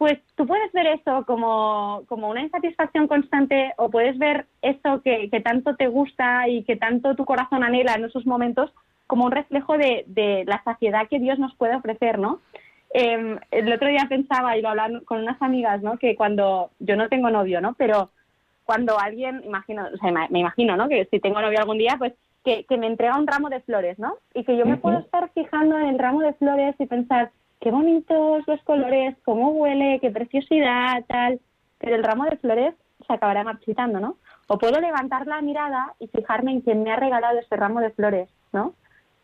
Pues 0.00 0.18
tú 0.34 0.46
puedes 0.46 0.72
ver 0.72 0.86
eso 0.86 1.26
como, 1.26 2.04
como 2.08 2.30
una 2.30 2.40
insatisfacción 2.40 3.06
constante 3.06 3.74
o 3.76 3.90
puedes 3.90 4.16
ver 4.16 4.46
eso 4.62 5.02
que, 5.02 5.28
que, 5.28 5.42
tanto 5.42 5.76
te 5.76 5.88
gusta 5.88 6.48
y 6.48 6.64
que 6.64 6.76
tanto 6.76 7.14
tu 7.16 7.26
corazón 7.26 7.62
anhela 7.62 7.92
en 7.92 8.06
esos 8.06 8.24
momentos 8.24 8.72
como 9.06 9.26
un 9.26 9.30
reflejo 9.30 9.76
de, 9.76 10.04
de 10.06 10.44
la 10.46 10.62
saciedad 10.64 11.06
que 11.06 11.18
Dios 11.18 11.38
nos 11.38 11.54
puede 11.54 11.76
ofrecer, 11.76 12.18
¿no? 12.18 12.40
Eh, 12.94 13.38
el 13.50 13.70
otro 13.70 13.88
día 13.88 14.06
pensaba 14.08 14.56
y 14.56 14.62
lo 14.62 14.70
hablaba 14.70 15.00
con 15.04 15.20
unas 15.20 15.42
amigas, 15.42 15.82
¿no? 15.82 15.98
Que 15.98 16.16
cuando 16.16 16.70
yo 16.78 16.96
no 16.96 17.10
tengo 17.10 17.28
novio, 17.28 17.60
¿no? 17.60 17.74
Pero 17.74 18.08
cuando 18.64 18.98
alguien, 18.98 19.42
imagino, 19.44 19.86
o 19.92 19.98
sea, 19.98 20.28
me 20.30 20.38
imagino, 20.38 20.78
¿no? 20.78 20.88
Que 20.88 21.08
si 21.10 21.20
tengo 21.20 21.42
novio 21.42 21.58
algún 21.58 21.76
día, 21.76 21.96
pues 21.98 22.14
que, 22.42 22.64
que 22.64 22.78
me 22.78 22.86
entrega 22.86 23.18
un 23.18 23.26
ramo 23.26 23.50
de 23.50 23.60
flores, 23.60 23.98
¿no? 23.98 24.14
Y 24.32 24.44
que 24.44 24.56
yo 24.56 24.64
me 24.64 24.78
puedo 24.78 25.00
estar 25.00 25.30
fijando 25.34 25.78
en 25.78 25.88
el 25.88 25.98
ramo 25.98 26.22
de 26.22 26.32
flores 26.32 26.74
y 26.78 26.86
pensar, 26.86 27.32
qué 27.60 27.70
bonitos 27.70 28.46
los 28.46 28.62
colores, 28.62 29.16
cómo 29.24 29.50
huele, 29.50 29.98
qué 30.00 30.10
preciosidad, 30.10 31.04
tal. 31.06 31.40
Pero 31.78 31.96
el 31.96 32.04
ramo 32.04 32.24
de 32.24 32.36
flores 32.38 32.74
se 33.06 33.12
acabará 33.12 33.44
marchitando, 33.44 34.00
¿no? 34.00 34.16
O 34.48 34.58
puedo 34.58 34.80
levantar 34.80 35.26
la 35.26 35.40
mirada 35.40 35.94
y 35.98 36.08
fijarme 36.08 36.52
en 36.52 36.60
quién 36.62 36.82
me 36.82 36.92
ha 36.92 36.96
regalado 36.96 37.38
ese 37.38 37.56
ramo 37.56 37.80
de 37.80 37.90
flores, 37.90 38.28
¿no? 38.52 38.74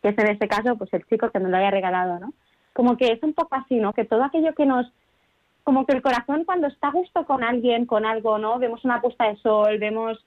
Que 0.03 0.11
es 0.11 0.18
en 0.18 0.29
este 0.29 0.49
caso, 0.49 0.77
pues 0.77 0.92
el 0.92 1.05
chico 1.07 1.31
que 1.31 1.40
me 1.40 1.49
lo 1.49 1.57
haya 1.57 1.70
regalado, 1.70 2.18
¿no? 2.18 2.33
Como 2.72 2.96
que 2.96 3.12
es 3.12 3.22
un 3.22 3.33
poco 3.33 3.57
así, 3.57 3.77
¿no? 3.77 3.92
Que 3.92 4.05
todo 4.05 4.25
aquello 4.25 4.55
que 4.55 4.66
nos... 4.66 4.87
Como 5.64 5.85
que 5.85 5.94
el 5.94 6.03
corazón 6.03 6.44
cuando 6.44 6.68
está 6.68 6.88
a 6.88 6.92
gusto 6.92 7.27
con 7.27 7.42
alguien, 7.42 7.87
con 7.87 8.07
algo, 8.07 8.38
¿no? 8.38 8.59
Vemos 8.59 8.85
una 8.85 9.01
puesta 9.01 9.29
de 9.29 9.37
sol, 9.37 9.79
vemos, 9.79 10.25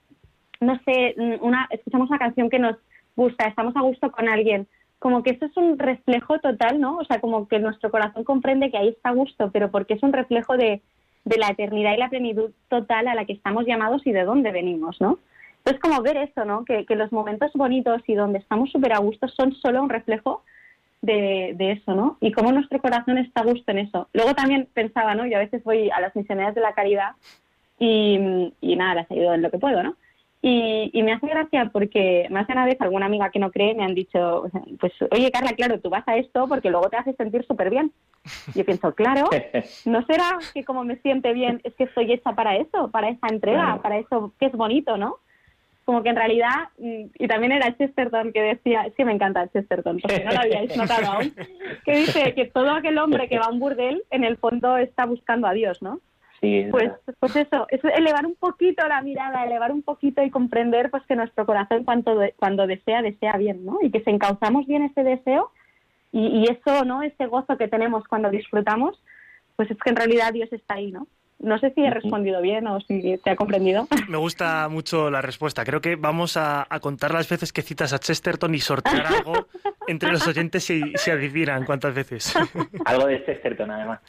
no 0.60 0.78
sé, 0.84 1.14
una, 1.40 1.66
escuchamos 1.70 2.10
una 2.10 2.18
canción 2.18 2.50
que 2.50 2.58
nos 2.58 2.76
gusta, 3.16 3.46
estamos 3.46 3.74
a 3.74 3.80
gusto 3.80 4.10
con 4.12 4.28
alguien, 4.28 4.68
como 5.00 5.22
que 5.22 5.30
eso 5.30 5.46
es 5.46 5.56
un 5.56 5.78
reflejo 5.78 6.38
total, 6.38 6.78
¿no? 6.78 6.98
O 6.98 7.04
sea, 7.04 7.20
como 7.20 7.48
que 7.48 7.58
nuestro 7.58 7.90
corazón 7.90 8.22
comprende 8.22 8.70
que 8.70 8.76
ahí 8.76 8.88
está 8.88 9.10
gusto, 9.10 9.50
pero 9.50 9.70
porque 9.70 9.94
es 9.94 10.02
un 10.02 10.12
reflejo 10.12 10.56
de, 10.56 10.82
de 11.24 11.38
la 11.38 11.48
eternidad 11.48 11.94
y 11.94 11.96
la 11.96 12.10
plenitud 12.10 12.50
total 12.68 13.08
a 13.08 13.14
la 13.14 13.24
que 13.24 13.32
estamos 13.32 13.64
llamados 13.66 14.06
y 14.06 14.12
de 14.12 14.24
dónde 14.24 14.52
venimos, 14.52 15.00
¿no? 15.00 15.18
Entonces, 15.58 15.80
como 15.80 16.02
ver 16.02 16.18
eso, 16.18 16.44
¿no? 16.44 16.66
Que, 16.66 16.84
que 16.84 16.96
los 16.96 17.12
momentos 17.12 17.50
bonitos 17.54 18.02
y 18.06 18.14
donde 18.14 18.38
estamos 18.38 18.70
súper 18.70 18.92
a 18.92 18.98
gusto 18.98 19.26
son 19.28 19.54
solo 19.54 19.82
un 19.82 19.88
reflejo 19.88 20.42
de, 21.00 21.54
de, 21.56 21.72
eso, 21.72 21.94
¿no? 21.94 22.18
Y 22.20 22.32
cómo 22.32 22.52
nuestro 22.52 22.78
corazón 22.78 23.16
está 23.16 23.40
a 23.40 23.44
gusto 23.44 23.70
en 23.72 23.78
eso. 23.78 24.08
Luego 24.12 24.34
también 24.34 24.68
pensaba, 24.74 25.14
¿no? 25.14 25.26
Yo 25.26 25.36
a 25.36 25.40
veces 25.40 25.64
voy 25.64 25.90
a 25.90 26.00
las 26.00 26.14
misioneras 26.14 26.54
de 26.54 26.60
la 26.60 26.74
caridad 26.74 27.12
y, 27.78 28.52
y 28.60 28.76
nada, 28.76 28.96
las 28.96 29.10
ayudo 29.10 29.32
en 29.32 29.42
lo 29.42 29.50
que 29.50 29.58
puedo, 29.58 29.82
¿no? 29.82 29.96
Y, 30.42 31.02
me 31.02 31.12
hace 31.12 31.26
gracia 31.26 31.68
porque 31.70 32.26
más 32.30 32.46
de 32.46 32.54
una 32.54 32.64
vez 32.64 32.80
alguna 32.80 33.06
amiga 33.06 33.30
que 33.30 33.38
no 33.38 33.50
cree 33.50 33.74
me 33.74 33.84
han 33.84 33.94
dicho, 33.94 34.44
pues 34.78 34.92
oye 35.10 35.30
Carla, 35.30 35.52
claro, 35.52 35.80
tú 35.80 35.90
vas 35.90 36.06
a 36.08 36.16
esto 36.16 36.48
porque 36.48 36.70
luego 36.70 36.88
te 36.88 36.96
haces 36.96 37.16
sentir 37.16 37.44
súper 37.46 37.68
bien. 37.68 37.92
Yo 38.54 38.64
pienso, 38.64 38.94
claro, 38.94 39.28
¿no 39.84 40.06
será 40.06 40.38
que 40.54 40.64
como 40.64 40.84
me 40.84 40.96
siente 40.96 41.34
bien 41.34 41.60
es 41.64 41.74
que 41.74 41.84
estoy 41.84 42.10
hecha 42.12 42.32
para 42.32 42.56
eso, 42.56 42.90
para 42.90 43.10
esa 43.10 43.28
entrega, 43.28 43.82
para 43.82 43.98
eso 43.98 44.32
que 44.38 44.46
es 44.46 44.52
bonito, 44.52 44.96
¿no? 44.96 45.16
Como 45.84 46.02
que 46.02 46.10
en 46.10 46.16
realidad, 46.16 46.68
y 46.78 47.26
también 47.26 47.52
era 47.52 47.76
Chesterton 47.76 48.32
que 48.32 48.40
decía, 48.40 48.82
es 48.82 48.94
que 48.94 49.04
me 49.04 49.12
encanta 49.12 49.48
Chesterton, 49.48 49.98
porque 50.00 50.24
no 50.24 50.32
lo 50.32 50.40
habíais 50.40 50.74
notado 50.76 51.06
aún, 51.06 51.34
que 51.84 51.96
dice 51.96 52.34
que 52.34 52.46
todo 52.46 52.70
aquel 52.70 52.96
hombre 52.98 53.28
que 53.28 53.38
va 53.38 53.46
a 53.46 53.50
un 53.50 53.58
burdel 53.58 54.04
en 54.10 54.24
el 54.24 54.36
fondo 54.36 54.78
está 54.78 55.04
buscando 55.04 55.46
a 55.46 55.52
Dios, 55.52 55.82
¿no? 55.82 56.00
Pues, 56.70 56.92
pues 57.18 57.36
eso, 57.36 57.66
es 57.68 57.80
elevar 57.84 58.24
un 58.24 58.34
poquito 58.34 58.86
la 58.88 59.02
mirada, 59.02 59.44
elevar 59.44 59.72
un 59.72 59.82
poquito 59.82 60.22
y 60.22 60.30
comprender 60.30 60.90
pues 60.90 61.02
que 61.06 61.14
nuestro 61.14 61.44
corazón 61.44 61.84
cuando, 61.84 62.18
cuando 62.36 62.66
desea, 62.66 63.02
desea 63.02 63.36
bien, 63.36 63.64
¿no? 63.64 63.78
Y 63.82 63.90
que 63.90 64.02
si 64.02 64.10
encauzamos 64.10 64.66
bien 64.66 64.84
ese 64.84 65.02
deseo 65.02 65.50
y, 66.12 66.26
y 66.26 66.44
eso, 66.44 66.84
¿no? 66.86 67.02
Ese 67.02 67.26
gozo 67.26 67.58
que 67.58 67.68
tenemos 67.68 68.08
cuando 68.08 68.30
disfrutamos, 68.30 68.98
pues 69.56 69.70
es 69.70 69.76
que 69.78 69.90
en 69.90 69.96
realidad 69.96 70.32
Dios 70.32 70.50
está 70.52 70.74
ahí, 70.74 70.90
¿no? 70.90 71.06
No 71.40 71.58
sé 71.58 71.72
si 71.74 71.82
he 71.82 71.90
respondido 71.90 72.42
bien 72.42 72.66
o 72.66 72.80
si 72.80 73.16
te 73.18 73.30
ha 73.30 73.36
comprendido. 73.36 73.88
Me 74.08 74.18
gusta 74.18 74.68
mucho 74.68 75.10
la 75.10 75.22
respuesta. 75.22 75.64
Creo 75.64 75.80
que 75.80 75.96
vamos 75.96 76.36
a, 76.36 76.66
contar 76.80 77.12
las 77.12 77.28
veces 77.28 77.52
que 77.52 77.62
citas 77.62 77.92
a 77.92 77.98
Chesterton 77.98 78.54
y 78.54 78.60
sortear 78.60 79.06
algo 79.06 79.46
entre 79.86 80.12
los 80.12 80.26
oyentes 80.26 80.64
si 80.64 80.82
se 80.96 81.12
adivinan 81.12 81.64
cuántas 81.64 81.94
veces. 81.94 82.34
Algo 82.84 83.06
de 83.06 83.24
Chesterton, 83.24 83.70
además. 83.70 84.00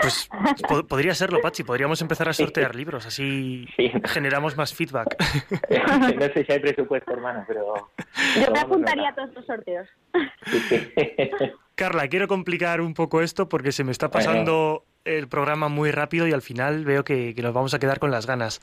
Pues 0.00 0.28
podría 0.88 1.14
serlo, 1.14 1.40
Pachi. 1.40 1.64
Podríamos 1.64 2.00
empezar 2.00 2.28
a 2.28 2.32
sortear 2.32 2.74
libros, 2.74 3.06
así 3.06 3.66
generamos 4.04 4.56
más 4.56 4.74
feedback. 4.74 5.16
No 6.18 6.26
sé 6.32 6.44
si 6.44 6.52
hay 6.52 6.58
presupuesto, 6.58 7.12
hermano, 7.12 7.44
pero... 7.46 7.90
Yo 8.44 8.50
me 8.52 8.60
apuntaría 8.60 9.10
a 9.10 9.14
todos 9.14 9.32
los 9.34 9.46
sorteos. 9.46 9.88
Carla, 11.74 12.08
quiero 12.08 12.26
complicar 12.26 12.80
un 12.80 12.94
poco 12.94 13.20
esto 13.20 13.48
porque 13.48 13.72
se 13.72 13.84
me 13.84 13.92
está 13.92 14.10
pasando 14.10 14.84
el 15.16 15.28
programa 15.28 15.68
muy 15.68 15.90
rápido 15.90 16.26
y 16.26 16.32
al 16.32 16.42
final 16.42 16.84
veo 16.84 17.04
que, 17.04 17.34
nos 17.36 17.54
vamos 17.54 17.74
a 17.74 17.78
quedar 17.78 17.98
con 17.98 18.10
las 18.10 18.26
ganas. 18.26 18.60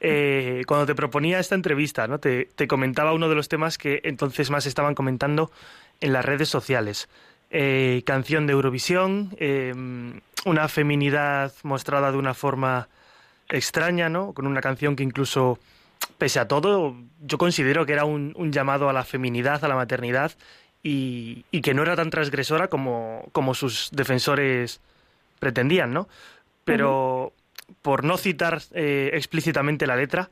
Eh, 0.00 0.62
cuando 0.66 0.86
te 0.86 0.94
proponía 0.94 1.38
esta 1.38 1.54
entrevista, 1.54 2.06
¿no? 2.06 2.18
Te, 2.18 2.48
comentaba 2.68 3.12
uno 3.12 3.28
de 3.28 3.34
los 3.34 3.48
temas 3.48 3.78
que 3.78 4.00
entonces 4.04 4.50
más 4.50 4.66
estaban 4.66 4.94
comentando 4.94 5.50
en 6.00 6.12
las 6.12 6.24
redes 6.24 6.48
sociales. 6.48 7.08
Eh, 7.50 8.02
canción 8.04 8.46
de 8.46 8.52
Eurovisión, 8.52 9.34
em, 9.38 10.20
una 10.44 10.68
feminidad 10.68 11.52
mostrada 11.62 12.12
de 12.12 12.18
una 12.18 12.34
forma 12.34 12.88
extraña, 13.48 14.08
¿no? 14.08 14.32
Con 14.34 14.46
una 14.46 14.60
canción 14.60 14.96
que 14.96 15.02
incluso, 15.02 15.58
pese 16.18 16.40
a 16.40 16.48
todo, 16.48 16.96
yo 17.20 17.38
considero 17.38 17.86
que 17.86 17.92
era 17.92 18.04
un 18.04 18.52
llamado 18.52 18.88
a 18.88 18.92
la 18.92 19.04
feminidad, 19.04 19.64
a 19.64 19.68
la 19.68 19.76
maternidad 19.76 20.32
y, 20.86 21.60
que 21.62 21.74
no 21.74 21.82
era 21.82 21.96
tan 21.96 22.10
transgresora 22.10 22.68
como, 22.68 23.28
como 23.32 23.54
sus 23.54 23.90
defensores 23.92 24.80
pretendían, 25.38 25.92
¿no? 25.92 26.08
Pero 26.64 27.32
por 27.82 28.04
no 28.04 28.16
citar 28.16 28.58
eh, 28.72 29.10
explícitamente 29.14 29.86
la 29.86 29.96
letra, 29.96 30.30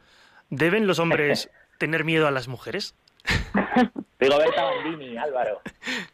¿deben 0.50 0.86
los 0.86 0.98
hombres 0.98 1.50
tener 1.78 2.05
miedo 2.05 2.26
a 2.26 2.30
las 2.30 2.48
mujeres? 2.48 2.94
Rigoberta 4.18 4.64
Bandini, 4.64 5.16
Álvaro. 5.16 5.61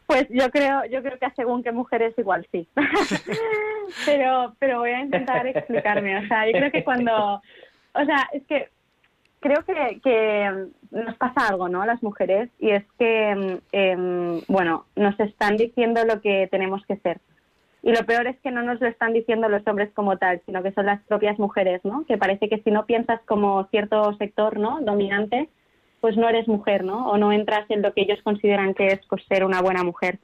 Pues 0.05 0.27
yo 0.29 0.49
creo, 0.49 0.85
yo 0.85 1.01
creo 1.01 1.17
que 1.19 1.29
según 1.35 1.63
qué 1.63 1.71
mujeres 1.71 2.13
igual 2.17 2.47
sí. 2.51 2.67
pero, 4.05 4.55
pero 4.59 4.79
voy 4.79 4.91
a 4.91 5.01
intentar 5.01 5.45
explicarme. 5.47 6.17
O 6.17 6.27
sea, 6.27 6.45
yo 6.45 6.53
creo 6.53 6.71
que 6.71 6.83
cuando, 6.83 7.41
o 7.93 8.05
sea, 8.05 8.29
es 8.33 8.43
que 8.47 8.69
creo 9.39 9.63
que, 9.65 9.99
que 10.03 10.67
nos 10.91 11.15
pasa 11.17 11.47
algo, 11.47 11.67
¿no? 11.67 11.81
A 11.81 11.85
las 11.85 12.01
mujeres 12.01 12.49
y 12.59 12.71
es 12.71 12.83
que, 12.97 13.59
em, 13.71 14.41
bueno, 14.47 14.85
nos 14.95 15.19
están 15.19 15.57
diciendo 15.57 16.03
lo 16.05 16.21
que 16.21 16.47
tenemos 16.49 16.85
que 16.85 16.97
ser. 16.97 17.19
Y 17.83 17.91
lo 17.91 18.05
peor 18.05 18.27
es 18.27 18.39
que 18.41 18.51
no 18.51 18.61
nos 18.61 18.79
lo 18.79 18.87
están 18.87 19.13
diciendo 19.13 19.49
los 19.49 19.65
hombres 19.65 19.91
como 19.93 20.17
tal, 20.17 20.41
sino 20.45 20.61
que 20.61 20.71
son 20.71 20.85
las 20.85 21.01
propias 21.03 21.39
mujeres, 21.39 21.81
¿no? 21.83 22.05
Que 22.05 22.17
parece 22.17 22.47
que 22.47 22.61
si 22.61 22.69
no 22.69 22.85
piensas 22.85 23.19
como 23.25 23.65
cierto 23.71 24.15
sector, 24.17 24.59
¿no? 24.59 24.79
Dominante, 24.81 25.49
pues 25.99 26.15
no 26.15 26.29
eres 26.29 26.47
mujer, 26.47 26.83
¿no? 26.83 27.09
O 27.09 27.17
no 27.17 27.31
entras 27.31 27.65
en 27.69 27.81
lo 27.81 27.93
que 27.93 28.01
ellos 28.01 28.21
consideran 28.23 28.75
que 28.75 28.87
es 28.87 28.99
pues, 29.09 29.23
ser 29.27 29.43
una 29.43 29.61
buena 29.61 29.83
mujer. 29.83 30.19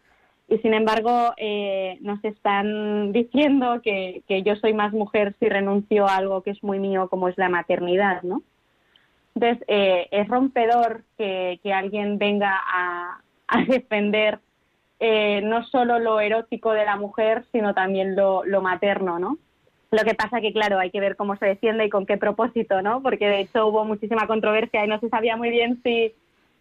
Y 0.49 0.59
sin 0.59 0.73
embargo, 0.73 1.33
eh, 1.37 1.97
nos 2.01 2.23
están 2.23 3.11
diciendo 3.11 3.81
que, 3.83 4.23
que, 4.27 4.43
yo 4.43 4.55
soy 4.55 4.73
más 4.73 4.93
mujer 4.93 5.35
si 5.39 5.49
renuncio 5.49 6.07
a 6.07 6.15
algo 6.15 6.41
que 6.41 6.51
es 6.51 6.63
muy 6.63 6.79
mío, 6.79 7.09
como 7.09 7.27
es 7.27 7.37
la 7.37 7.49
maternidad, 7.49 8.21
¿no? 8.21 8.43
Entonces, 9.35 9.63
eh, 9.67 10.07
es 10.11 10.27
rompedor 10.27 11.03
que, 11.17 11.59
que 11.61 11.73
alguien 11.73 12.17
venga 12.17 12.59
a, 12.65 13.21
a 13.47 13.63
defender 13.67 14.39
eh, 14.99 15.41
no 15.43 15.63
solo 15.65 15.99
lo 15.99 16.19
erótico 16.19 16.71
de 16.71 16.85
la 16.85 16.95
mujer, 16.95 17.45
sino 17.51 17.73
también 17.73 18.15
lo, 18.15 18.43
lo 18.45 18.61
materno, 18.61 19.19
¿no? 19.19 19.37
Lo 19.91 20.03
que 20.03 20.15
pasa 20.15 20.41
que, 20.41 20.51
claro, 20.51 20.79
hay 20.79 20.91
que 20.91 20.99
ver 20.99 21.15
cómo 21.15 21.35
se 21.37 21.45
defiende 21.45 21.85
y 21.85 21.89
con 21.89 22.05
qué 22.05 22.17
propósito, 22.17 22.81
¿no? 22.81 23.01
Porque 23.01 23.27
de 23.27 23.41
hecho 23.41 23.67
hubo 23.67 23.85
muchísima 23.85 24.27
controversia 24.27 24.83
y 24.83 24.87
no 24.87 24.99
se 24.99 25.09
sabía 25.09 25.37
muy 25.37 25.49
bien 25.49 25.79
si, 25.83 26.13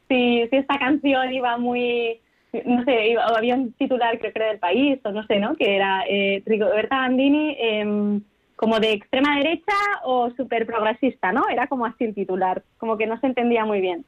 si, 0.09 0.47
si 0.49 0.57
esta 0.57 0.78
canción 0.78 1.32
iba 1.32 1.57
muy, 1.57 2.20
no 2.64 2.84
sé, 2.84 3.16
había 3.18 3.55
un 3.55 3.72
titular 3.72 4.18
creo 4.18 4.32
que 4.32 4.39
era 4.39 4.49
del 4.49 4.59
país 4.59 5.01
o 5.05 5.11
no 5.11 5.26
sé, 5.26 5.39
¿no? 5.39 5.57
Que 5.57 5.76
era 5.76 6.05
eh, 6.09 6.43
Rigoberta 6.47 6.99
Bandini 6.99 7.57
eh, 7.59 8.20
como 8.55 8.80
de 8.80 8.93
extrema 8.93 9.37
derecha 9.37 9.74
o 10.05 10.30
súper 10.30 10.66
progresista, 10.66 11.32
¿no? 11.32 11.49
Era 11.49 11.66
como 11.66 11.87
así 11.87 12.05
el 12.05 12.14
titular, 12.14 12.62
como 12.78 12.97
que 12.97 13.07
no 13.07 13.18
se 13.20 13.26
entendía 13.26 13.64
muy 13.64 13.80
bien. 13.80 14.05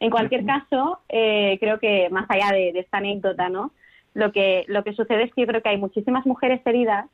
En 0.00 0.10
cualquier 0.10 0.46
caso, 0.46 1.00
eh, 1.08 1.56
creo 1.60 1.80
que 1.80 2.08
más 2.10 2.30
allá 2.30 2.52
de, 2.52 2.72
de, 2.72 2.80
esta 2.80 2.98
anécdota, 2.98 3.48
¿no? 3.48 3.72
Lo 4.14 4.32
que, 4.32 4.64
lo 4.68 4.84
que 4.84 4.92
sucede 4.92 5.24
es 5.24 5.34
que 5.34 5.42
yo 5.42 5.46
creo 5.46 5.62
que 5.62 5.70
hay 5.70 5.78
muchísimas 5.78 6.24
mujeres 6.24 6.60
heridas 6.64 7.06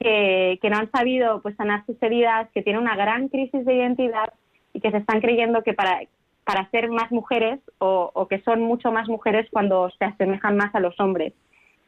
que, 0.00 0.58
que, 0.60 0.70
no 0.70 0.78
han 0.78 0.90
sabido 0.90 1.40
pues 1.42 1.54
sanar 1.56 1.86
sus 1.86 2.00
heridas, 2.02 2.48
que 2.52 2.62
tienen 2.62 2.82
una 2.82 2.96
gran 2.96 3.28
crisis 3.28 3.64
de 3.64 3.74
identidad 3.74 4.32
y 4.72 4.80
que 4.80 4.90
se 4.90 4.96
están 4.96 5.20
creyendo 5.20 5.62
que 5.62 5.74
para, 5.74 6.00
para 6.44 6.68
ser 6.70 6.90
más 6.90 7.12
mujeres 7.12 7.60
o, 7.78 8.10
o, 8.12 8.26
que 8.26 8.40
son 8.42 8.62
mucho 8.62 8.90
más 8.90 9.08
mujeres 9.08 9.48
cuando 9.50 9.90
se 9.98 10.04
asemejan 10.04 10.56
más 10.56 10.74
a 10.74 10.80
los 10.80 10.98
hombres. 10.98 11.34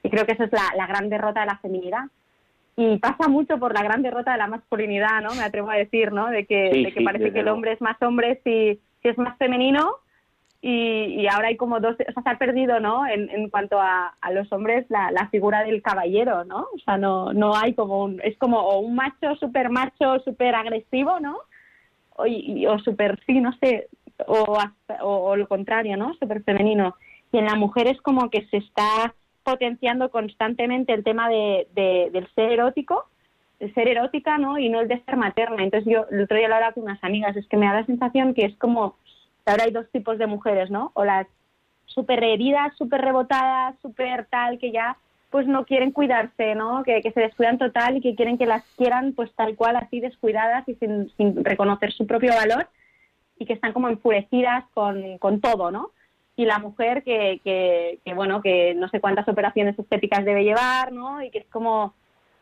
Y 0.05 0.11
creo 0.11 0.27
que 0.27 0.33
esa 0.33 0.45
es 0.45 0.53
la, 0.53 0.73
la, 0.77 0.87
gran 0.87 1.09
derrota 1.09 1.41
de 1.41 1.47
la 1.47 1.59
feminidad. 1.59 2.05
Y 2.77 2.99
pasa 2.99 3.29
mucho 3.29 3.59
por 3.59 3.73
la 3.73 3.83
gran 3.83 4.03
derrota 4.03 4.33
de 4.33 4.39
la 4.39 4.47
masculinidad, 4.47 5.23
¿no? 5.23 5.35
Me 5.35 5.43
atrevo 5.43 5.71
a 5.71 5.77
decir, 5.77 6.13
¿no? 6.13 6.29
De 6.29 6.45
que, 6.45 6.71
sí, 6.73 6.85
de 6.85 6.93
que 6.93 6.99
sí, 6.99 7.05
parece 7.05 7.33
que 7.33 7.41
el 7.41 7.49
hombre 7.49 7.73
es 7.73 7.81
más 7.81 8.01
hombre 8.03 8.41
si, 8.45 8.81
si 9.03 9.09
es 9.09 9.19
más 9.19 9.37
femenino 9.39 9.97
y, 10.67 11.21
y, 11.21 11.27
ahora 11.27 11.49
hay 11.49 11.59
como 11.59 11.79
dos, 11.79 11.95
o 11.95 12.13
sea, 12.13 12.23
se 12.23 12.31
ha 12.31 12.39
perdido, 12.39 12.81
¿no? 12.81 13.07
En, 13.07 13.29
en 13.29 13.51
cuanto 13.51 13.79
a, 13.79 14.15
los 14.33 14.51
hombres, 14.51 14.87
la, 14.89 15.29
figura 15.31 15.63
del 15.63 15.83
caballero, 15.83 16.45
¿no? 16.45 16.69
O 16.75 16.79
sea, 16.83 16.97
no, 16.97 17.35
no 17.35 17.55
hay 17.55 17.75
como 17.75 18.03
un, 18.03 18.19
es 18.25 18.39
como 18.39 18.61
o 18.61 18.79
un 18.79 18.95
macho 18.95 19.37
súper 19.37 19.69
macho, 19.69 20.21
súper 20.21 20.55
agresivo, 20.55 21.21
¿no? 21.21 21.37
O, 22.17 22.27
y, 22.27 22.67
o 22.67 22.79
súper, 22.79 23.21
sí, 23.27 23.43
no 23.43 23.53
sé, 23.61 23.89
o, 24.27 24.57
o, 25.03 25.37
lo 25.37 25.47
contrario, 25.49 25.99
¿no? 25.99 26.15
Súper 26.15 26.43
femenino. 26.45 26.97
Y 27.31 27.37
en 27.37 27.45
la 27.45 27.57
mujer 27.57 27.87
es 27.87 28.01
como 28.01 28.31
que 28.31 28.47
se 28.47 28.57
está 28.57 29.15
potenciando 29.43 30.11
constantemente 30.11 30.95
el 30.95 31.05
tema 31.05 31.29
de, 31.29 31.69
de, 31.75 32.09
del 32.11 32.27
ser 32.35 32.53
erótico, 32.53 33.05
el 33.61 33.75
ser 33.75 33.87
erótica, 33.89 34.39
¿no? 34.39 34.57
Y 34.57 34.71
no 34.71 34.81
el 34.81 34.89
de 34.89 35.03
ser 35.05 35.19
materna. 35.19 35.63
Entonces 35.63 35.93
yo 35.93 36.07
el 36.11 36.23
otro 36.23 36.39
día 36.39 36.49
lo 36.49 36.55
hablaba 36.55 36.73
con 36.73 36.85
unas 36.85 37.05
amigas, 37.05 37.37
es 37.37 37.47
que 37.49 37.59
me 37.59 37.67
da 37.67 37.75
la 37.75 37.87
sensación 37.87 38.33
que 38.33 38.47
es 38.47 38.57
como 38.57 38.97
ahora 39.51 39.65
hay 39.65 39.71
dos 39.71 39.91
tipos 39.91 40.19
de 40.19 40.27
mujeres, 40.27 40.71
¿no? 40.71 40.91
O 40.95 41.05
las 41.05 41.27
súper 41.87 42.23
heridas, 42.25 42.77
súper 42.77 43.03
rebotadas, 43.03 43.77
súper 43.81 44.27
tal, 44.27 44.59
que 44.59 44.73
ya 44.73 44.97
pues 45.31 45.47
no 45.49 45.65
quieren 45.65 45.91
cuidarse, 45.91 46.55
¿no? 46.55 46.85
Que, 46.85 47.03
se 47.03 47.21
descuidan 47.21 47.59
total 47.59 47.97
y 47.97 48.01
que 48.01 48.15
quieren 48.15 48.39
que 48.39 48.47
las 48.47 48.63
quieran 48.77 49.15
pues 49.15 49.33
tal 49.35 49.57
cual, 49.57 49.77
así 49.77 50.01
descuidadas 50.01 50.69
y 50.69 50.77
sin, 50.77 51.11
sin 51.17 51.45
reconocer 51.45 51.93
su 51.93 52.07
propio 52.07 52.33
valor 52.33 52.69
y 53.37 53.45
que 53.45 53.55
están 53.55 53.73
como 53.73 53.89
enfurecidas 53.89 54.65
con, 54.75 55.19
con 55.19 55.41
todo, 55.41 55.71
¿no? 55.71 55.91
Y 56.37 56.45
la 56.45 56.59
mujer 56.59 57.03
que, 57.03 57.41
que, 57.43 57.99
que, 58.05 58.15
bueno, 58.15 58.43
que 58.43 58.75
no 58.75 58.89
sé 58.89 59.01
cuántas 59.01 59.29
operaciones 59.29 59.79
estéticas 59.79 60.25
debe 60.25 60.45
llevar, 60.45 60.93
¿no? 60.93 61.21
Y 61.21 61.31
que 61.31 61.39
es 61.39 61.47
como, 61.47 61.95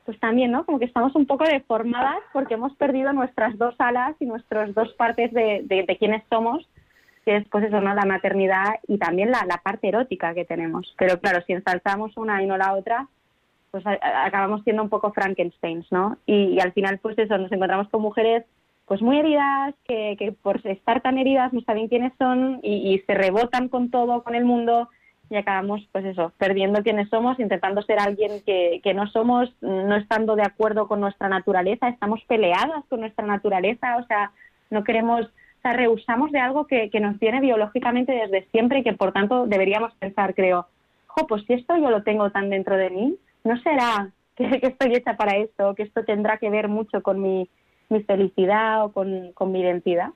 pues 0.04 0.20
también, 0.20 0.50
¿no? 0.50 0.66
Como 0.66 0.78
que 0.78 0.84
estamos 0.84 1.14
un 1.14 1.26
poco 1.26 1.44
deformadas 1.44 2.20
porque 2.32 2.54
hemos 2.54 2.76
perdido 2.76 3.12
nuestras 3.14 3.56
dos 3.56 3.74
alas 3.78 4.16
y 4.20 4.26
nuestras 4.26 4.74
dos 4.74 4.92
partes 4.94 5.32
de, 5.32 5.62
de, 5.64 5.84
de 5.84 5.96
quienes 5.96 6.22
somos 6.28 6.68
que 7.24 7.36
es 7.36 7.48
pues 7.48 7.64
eso, 7.64 7.80
¿no? 7.80 7.94
La 7.94 8.04
maternidad 8.04 8.74
y 8.88 8.98
también 8.98 9.30
la, 9.30 9.44
la 9.46 9.58
parte 9.58 9.88
erótica 9.88 10.34
que 10.34 10.44
tenemos. 10.44 10.94
Pero 10.98 11.20
claro, 11.20 11.42
si 11.46 11.52
ensalzamos 11.52 12.16
una 12.16 12.42
y 12.42 12.46
no 12.46 12.56
la 12.56 12.74
otra, 12.74 13.08
pues 13.72 13.84
acabamos 13.86 14.62
siendo 14.64 14.82
un 14.82 14.90
poco 14.90 15.12
Frankensteins, 15.12 15.90
¿no? 15.90 16.18
Y, 16.26 16.60
al 16.60 16.72
final, 16.72 16.98
pues 16.98 17.18
eso, 17.18 17.38
nos 17.38 17.50
encontramos 17.50 17.88
con 17.88 18.02
mujeres 18.02 18.44
pues 18.86 19.00
muy 19.00 19.18
heridas, 19.18 19.74
que, 19.88 20.16
que 20.18 20.32
por 20.32 20.64
estar 20.66 21.00
tan 21.00 21.16
heridas 21.16 21.52
no 21.54 21.62
saben 21.62 21.88
quiénes 21.88 22.12
son 22.18 22.60
y, 22.62 23.02
se 23.06 23.14
rebotan 23.14 23.68
con 23.68 23.90
todo, 23.90 24.22
con 24.22 24.34
el 24.34 24.44
mundo, 24.44 24.90
y 25.30 25.36
acabamos, 25.36 25.88
pues 25.92 26.04
eso, 26.04 26.32
perdiendo 26.36 26.82
quiénes 26.82 27.08
somos, 27.08 27.40
intentando 27.40 27.80
ser 27.80 27.98
alguien 27.98 28.42
que, 28.44 28.80
que 28.84 28.92
no 28.92 29.06
somos, 29.06 29.50
no 29.62 29.96
estando 29.96 30.36
de 30.36 30.42
acuerdo 30.42 30.86
con 30.86 31.00
nuestra 31.00 31.30
naturaleza, 31.30 31.88
estamos 31.88 32.20
peleadas 32.28 32.84
con 32.90 33.00
nuestra 33.00 33.24
naturaleza, 33.24 33.96
o 33.96 34.04
sea, 34.04 34.32
no 34.68 34.84
queremos 34.84 35.26
sea, 35.62 35.72
rehusamos 35.72 36.32
de 36.32 36.40
algo 36.40 36.66
que, 36.66 36.90
nos 37.00 37.18
viene 37.18 37.40
biológicamente 37.40 38.12
desde 38.12 38.48
siempre 38.50 38.80
y 38.80 38.82
que 38.82 38.92
por 38.92 39.12
tanto 39.12 39.46
deberíamos 39.46 39.94
pensar, 39.94 40.34
creo, 40.34 40.66
jo, 41.06 41.26
pues 41.26 41.44
si 41.46 41.54
esto 41.54 41.76
yo 41.76 41.90
lo 41.90 42.02
tengo 42.02 42.30
tan 42.30 42.50
dentro 42.50 42.76
de 42.76 42.90
mí, 42.90 43.16
¿no 43.44 43.56
será 43.62 44.10
que, 44.36 44.60
que 44.60 44.66
estoy 44.68 44.94
hecha 44.94 45.16
para 45.16 45.36
esto, 45.36 45.74
que 45.74 45.84
esto 45.84 46.04
tendrá 46.04 46.38
que 46.38 46.50
ver 46.50 46.68
mucho 46.68 47.02
con 47.02 47.20
mi, 47.20 47.48
felicidad 48.06 48.84
o 48.84 48.92
con, 48.92 49.52
mi 49.52 49.60
identidad? 49.60 50.08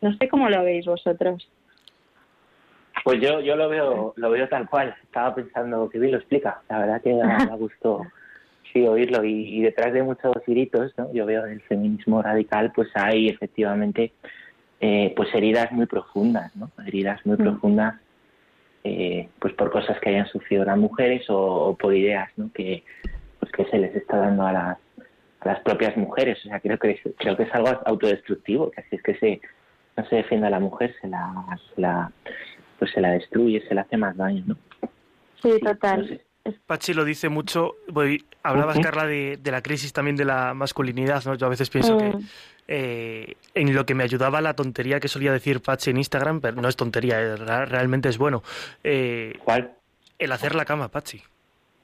No 0.00 0.12
sé 0.16 0.28
cómo 0.28 0.48
lo 0.48 0.64
veis 0.64 0.86
vosotros. 0.86 1.48
Pues 3.04 3.20
yo, 3.20 3.40
yo 3.40 3.56
lo 3.56 3.68
veo 3.68 4.12
lo 4.16 4.30
veo 4.30 4.48
tal 4.48 4.68
cual. 4.68 4.94
Estaba 5.02 5.34
pensando 5.34 5.88
que 5.88 5.98
bien 5.98 6.12
lo 6.12 6.18
explica. 6.18 6.60
La 6.68 6.78
verdad 6.80 7.02
que 7.02 7.14
me 7.14 7.56
gustó 7.56 8.02
sí 8.72 8.86
oírlo 8.86 9.24
y, 9.24 9.62
detrás 9.62 9.92
de 9.92 10.02
muchos 10.02 10.32
giritos, 10.44 10.92
¿no? 10.96 11.12
yo 11.12 11.26
veo 11.26 11.44
el 11.44 11.60
feminismo 11.62 12.22
radical, 12.22 12.72
pues 12.74 12.88
hay 12.94 13.28
efectivamente 13.28 14.12
eh, 14.80 15.12
pues 15.14 15.32
heridas 15.34 15.70
muy 15.72 15.86
profundas, 15.86 16.54
¿no? 16.56 16.70
Heridas 16.86 17.24
muy 17.26 17.36
mm. 17.36 17.42
profundas, 17.42 17.94
eh, 18.82 19.28
pues 19.38 19.54
por 19.54 19.70
cosas 19.70 20.00
que 20.00 20.08
hayan 20.10 20.26
sufrido 20.26 20.64
las 20.64 20.78
mujeres 20.78 21.28
o, 21.28 21.36
o, 21.36 21.76
por 21.76 21.94
ideas, 21.94 22.30
¿no? 22.36 22.50
Que, 22.52 22.82
pues 23.38 23.52
que 23.52 23.64
se 23.66 23.78
les 23.78 23.94
está 23.94 24.16
dando 24.16 24.46
a 24.46 24.52
las, 24.52 24.78
a 25.40 25.48
las 25.48 25.60
propias 25.60 25.96
mujeres. 25.96 26.38
O 26.44 26.48
sea, 26.48 26.60
creo 26.60 26.78
que 26.78 26.92
es, 26.92 27.00
creo 27.18 27.36
que 27.36 27.44
es 27.44 27.54
algo 27.54 27.68
autodestructivo, 27.84 28.70
que 28.70 28.80
así 28.80 28.96
es 28.96 29.02
que 29.02 29.14
se 29.16 29.40
no 29.96 30.06
se 30.06 30.16
defiende 30.16 30.46
a 30.46 30.50
la 30.50 30.60
mujer, 30.60 30.94
se 31.00 31.08
la, 31.08 31.58
se 31.74 31.80
la 31.80 32.12
pues 32.78 32.90
se 32.92 33.00
la 33.00 33.10
destruye, 33.10 33.62
se 33.68 33.74
le 33.74 33.82
hace 33.82 33.96
más 33.98 34.16
daño, 34.16 34.42
¿no? 34.46 34.56
Sí, 35.42 35.60
total. 35.60 36.00
No 36.00 36.06
sé. 36.06 36.29
Pachi 36.66 36.94
lo 36.94 37.04
dice 37.04 37.28
mucho. 37.28 37.76
Voy, 37.88 38.24
hablabas. 38.42 38.78
Carla, 38.78 39.06
de, 39.06 39.38
de, 39.40 39.50
la 39.50 39.62
crisis 39.62 39.92
también 39.92 40.16
de 40.16 40.24
la 40.24 40.54
masculinidad. 40.54 41.24
¿no? 41.24 41.34
Yo 41.34 41.46
a 41.46 41.50
veces 41.50 41.68
pienso 41.70 41.98
que 41.98 42.12
eh, 42.72 43.34
en 43.54 43.74
lo 43.74 43.84
que 43.84 43.94
me 43.94 44.04
ayudaba 44.04 44.40
la 44.40 44.54
tontería 44.54 45.00
que 45.00 45.08
solía 45.08 45.32
decir 45.32 45.60
Pachi 45.60 45.90
en 45.90 45.96
Instagram, 45.96 46.40
pero 46.40 46.62
no 46.62 46.68
es 46.68 46.76
tontería, 46.76 47.20
es, 47.20 47.40
realmente 47.40 48.08
es 48.08 48.16
bueno. 48.16 48.42
Eh, 48.84 49.34
¿Cuál? 49.44 49.72
El 50.18 50.32
hacer 50.32 50.54
la 50.54 50.64
cama, 50.64 50.88
Pachi. 50.88 51.20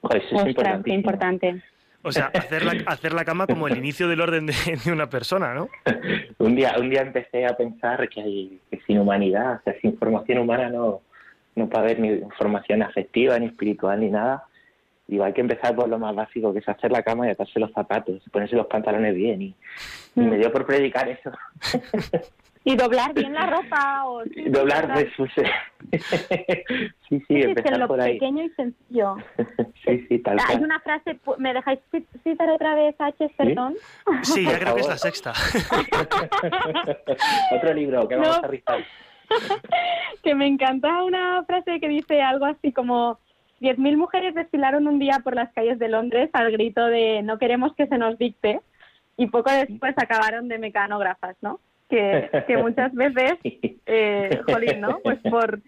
Pues 0.01 0.23
es 0.31 0.33
Ostras, 0.33 0.83
qué 0.85 0.93
importante. 0.93 1.63
O 2.03 2.13
sea, 2.13 2.27
hacer 2.27 2.65
la, 2.65 2.75
hacer 2.87 3.13
la 3.15 3.25
cama 3.25 3.49
como 3.49 3.67
el 3.67 3.77
inicio 3.77 4.07
del 4.07 4.21
orden 4.21 4.47
de, 4.47 4.55
de, 4.85 4.93
una 4.93 5.11
persona, 5.11 5.55
¿no? 5.55 5.69
un 6.39 6.55
día 6.55 6.77
un 6.79 6.89
día 6.89 7.03
empecé 7.03 7.45
a 7.47 7.57
pensar 7.57 8.09
que, 8.09 8.21
hay, 8.21 8.61
que 8.71 8.81
sin 8.87 8.99
humanidad, 9.01 9.57
o 9.57 9.63
sea, 9.65 9.75
sin 9.81 9.99
formación 9.99 10.39
humana 10.39 10.69
no, 10.69 11.01
no 11.57 11.69
puede 11.69 11.85
haber 11.85 11.99
ni 11.99 12.21
formación 12.39 12.85
afectiva, 12.85 13.37
ni 13.41 13.47
espiritual, 13.47 13.99
ni 13.99 14.11
nada. 14.11 14.45
Digo, 15.07 15.25
hay 15.25 15.33
que 15.33 15.41
empezar 15.41 15.75
por 15.77 15.89
lo 15.89 15.99
más 15.99 16.15
básico, 16.15 16.53
que 16.53 16.59
es 16.59 16.69
hacer 16.69 16.91
la 16.91 17.03
cama 17.03 17.29
y 17.29 17.31
atarse 17.31 17.61
los 17.61 17.71
zapatos, 17.73 18.23
ponerse 18.33 18.57
los 18.57 18.67
pantalones 18.67 19.15
bien. 19.15 19.41
Y, 19.41 19.55
mm. 20.17 20.23
y 20.23 20.27
me 20.27 20.39
dio 20.39 20.53
por 20.53 20.67
predicar 20.67 21.09
eso. 21.09 21.31
y 22.67 22.75
doblar 22.75 23.15
bien 23.15 23.33
la 23.33 23.47
ropa. 23.47 24.05
O, 24.07 24.25
sí, 24.35 24.49
doblar, 24.49 24.93
pues, 24.93 25.07
sí, 27.09 27.23
sí, 27.29 27.41
empezar 27.41 27.75
es 27.75 27.79
lo 27.79 27.87
por 27.87 28.01
ahí. 28.01 28.15
pequeño 28.15 28.43
y 28.43 28.51
sencillo. 28.51 29.17
sí, 29.85 30.05
sí, 30.09 30.19
tal 30.19 30.39
Hay 30.49 30.57
una 30.57 30.81
frase, 30.81 31.17
¿me 31.39 31.55
dejáis 31.55 31.79
citar 32.25 32.51
otra 32.51 32.75
vez 32.75 32.97
a 32.99 33.13
Chesterton? 33.13 33.77
Sí, 34.23 34.45
ya 34.45 34.59
creo 34.59 34.75
que 34.75 34.81
es 34.81 34.89
la 34.89 34.99
sexta. 34.99 35.33
Otro 37.53 37.73
libro 37.73 38.09
que 38.09 38.17
vamos 38.17 38.41
no. 38.43 38.45
a 38.45 38.49
ristar. 38.49 38.85
que 40.25 40.35
me 40.35 40.49
encanta 40.49 41.05
una 41.05 41.45
frase 41.45 41.79
que 41.79 41.89
dice 41.89 42.21
algo 42.21 42.47
así 42.47 42.73
como 42.73 43.21
10.000 43.61 43.97
mujeres 43.97 44.35
desfilaron 44.35 44.87
un 44.87 44.99
día 44.99 45.21
por 45.25 45.35
las 45.35 45.53
calles 45.53 45.79
de 45.79 45.89
Londres 45.89 46.31
al 46.33 46.53
grito 46.53 46.85
de 46.87 47.23
no 47.23 47.39
queremos 47.39 47.75
que 47.75 47.87
se 47.87 47.99
nos 47.99 48.19
dicte 48.19 48.61
y 49.17 49.27
poco 49.29 49.51
después 49.51 49.95
acabaron 49.97 50.49
de 50.49 50.59
mecanógrafas, 50.59 51.37
¿no? 51.41 51.61
Que, 51.89 52.29
que 52.47 52.57
muchas 52.59 52.93
veces, 52.95 53.35
eh, 53.87 54.41
jolín, 54.47 54.81
¿no? 54.81 54.99
Pues 55.03 55.19
por, 55.31 55.61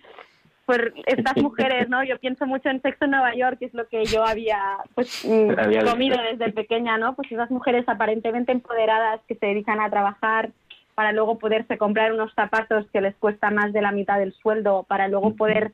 por 0.66 0.92
estas 1.06 1.36
mujeres, 1.38 1.88
¿no? 1.88 2.04
Yo 2.04 2.18
pienso 2.18 2.46
mucho 2.46 2.68
en 2.68 2.82
Sexo 2.82 3.06
en 3.06 3.12
Nueva 3.12 3.34
York, 3.34 3.58
que 3.58 3.66
es 3.66 3.74
lo 3.74 3.88
que 3.88 4.04
yo 4.04 4.24
había 4.24 4.60
pues 4.94 5.24
mm, 5.24 5.68
visto. 5.68 5.90
comido 5.90 6.18
desde 6.30 6.52
pequeña, 6.52 6.98
¿no? 6.98 7.14
Pues 7.14 7.32
esas 7.32 7.50
mujeres 7.50 7.88
aparentemente 7.88 8.52
empoderadas 8.52 9.20
que 9.26 9.36
se 9.36 9.46
dedican 9.46 9.80
a 9.80 9.88
trabajar 9.88 10.50
para 10.94 11.12
luego 11.12 11.38
poderse 11.38 11.78
comprar 11.78 12.12
unos 12.12 12.34
zapatos 12.34 12.84
que 12.92 13.00
les 13.00 13.14
cuesta 13.16 13.50
más 13.50 13.72
de 13.72 13.80
la 13.80 13.92
mitad 13.92 14.18
del 14.18 14.34
sueldo, 14.34 14.84
para 14.88 15.08
luego 15.08 15.36
poder 15.36 15.72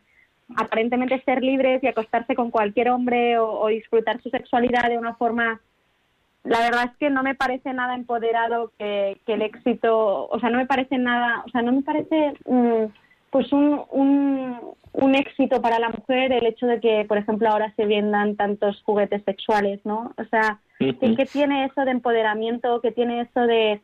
aparentemente 0.56 1.22
ser 1.24 1.42
libres 1.42 1.82
y 1.82 1.86
acostarse 1.86 2.34
con 2.34 2.50
cualquier 2.50 2.90
hombre 2.90 3.38
o, 3.38 3.60
o 3.60 3.68
disfrutar 3.68 4.20
su 4.22 4.30
sexualidad 4.30 4.88
de 4.88 4.98
una 4.98 5.14
forma 5.14 5.60
la 6.44 6.60
verdad 6.60 6.90
es 6.92 6.98
que 6.98 7.10
no 7.10 7.22
me 7.22 7.34
parece 7.34 7.72
nada 7.72 7.94
empoderado 7.94 8.70
que, 8.78 9.18
que 9.26 9.32
el 9.32 9.42
éxito, 9.42 10.28
o 10.28 10.38
sea, 10.38 10.50
no 10.50 10.58
me 10.58 10.66
parece 10.66 10.98
nada, 10.98 11.42
o 11.46 11.48
sea, 11.48 11.62
no 11.62 11.72
me 11.72 11.82
parece 11.82 12.34
mm, 12.46 12.84
pues 13.30 13.50
un, 13.50 13.82
un, 13.90 14.60
un 14.92 15.14
éxito 15.14 15.62
para 15.62 15.78
la 15.78 15.88
mujer 15.88 16.32
el 16.32 16.46
hecho 16.46 16.66
de 16.66 16.80
que, 16.80 17.06
por 17.08 17.16
ejemplo, 17.16 17.48
ahora 17.48 17.72
se 17.76 17.86
vendan 17.86 18.36
tantos 18.36 18.82
juguetes 18.84 19.22
sexuales, 19.24 19.80
¿no? 19.84 20.12
O 20.18 20.24
sea, 20.24 20.60
¿qué, 20.78 20.94
qué 21.16 21.24
tiene 21.24 21.64
eso 21.64 21.84
de 21.86 21.92
empoderamiento? 21.92 22.80
¿Qué 22.82 22.92
tiene 22.92 23.22
eso 23.22 23.40
de, 23.40 23.80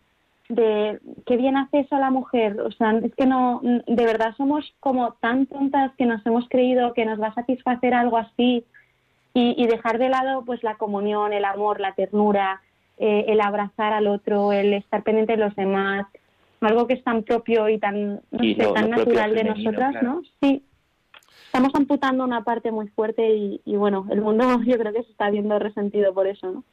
de 0.51 1.01
qué 1.27 1.37
bien 1.37 1.57
hace 1.57 1.81
eso 1.81 1.97
a 1.97 2.01
la 2.01 2.11
mujer? 2.11 2.61
O 2.61 2.71
sea, 2.73 2.93
es 3.03 3.15
que 3.15 3.27
no, 3.27 3.61
de 3.63 4.05
verdad 4.05 4.35
somos 4.37 4.75
como 4.81 5.13
tan 5.15 5.47
tontas 5.47 5.93
que 5.97 6.07
nos 6.07 6.25
hemos 6.27 6.49
creído 6.49 6.93
que 6.93 7.07
nos 7.07 7.21
va 7.21 7.29
a 7.29 7.35
satisfacer 7.35 7.95
algo 7.95 8.19
así 8.19 8.65
y, 9.33 9.55
y 9.57 9.67
dejar 9.67 9.99
de 9.99 10.09
lado 10.09 10.45
pues 10.45 10.63
la 10.63 10.77
comunión, 10.77 11.33
el 11.33 11.45
amor, 11.45 11.81
la 11.81 11.95
ternura, 11.95 12.61
eh, 12.99 13.27
el 13.29 13.41
abrazar 13.41 13.93
al 13.93 14.07
otro, 14.09 14.53
el 14.53 14.75
estar 14.75 15.03
pendiente 15.03 15.33
de 15.37 15.39
los 15.39 15.57
demás, 15.57 16.07
algo 16.61 16.87
que 16.87 16.95
es 16.95 17.05
tan 17.05 17.23
propio 17.23 17.69
y 17.69 17.79
tan, 17.79 18.21
no 18.31 18.45
Y 18.45 18.57
sé, 18.57 18.67
tan 18.75 18.91
natural 18.91 19.35
de 19.35 19.45
nosotras, 19.45 19.93
claro. 19.93 20.07
¿no? 20.07 20.23
Sí. 20.43 20.63
Estamos 21.53 21.75
amputando 21.75 22.23
una 22.23 22.45
parte 22.45 22.71
muy 22.71 22.87
fuerte 22.87 23.29
y, 23.29 23.61
y 23.65 23.75
bueno, 23.75 24.07
el 24.13 24.21
mundo 24.21 24.63
yo 24.65 24.79
creo 24.79 24.93
que 24.93 25.03
se 25.03 25.11
está 25.11 25.31
viendo 25.31 25.59
resentido 25.59 26.15
por 26.15 26.29
eso, 26.29 26.49
¿no? 26.53 26.65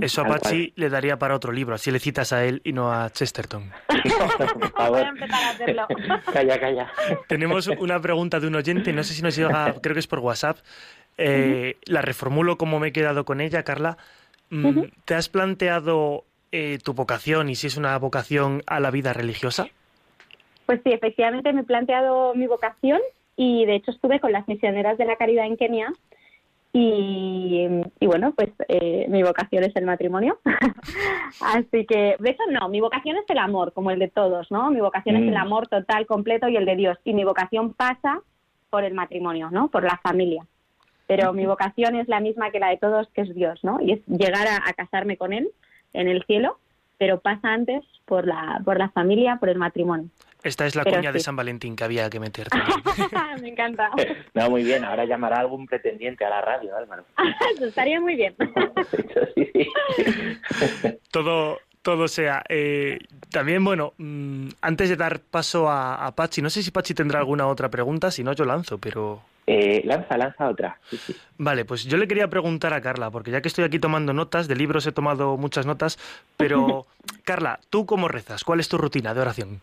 Eso 0.00 0.22
a. 0.22 0.26
Pachi 0.26 0.72
le 0.74 0.88
daría 0.88 1.16
para 1.16 1.36
otro 1.36 1.52
libro, 1.52 1.76
así 1.76 1.92
le 1.92 2.00
citas 2.00 2.32
a 2.32 2.44
él 2.44 2.60
y 2.64 2.72
no 2.72 2.92
a 2.92 3.08
Chesterton. 3.10 3.70
por 3.86 4.58
Voy 4.58 4.68
favor. 4.70 4.98
a 4.98 5.08
empezar 5.10 5.44
a 5.44 5.50
hacerlo. 5.50 5.86
Calla, 6.32 6.58
calla. 6.58 6.90
Tenemos 7.28 7.68
una 7.68 8.00
pregunta 8.00 8.40
de 8.40 8.48
un 8.48 8.56
oyente, 8.56 8.92
no 8.92 9.04
sé 9.04 9.14
si 9.14 9.22
nos 9.22 9.36
llega, 9.36 9.74
creo 9.80 9.94
que 9.94 10.00
es 10.00 10.08
por 10.08 10.18
WhatsApp. 10.18 10.58
Eh, 11.18 11.76
La 11.84 12.02
reformulo 12.02 12.58
como 12.58 12.80
me 12.80 12.88
he 12.88 12.92
quedado 12.92 13.24
con 13.24 13.40
ella, 13.40 13.62
Carla. 13.62 13.96
Mm, 14.50 14.80
¿Te 15.04 15.14
has 15.14 15.28
planteado 15.28 16.24
eh, 16.50 16.78
tu 16.82 16.94
vocación 16.94 17.48
y 17.48 17.54
si 17.54 17.68
es 17.68 17.76
una 17.76 17.96
vocación 17.98 18.62
a 18.66 18.80
la 18.80 18.90
vida 18.90 19.12
religiosa? 19.12 19.68
Pues 20.66 20.80
sí, 20.82 20.90
efectivamente 20.92 21.52
me 21.52 21.60
he 21.60 21.64
planteado 21.64 22.34
mi 22.34 22.46
vocación 22.48 23.00
y 23.36 23.64
de 23.66 23.74
hecho 23.76 23.90
estuve 23.90 24.20
con 24.20 24.32
las 24.32 24.46
misioneras 24.48 24.98
de 24.98 25.04
la 25.04 25.16
caridad 25.16 25.46
en 25.46 25.56
Kenia 25.56 25.92
y, 26.72 27.66
y 28.00 28.06
bueno, 28.06 28.32
pues 28.36 28.50
eh, 28.68 29.06
mi 29.08 29.22
vocación 29.22 29.64
es 29.64 29.74
el 29.76 29.86
matrimonio. 29.86 30.38
Así 31.40 31.86
que, 31.86 32.16
de 32.18 32.30
hecho 32.30 32.42
no, 32.50 32.68
mi 32.68 32.80
vocación 32.80 33.16
es 33.16 33.24
el 33.28 33.38
amor, 33.38 33.72
como 33.72 33.90
el 33.90 33.98
de 33.98 34.08
todos, 34.08 34.50
¿no? 34.50 34.70
Mi 34.70 34.80
vocación 34.80 35.16
es 35.16 35.22
Mm. 35.22 35.28
el 35.28 35.36
amor 35.36 35.68
total, 35.68 36.06
completo 36.06 36.48
y 36.48 36.56
el 36.56 36.66
de 36.66 36.76
Dios. 36.76 36.98
Y 37.04 37.14
mi 37.14 37.24
vocación 37.24 37.72
pasa 37.72 38.20
por 38.68 38.84
el 38.84 38.92
matrimonio, 38.94 39.48
¿no? 39.50 39.68
Por 39.68 39.84
la 39.84 39.98
familia. 40.02 40.44
Pero 41.06 41.32
mi 41.32 41.46
vocación 41.46 41.94
es 41.96 42.08
la 42.08 42.20
misma 42.20 42.50
que 42.50 42.58
la 42.58 42.68
de 42.68 42.76
todos, 42.78 43.08
que 43.14 43.22
es 43.22 43.34
Dios, 43.34 43.58
¿no? 43.62 43.80
Y 43.80 43.92
es 43.92 44.00
llegar 44.06 44.46
a, 44.46 44.56
a 44.68 44.72
casarme 44.74 45.16
con 45.16 45.32
Él 45.32 45.48
en 45.94 46.08
el 46.08 46.24
cielo, 46.24 46.58
pero 46.98 47.20
pasa 47.20 47.52
antes 47.54 47.84
por 48.04 48.26
la, 48.26 48.60
por 48.64 48.76
la 48.78 48.90
familia, 48.90 49.36
por 49.40 49.48
el 49.48 49.56
matrimonio. 49.56 50.08
Esta 50.46 50.64
es 50.64 50.76
la 50.76 50.84
Pero 50.84 50.96
cuña 50.96 51.12
de. 51.12 51.18
San 51.18 51.34
Valentín 51.34 51.74
que 51.74 51.82
había 51.82 52.08
que 52.08 52.20
meter. 52.20 52.46
Me 53.42 53.48
encanta. 53.48 53.90
No, 54.34 54.48
muy 54.48 54.62
bien. 54.62 54.84
Ahora 54.84 55.04
llamará 55.04 55.40
algún 55.40 55.66
pretendiente 55.66 56.24
a 56.24 56.30
la 56.30 56.40
radio, 56.40 56.76
Álvaro. 56.76 57.04
Eso 57.54 57.66
estaría 57.66 58.00
muy 58.00 58.14
bien. 58.14 58.36
Sí, 59.34 59.50
sí. 59.52 60.98
todo, 61.10 61.58
todo 61.82 62.06
sea. 62.06 62.44
Eh, 62.48 63.00
también, 63.30 63.64
bueno, 63.64 63.94
mm, 63.98 64.48
antes 64.60 64.88
de 64.88 64.96
dar 64.96 65.18
paso 65.18 65.68
a, 65.68 66.06
a 66.06 66.14
Pachi, 66.14 66.42
no 66.42 66.50
sé 66.50 66.62
si 66.62 66.70
Pachi 66.70 66.94
tendrá 66.94 67.18
alguna 67.18 67.48
otra 67.48 67.68
pregunta, 67.68 68.12
si 68.12 68.22
no 68.22 68.32
yo 68.32 68.44
lanzo, 68.44 68.78
pero... 68.78 69.22
Eh, 69.48 69.82
lanza, 69.84 70.16
lanza 70.16 70.48
otra. 70.48 70.78
Sí, 70.90 70.96
sí. 70.96 71.16
Vale, 71.38 71.64
pues 71.64 71.84
yo 71.84 71.96
le 71.98 72.08
quería 72.08 72.28
preguntar 72.28 72.72
a 72.72 72.80
Carla, 72.80 73.10
porque 73.10 73.30
ya 73.30 73.40
que 73.40 73.48
estoy 73.48 73.64
aquí 73.64 73.78
tomando 73.78 74.12
notas, 74.12 74.48
de 74.48 74.56
libros 74.56 74.86
he 74.86 74.92
tomado 74.92 75.36
muchas 75.36 75.66
notas, 75.66 75.98
pero 76.36 76.86
Carla, 77.24 77.60
¿tú 77.70 77.86
cómo 77.86 78.08
rezas? 78.08 78.42
¿Cuál 78.42 78.60
es 78.60 78.68
tu 78.68 78.76
rutina 78.78 79.14
de 79.14 79.20
oración? 79.20 79.60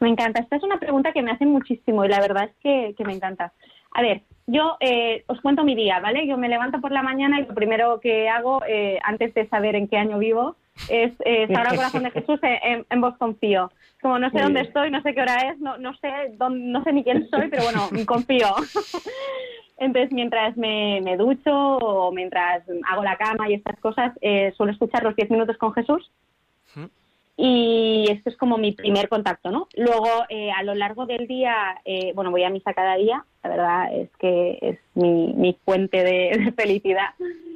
Me 0.00 0.08
encanta. 0.08 0.40
Esta 0.40 0.56
es 0.56 0.62
una 0.62 0.78
pregunta 0.78 1.12
que 1.12 1.22
me 1.22 1.30
hacen 1.30 1.50
muchísimo 1.50 2.04
y 2.04 2.08
la 2.08 2.20
verdad 2.20 2.44
es 2.44 2.56
que, 2.62 2.94
que 2.96 3.04
me 3.04 3.12
encanta. 3.12 3.52
A 3.92 4.02
ver, 4.02 4.22
yo 4.46 4.76
eh, 4.80 5.24
os 5.26 5.40
cuento 5.40 5.62
mi 5.62 5.74
día, 5.74 6.00
¿vale? 6.00 6.26
Yo 6.26 6.36
me 6.38 6.48
levanto 6.48 6.80
por 6.80 6.90
la 6.90 7.02
mañana 7.02 7.38
y 7.38 7.44
lo 7.46 7.54
primero 7.54 8.00
que 8.00 8.28
hago, 8.28 8.62
eh, 8.66 8.98
antes 9.04 9.34
de 9.34 9.46
saber 9.48 9.76
en 9.76 9.88
qué 9.88 9.98
año 9.98 10.18
vivo, 10.18 10.56
es 10.88 11.12
eh, 11.24 11.46
al 11.54 11.76
corazón 11.76 12.02
de 12.04 12.10
Jesús 12.12 12.40
en, 12.42 12.86
en- 12.88 13.00
vos 13.00 13.16
confío. 13.18 13.70
Como 14.00 14.18
no 14.18 14.28
sé 14.30 14.36
Muy 14.36 14.42
dónde 14.44 14.60
bien. 14.60 14.66
estoy, 14.68 14.90
no 14.90 15.02
sé 15.02 15.12
qué 15.14 15.20
hora 15.20 15.50
es, 15.50 15.58
no, 15.60 15.76
no 15.76 15.92
sé 15.98 16.10
dónde, 16.38 16.64
no 16.66 16.82
sé 16.82 16.92
ni 16.94 17.04
quién 17.04 17.28
soy, 17.28 17.48
pero 17.48 17.64
bueno, 17.64 17.90
confío. 18.06 18.46
Entonces, 19.76 20.12
mientras 20.12 20.56
me, 20.56 21.00
me 21.02 21.16
ducho 21.16 21.50
o 21.52 22.10
mientras 22.12 22.62
hago 22.90 23.02
la 23.02 23.16
cama 23.16 23.48
y 23.50 23.54
estas 23.54 23.78
cosas, 23.80 24.12
eh, 24.20 24.52
suelo 24.56 24.72
escuchar 24.72 25.02
los 25.02 25.16
10 25.16 25.30
minutos 25.30 25.56
con 25.58 25.72
Jesús 25.74 26.10
Ujú. 26.76 26.88
Y 27.42 28.04
esto 28.10 28.28
es 28.28 28.36
como 28.36 28.58
mi 28.58 28.72
primer 28.72 29.08
contacto, 29.08 29.50
¿no? 29.50 29.66
Luego, 29.74 30.06
eh, 30.28 30.50
a 30.50 30.62
lo 30.62 30.74
largo 30.74 31.06
del 31.06 31.26
día, 31.26 31.80
eh, 31.86 32.12
bueno, 32.14 32.30
voy 32.30 32.44
a 32.44 32.50
misa 32.50 32.74
cada 32.74 32.96
día, 32.96 33.24
la 33.42 33.50
verdad 33.50 33.94
es 33.94 34.10
que 34.18 34.58
es 34.60 34.78
mi, 34.94 35.32
mi 35.32 35.56
fuente 35.64 36.04
de, 36.04 36.36
de 36.44 36.52
felicidad. 36.52 37.14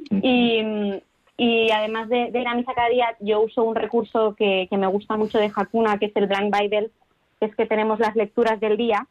Y, 0.09 0.63
y 1.37 1.69
además 1.69 2.09
de, 2.09 2.31
de 2.31 2.41
ir 2.41 2.47
a 2.47 2.55
misa 2.55 2.73
cada 2.73 2.89
día, 2.89 3.15
yo 3.19 3.41
uso 3.41 3.63
un 3.63 3.75
recurso 3.75 4.33
que, 4.33 4.65
que 4.71 4.77
me 4.77 4.87
gusta 4.87 5.17
mucho 5.17 5.37
de 5.37 5.51
Hakuna, 5.55 5.99
que 5.99 6.07
es 6.07 6.15
el 6.15 6.25
Blank 6.25 6.51
Bible, 6.59 6.89
que 7.39 7.45
es 7.45 7.55
que 7.55 7.67
tenemos 7.67 7.99
las 7.99 8.15
lecturas 8.15 8.59
del 8.59 8.77
día 8.77 9.05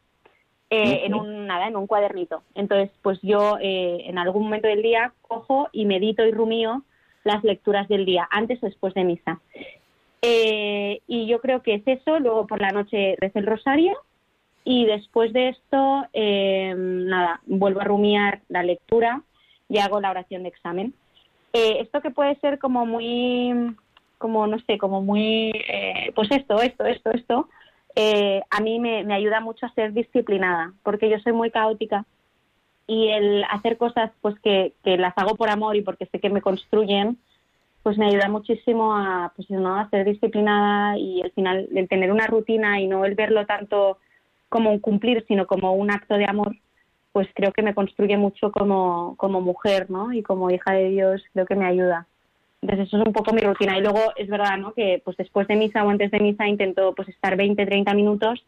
eh, 0.69 1.03
en 1.05 1.13
un 1.13 1.47
nada 1.47 1.69
en 1.69 1.77
un 1.77 1.87
cuadernito. 1.87 2.43
Entonces, 2.53 2.91
pues 3.01 3.17
yo 3.21 3.57
eh, 3.61 4.03
en 4.07 4.17
algún 4.17 4.43
momento 4.43 4.67
del 4.67 4.81
día 4.81 5.13
cojo 5.21 5.69
y 5.71 5.85
medito 5.85 6.25
y 6.25 6.31
rumío 6.31 6.81
las 7.23 7.45
lecturas 7.45 7.87
del 7.87 8.05
día, 8.05 8.27
antes 8.29 8.61
o 8.61 8.65
después 8.65 8.93
de 8.93 9.05
misa. 9.05 9.39
Eh, 10.25 11.01
y 11.07 11.27
yo 11.27 11.39
creo 11.39 11.61
que 11.61 11.75
es 11.75 11.83
eso. 11.85 12.19
Luego 12.19 12.47
por 12.47 12.61
la 12.61 12.71
noche 12.71 13.15
rezo 13.19 13.39
el 13.39 13.45
rosario 13.45 13.97
y 14.63 14.85
después 14.85 15.31
de 15.33 15.49
esto, 15.49 16.07
eh, 16.13 16.73
nada, 16.75 17.41
vuelvo 17.45 17.81
a 17.81 17.83
rumiar 17.83 18.41
la 18.49 18.63
lectura 18.63 19.21
y 19.69 19.77
hago 19.77 20.01
la 20.01 20.09
oración 20.09 20.43
de 20.43 20.49
examen. 20.49 20.93
Eh, 21.53 21.77
esto 21.81 22.01
que 22.01 22.09
puede 22.09 22.35
ser 22.39 22.59
como 22.59 22.85
muy, 22.85 23.75
como 24.17 24.47
no 24.47 24.59
sé, 24.59 24.77
como 24.77 25.01
muy, 25.01 25.51
eh, 25.69 26.11
pues 26.15 26.31
esto, 26.31 26.61
esto, 26.61 26.85
esto, 26.85 27.11
esto, 27.11 27.49
eh, 27.95 28.41
a 28.49 28.59
mí 28.59 28.79
me, 28.79 29.03
me 29.03 29.13
ayuda 29.13 29.39
mucho 29.39 29.65
a 29.65 29.73
ser 29.73 29.93
disciplinada, 29.93 30.73
porque 30.83 31.09
yo 31.09 31.17
soy 31.19 31.31
muy 31.31 31.51
caótica 31.51 32.05
y 32.87 33.07
el 33.07 33.43
hacer 33.45 33.77
cosas 33.77 34.11
pues 34.21 34.37
que, 34.41 34.73
que 34.83 34.97
las 34.97 35.17
hago 35.17 35.35
por 35.35 35.49
amor 35.49 35.75
y 35.75 35.81
porque 35.81 36.07
sé 36.07 36.19
que 36.19 36.29
me 36.29 36.41
construyen, 36.41 37.17
pues 37.85 37.99
me 37.99 38.07
ayuda 38.07 38.29
muchísimo 38.29 38.95
a, 38.95 39.31
pues, 39.35 39.47
¿no? 39.51 39.75
a 39.77 39.87
ser 39.91 40.07
disciplinada 40.07 40.97
y 40.97 41.21
al 41.21 41.29
final 41.33 41.69
el 41.75 41.87
tener 41.87 42.11
una 42.11 42.25
rutina 42.25 42.79
y 42.81 42.87
no 42.87 43.05
el 43.05 43.13
verlo 43.13 43.45
tanto 43.45 43.99
como 44.49 44.71
un 44.71 44.79
cumplir, 44.79 45.23
sino 45.27 45.45
como 45.45 45.71
un 45.75 45.91
acto 45.91 46.15
de 46.17 46.25
amor, 46.25 46.55
pues 47.11 47.27
creo 47.35 47.51
que 47.51 47.61
me 47.61 47.75
construye 47.75 48.17
mucho 48.17 48.51
como, 48.51 49.13
como 49.17 49.39
mujer, 49.39 49.91
¿no? 49.91 50.11
Y 50.13 50.23
como 50.23 50.49
hija 50.49 50.73
de 50.73 50.89
Dios, 50.89 51.21
creo 51.31 51.45
que 51.45 51.53
me 51.53 51.67
ayuda. 51.67 52.07
Entonces 52.63 52.87
eso 52.87 52.97
es 52.97 53.05
un 53.05 53.13
poco 53.13 53.33
mi 53.35 53.41
rutina. 53.41 53.77
Y 53.77 53.81
luego 53.81 53.99
es 54.15 54.27
verdad, 54.29 54.57
¿no? 54.57 54.73
Que 54.73 54.99
pues 55.05 55.15
después 55.17 55.47
de 55.47 55.55
misa 55.55 55.83
o 55.83 55.89
antes 55.91 56.09
de 56.09 56.19
misa 56.19 56.47
intento 56.47 56.95
pues 56.95 57.07
estar 57.09 57.37
20, 57.37 57.67
30 57.67 57.93
minutos, 57.93 58.43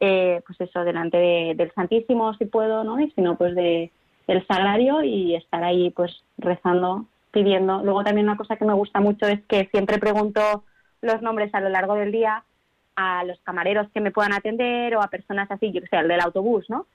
eh, 0.00 0.42
pues 0.44 0.60
eso, 0.60 0.82
delante 0.82 1.18
de- 1.18 1.54
del 1.56 1.70
Santísimo 1.72 2.34
si 2.34 2.46
puedo, 2.46 2.82
¿no? 2.82 2.98
Y 2.98 3.12
si 3.12 3.20
no, 3.20 3.38
pues 3.38 3.54
de, 3.54 3.92
del 4.26 4.44
Sagrario 4.48 5.04
y 5.04 5.36
estar 5.36 5.62
ahí 5.62 5.90
pues 5.90 6.24
rezando, 6.36 7.06
pidiendo. 7.32 7.82
Luego 7.82 8.04
también 8.04 8.28
una 8.28 8.36
cosa 8.36 8.56
que 8.56 8.64
me 8.64 8.74
gusta 8.74 9.00
mucho 9.00 9.26
es 9.26 9.40
que 9.48 9.68
siempre 9.72 9.98
pregunto 9.98 10.64
los 11.00 11.20
nombres 11.22 11.52
a 11.54 11.60
lo 11.60 11.68
largo 11.68 11.94
del 11.94 12.12
día 12.12 12.44
a 12.94 13.24
los 13.24 13.40
camareros 13.40 13.88
que 13.92 14.00
me 14.00 14.10
puedan 14.10 14.32
atender 14.32 14.94
o 14.96 15.02
a 15.02 15.08
personas 15.08 15.50
así, 15.50 15.72
yo 15.72 15.80
que 15.80 15.88
sé, 15.88 15.96
al 15.96 16.08
del 16.08 16.20
autobús, 16.20 16.68
¿no? 16.68 16.86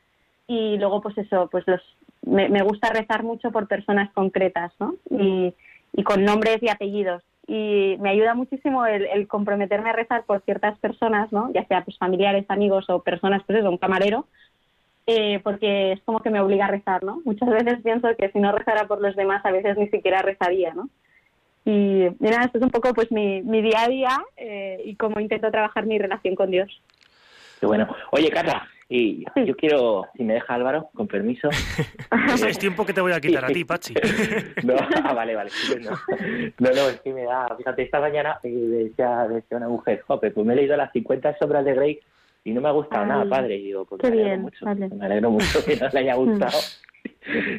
Y 0.47 0.77
luego, 0.77 1.01
pues 1.01 1.17
eso, 1.17 1.49
pues 1.51 1.65
los 1.67 1.81
me, 2.21 2.61
gusta 2.61 2.89
rezar 2.89 3.23
mucho 3.23 3.51
por 3.51 3.67
personas 3.67 4.11
concretas, 4.13 4.71
¿no? 4.79 4.95
Y, 5.09 5.53
con 6.03 6.23
nombres 6.23 6.61
y 6.61 6.69
apellidos. 6.69 7.23
y 7.47 7.97
me 7.99 8.11
ayuda 8.11 8.35
muchísimo 8.35 8.85
el, 8.85 9.27
comprometerme 9.27 9.89
a 9.89 9.93
rezar 9.93 10.23
por 10.25 10.41
ciertas 10.41 10.77
personas, 10.79 11.31
¿no? 11.31 11.51
Ya 11.53 11.65
sea 11.65 11.83
pues 11.83 11.97
familiares, 11.97 12.45
amigos 12.49 12.85
o 12.89 13.01
personas, 13.01 13.41
pues 13.47 13.59
eso, 13.59 13.69
un 13.69 13.77
camarero, 13.77 14.27
eh, 15.07 15.39
porque 15.41 15.93
es 15.93 16.01
como 16.03 16.19
que 16.19 16.29
me 16.29 16.41
obliga 16.41 16.65
a 16.65 16.71
rezar, 16.71 17.01
¿no? 17.01 17.21
Muchas 17.23 17.49
veces 17.49 17.79
pienso 17.81 18.09
que 18.17 18.29
si 18.29 18.39
no 18.39 18.51
rezara 18.51 18.87
por 18.87 19.01
los 19.01 19.15
demás, 19.15 19.43
a 19.45 19.51
veces 19.51 19.77
ni 19.77 19.87
siquiera 19.87 20.21
rezaría, 20.21 20.73
¿no? 20.73 20.89
Y 21.63 22.07
mira, 22.19 22.43
esto 22.43 22.57
es 22.57 22.63
un 22.63 22.69
poco 22.69 22.93
pues 22.93 23.11
mi, 23.11 23.41
mi 23.41 23.61
día 23.61 23.83
a 23.83 23.87
día 23.87 24.17
eh, 24.35 24.81
y 24.83 24.95
cómo 24.95 25.19
intento 25.19 25.49
trabajar 25.49 25.85
mi 25.85 25.97
relación 25.97 26.35
con 26.35 26.51
Dios. 26.51 26.81
Qué 27.59 27.65
bueno. 27.65 27.87
Oye, 28.11 28.29
Carla, 28.29 28.67
y 28.89 29.25
yo 29.45 29.55
quiero, 29.55 30.05
si 30.15 30.23
me 30.23 30.35
deja 30.35 30.53
Álvaro, 30.53 30.89
con 30.93 31.07
permiso. 31.07 31.49
es 32.47 32.59
tiempo 32.59 32.85
que 32.85 32.93
te 32.93 33.01
voy 33.01 33.13
a 33.13 33.21
quitar 33.21 33.45
a 33.45 33.47
ti, 33.47 33.63
Pachi. 33.63 33.93
no, 34.63 34.75
ah, 35.03 35.13
vale, 35.13 35.35
vale. 35.35 35.51
No. 35.81 35.91
no, 36.59 36.89
es 36.89 36.99
que 37.01 37.13
me 37.13 37.23
da. 37.23 37.55
Fíjate, 37.57 37.83
esta 37.83 38.01
mañana 38.01 38.39
eh, 38.43 38.49
decía, 38.49 39.25
decía, 39.27 39.57
una 39.57 39.69
mujer, 39.69 40.01
jope, 40.05 40.31
pues 40.31 40.45
me 40.45 40.53
he 40.53 40.57
leído 40.57 40.75
las 40.75 40.91
50 40.91 41.37
sobras 41.37 41.63
de 41.63 41.73
Grey 41.73 41.99
y 42.47 42.53
no 42.53 42.61
me 42.61 42.69
ha 42.69 42.71
gustado 42.71 43.05
nada, 43.05 43.27
padre. 43.27 43.57
Y 43.57 43.63
digo, 43.65 43.83
pues 43.83 44.01
me 44.01 44.07
alegro 44.07 44.37
mucho. 44.37 44.65
Me 44.65 45.05
alegro 45.05 45.31
mucho 45.31 45.65
que 45.65 45.75
no 45.75 45.89
le 45.91 45.99
haya 45.99 46.15
gustado. 46.15 46.57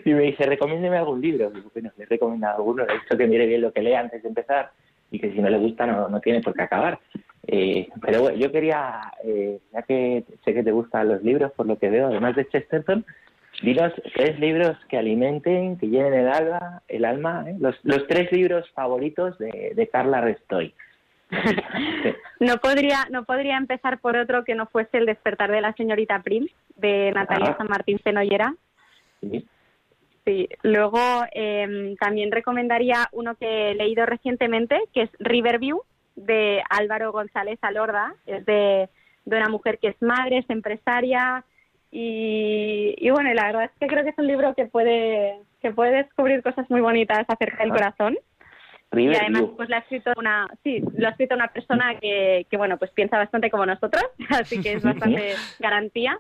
y 0.03 0.15
me 0.15 0.23
dice, 0.23 0.47
recomiéndeme 0.47 0.97
algún 0.97 1.21
libro. 1.21 1.51
Digo, 1.51 1.71
bueno, 1.75 1.93
le 1.99 2.05
he 2.05 2.07
recomendado 2.07 2.57
alguno, 2.57 2.87
le 2.87 2.95
he 2.95 2.99
dicho 3.01 3.19
que 3.19 3.27
mire 3.27 3.45
bien 3.47 3.61
lo 3.61 3.71
que 3.71 3.83
lea 3.83 4.01
antes 4.01 4.23
de 4.23 4.31
empezar 4.31 4.71
y 5.11 5.19
que 5.19 5.31
si 5.31 5.41
no 5.41 5.51
le 5.51 5.59
gusta 5.59 5.87
no, 5.87 6.09
no 6.09 6.21
tiene 6.21 6.41
por 6.41 6.55
qué 6.55 6.63
acabar. 6.63 6.99
Eh, 7.47 7.91
pero 8.01 8.23
bueno, 8.23 8.39
yo 8.39 8.51
quería, 8.51 9.13
eh, 9.23 9.59
ya 9.75 9.83
que 9.83 10.25
sé 10.43 10.55
que 10.55 10.63
te 10.63 10.73
gustan 10.73 11.09
los 11.09 11.23
libros, 11.23 11.53
por 11.53 11.67
lo 11.67 11.79
que 11.79 11.91
veo, 11.91 12.07
además 12.07 12.35
de 12.35 12.49
Chesterton, 12.49 13.05
dinos 13.63 13.93
tres 14.15 14.41
libros 14.41 14.75
que 14.89 14.97
alimenten, 14.97 15.77
que 15.77 15.89
llenen 15.89 16.15
el 16.15 16.29
alma, 16.29 16.83
el 16.89 17.05
alma 17.05 17.45
¿eh? 17.47 17.57
los, 17.61 17.79
los 17.83 18.07
tres 18.07 18.33
libros 18.33 18.71
favoritos 18.71 19.37
de, 19.39 19.73
de 19.77 19.89
Carla 19.89 20.23
Restoy. 20.23 20.73
no 22.41 22.57
podría 22.59 23.07
no 23.11 23.25
podría 23.25 23.57
empezar 23.57 23.99
por 23.99 24.17
otro 24.17 24.45
que 24.45 24.55
no 24.55 24.67
fuese 24.67 24.99
el 24.99 25.07
despertar 25.07 25.51
de 25.51 25.61
la 25.61 25.75
señorita 25.75 26.23
Prim 26.23 26.47
de 26.77 27.13
Natalia 27.13 27.57
San 27.57 27.69
Martín 27.69 27.99
Fenollera 27.99 28.55
sí. 29.21 29.47
sí. 30.25 30.49
luego 30.63 30.99
eh, 31.33 31.95
también 32.01 32.33
recomendaría 32.33 33.09
uno 33.13 33.35
que 33.35 33.71
he 33.71 33.75
leído 33.75 34.07
recientemente 34.07 34.81
que 34.95 35.03
es 35.03 35.11
Riverview 35.19 35.83
de 36.27 36.63
Álvaro 36.69 37.13
González 37.13 37.59
Alorda, 37.63 38.15
es 38.27 38.45
de, 38.45 38.89
una 39.25 39.49
mujer 39.49 39.79
que 39.79 39.89
es 39.89 40.03
madre, 40.03 40.39
es 40.39 40.51
empresaria 40.51 41.45
y, 41.91 42.95
y, 42.99 43.11
bueno, 43.11 43.33
la 43.33 43.47
verdad 43.47 43.65
es 43.65 43.71
que 43.81 43.87
creo 43.87 44.05
que 44.05 44.11
es 44.11 44.19
un 44.19 44.27
libro 44.27 44.55
que 44.55 44.67
puede, 44.67 45.39
que 45.63 45.71
puede 45.71 46.03
descubrir 46.03 46.43
cosas 46.43 46.69
muy 46.71 46.81
bonitas 46.81 47.25
acerca 47.29 47.63
del 47.63 47.73
corazón. 47.73 48.19
Y 48.93 49.15
además, 49.15 49.45
pues 49.57 49.69
lo 49.69 49.77
ha 49.77 49.81
escrito 49.81 50.13
una, 50.17 50.49
sí, 50.65 50.83
lo 50.97 51.09
ha 51.09 51.11
escrito 51.11 51.35
una 51.35 51.49
persona 51.49 51.99
que, 52.01 52.47
que, 52.51 52.57
bueno, 52.57 52.79
pues 52.79 52.91
piensa 52.93 53.19
bastante 53.19 53.51
como 53.51 53.67
nosotros, 53.67 54.05
así 54.31 54.61
que 54.61 54.73
es 54.73 54.83
bastante 54.83 55.35
garantía. 55.59 56.19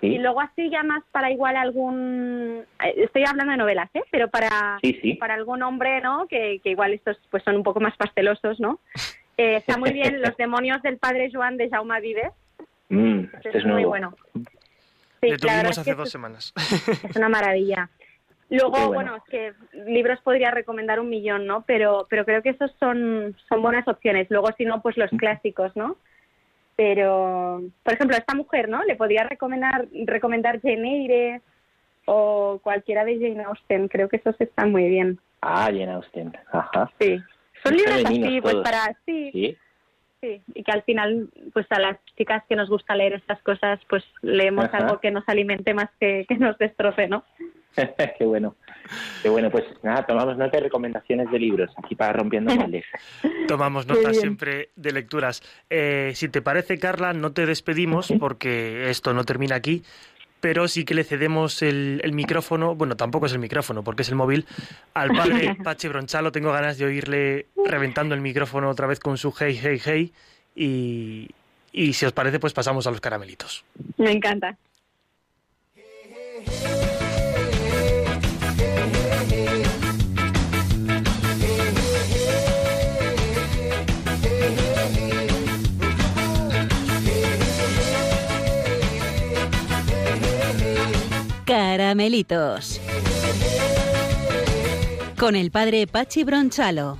Y 0.00 0.18
luego 0.18 0.40
así 0.40 0.68
ya 0.68 0.82
más 0.82 1.04
para 1.12 1.30
igual 1.30 1.56
algún, 1.56 2.64
eh, 2.84 2.94
estoy 2.96 3.22
hablando 3.24 3.52
de 3.52 3.58
novelas, 3.58 3.88
¿eh? 3.94 4.02
Pero 4.10 4.28
para, 4.28 4.80
para 5.20 5.34
algún 5.34 5.62
hombre, 5.62 6.00
¿no? 6.00 6.26
Que, 6.26 6.60
que 6.64 6.70
igual 6.70 6.92
estos 6.92 7.16
pues 7.30 7.44
son 7.44 7.54
un 7.54 7.62
poco 7.62 7.78
más 7.78 7.96
pastelosos, 7.96 8.58
¿no? 8.58 8.80
Eh, 9.36 9.56
está 9.56 9.78
muy 9.78 9.92
bien 9.92 10.20
Los 10.20 10.36
demonios 10.36 10.82
del 10.82 10.98
padre 10.98 11.30
Joan 11.32 11.56
de 11.56 11.70
Jaume 11.70 12.00
Vives. 12.00 12.32
Mm, 12.88 13.24
este 13.44 13.58
es, 13.58 13.64
muy 13.64 13.84
bueno. 13.84 14.14
Sí, 14.34 15.30
Le 15.30 15.38
tuvimos 15.38 15.78
hace 15.78 15.94
dos 15.94 16.10
semanas. 16.10 16.52
Es 17.08 17.16
una 17.16 17.28
maravilla. 17.28 17.88
Luego, 18.52 18.92
bueno. 18.92 19.16
es 19.16 19.22
que 19.30 19.52
libros 19.86 20.20
podría 20.20 20.50
recomendar 20.50 21.00
un 21.00 21.08
millón, 21.08 21.46
¿no? 21.46 21.64
Pero, 21.66 22.06
pero 22.10 22.26
creo 22.26 22.42
que 22.42 22.50
esos 22.50 22.70
son, 22.78 23.34
son 23.48 23.62
buenas 23.62 23.88
opciones. 23.88 24.26
Luego, 24.30 24.48
si 24.58 24.66
no, 24.66 24.82
pues 24.82 24.98
los 24.98 25.10
mm. 25.10 25.16
clásicos, 25.16 25.74
¿no? 25.74 25.96
Pero, 26.76 27.62
por 27.82 27.94
ejemplo, 27.94 28.14
a 28.14 28.20
esta 28.20 28.34
mujer, 28.34 28.68
¿no? 28.68 28.82
Le 28.84 28.96
podría 28.96 29.24
recomendar, 29.24 29.86
recomendar 30.04 30.60
Jane 30.60 31.02
Eyre 31.02 31.40
o 32.04 32.60
cualquiera 32.62 33.04
de 33.06 33.18
Jane 33.18 33.44
Austen. 33.44 33.88
Creo 33.88 34.10
que 34.10 34.16
esos 34.16 34.38
están 34.38 34.70
muy 34.70 34.86
bien. 34.86 35.18
Ah, 35.40 35.66
Jane 35.66 35.92
Austen. 35.92 36.36
Ajá. 36.52 36.90
Sí. 37.00 37.18
Son 37.62 37.74
libros 37.74 38.04
así, 38.04 38.40
pues 38.42 38.56
para... 38.56 38.94
Sí, 39.06 39.30
sí. 39.32 39.56
Y 40.22 40.62
que 40.62 40.72
al 40.72 40.82
final, 40.82 41.28
pues 41.52 41.66
a 41.70 41.80
las 41.80 41.98
chicas 42.16 42.44
que 42.48 42.56
nos 42.56 42.68
gusta 42.68 42.94
leer 42.94 43.14
estas 43.14 43.42
cosas, 43.42 43.80
pues 43.88 44.04
leemos 44.22 44.68
algo 44.72 45.00
que 45.00 45.10
nos 45.10 45.28
alimente 45.28 45.74
más 45.74 45.90
que, 45.98 46.24
que 46.28 46.36
nos 46.36 46.56
destroce, 46.58 47.08
¿no? 47.08 47.24
Qué 48.18 48.24
bueno. 48.24 48.54
Qué 49.22 49.28
bueno, 49.28 49.50
pues 49.50 49.64
nada, 49.82 50.04
tomamos 50.06 50.36
nota 50.36 50.58
de 50.58 50.64
recomendaciones 50.64 51.30
de 51.30 51.38
libros 51.38 51.70
aquí 51.82 51.94
para 51.94 52.12
Rompiendo 52.12 52.54
Moldes. 52.56 52.84
Tomamos 53.48 53.86
nota 53.86 54.12
siempre 54.12 54.70
de 54.76 54.92
lecturas. 54.92 55.42
Eh, 55.70 56.12
si 56.14 56.28
te 56.28 56.42
parece, 56.42 56.78
Carla, 56.78 57.12
no 57.12 57.32
te 57.32 57.46
despedimos 57.46 58.12
porque 58.20 58.90
esto 58.90 59.14
no 59.14 59.24
termina 59.24 59.56
aquí, 59.56 59.82
pero 60.42 60.66
sí 60.66 60.84
que 60.84 60.94
le 60.94 61.04
cedemos 61.04 61.62
el, 61.62 62.02
micrófono, 62.12 62.74
bueno, 62.74 62.96
tampoco 62.96 63.26
es 63.26 63.32
el 63.32 63.38
micrófono, 63.38 63.84
porque 63.84 64.02
es 64.02 64.08
el 64.08 64.16
móvil, 64.16 64.44
al 64.92 65.10
padre 65.10 65.54
Pache 65.62 65.88
Bronchalo. 65.88 66.32
Tengo 66.32 66.50
ganas 66.50 66.78
de 66.78 66.84
oírle 66.84 67.46
reventando 67.64 68.16
el 68.16 68.20
micrófono 68.20 68.68
otra 68.68 68.88
vez 68.88 68.98
con 68.98 69.16
su 69.16 69.32
hey, 69.38 69.56
hey, 69.62 69.80
hey. 69.82 70.12
Y, 70.56 71.30
y 71.72 71.92
si 71.92 72.06
os 72.06 72.12
parece, 72.12 72.40
pues 72.40 72.52
pasamos 72.52 72.88
a 72.88 72.90
los 72.90 73.00
caramelitos. 73.00 73.64
Me 73.98 74.10
encanta. 74.10 74.58
Caramelitos. 91.72 92.82
Con 95.18 95.36
el 95.36 95.50
padre 95.50 95.86
Pachi 95.86 96.22
Bronchalo. 96.22 96.98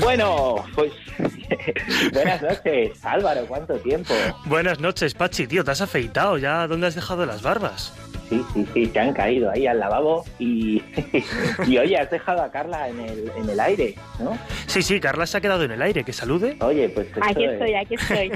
Bueno, 0.00 0.56
pues 0.74 0.92
buenas 2.12 2.42
noches, 2.42 3.02
Álvaro, 3.06 3.46
¿cuánto 3.46 3.78
tiempo? 3.78 4.12
Buenas 4.44 4.80
noches, 4.80 5.14
Pachi, 5.14 5.46
tío, 5.46 5.64
¿te 5.64 5.70
has 5.70 5.80
afeitado 5.80 6.36
ya? 6.36 6.66
¿Dónde 6.66 6.88
has 6.88 6.94
dejado 6.94 7.24
las 7.24 7.40
barbas? 7.40 7.94
Sí, 8.28 8.44
sí, 8.52 8.66
sí, 8.74 8.86
te 8.88 8.98
han 8.98 9.12
caído 9.12 9.50
ahí 9.50 9.66
al 9.66 9.78
lavabo 9.78 10.24
y, 10.38 10.82
y 11.66 11.78
oye, 11.78 11.96
has 11.96 12.10
dejado 12.10 12.42
a 12.42 12.50
Carla 12.50 12.88
en 12.88 13.00
el, 13.00 13.30
en 13.36 13.48
el 13.48 13.60
aire, 13.60 13.94
¿no? 14.18 14.36
Sí, 14.66 14.82
sí, 14.82 15.00
Carla 15.00 15.26
se 15.26 15.38
ha 15.38 15.40
quedado 15.40 15.62
en 15.64 15.70
el 15.70 15.82
aire, 15.82 16.02
que 16.02 16.12
salude. 16.12 16.56
Oye, 16.60 16.88
pues... 16.88 17.08
Aquí 17.22 17.44
estoy, 17.44 17.74
aquí 17.74 17.94
estoy. 17.94 18.32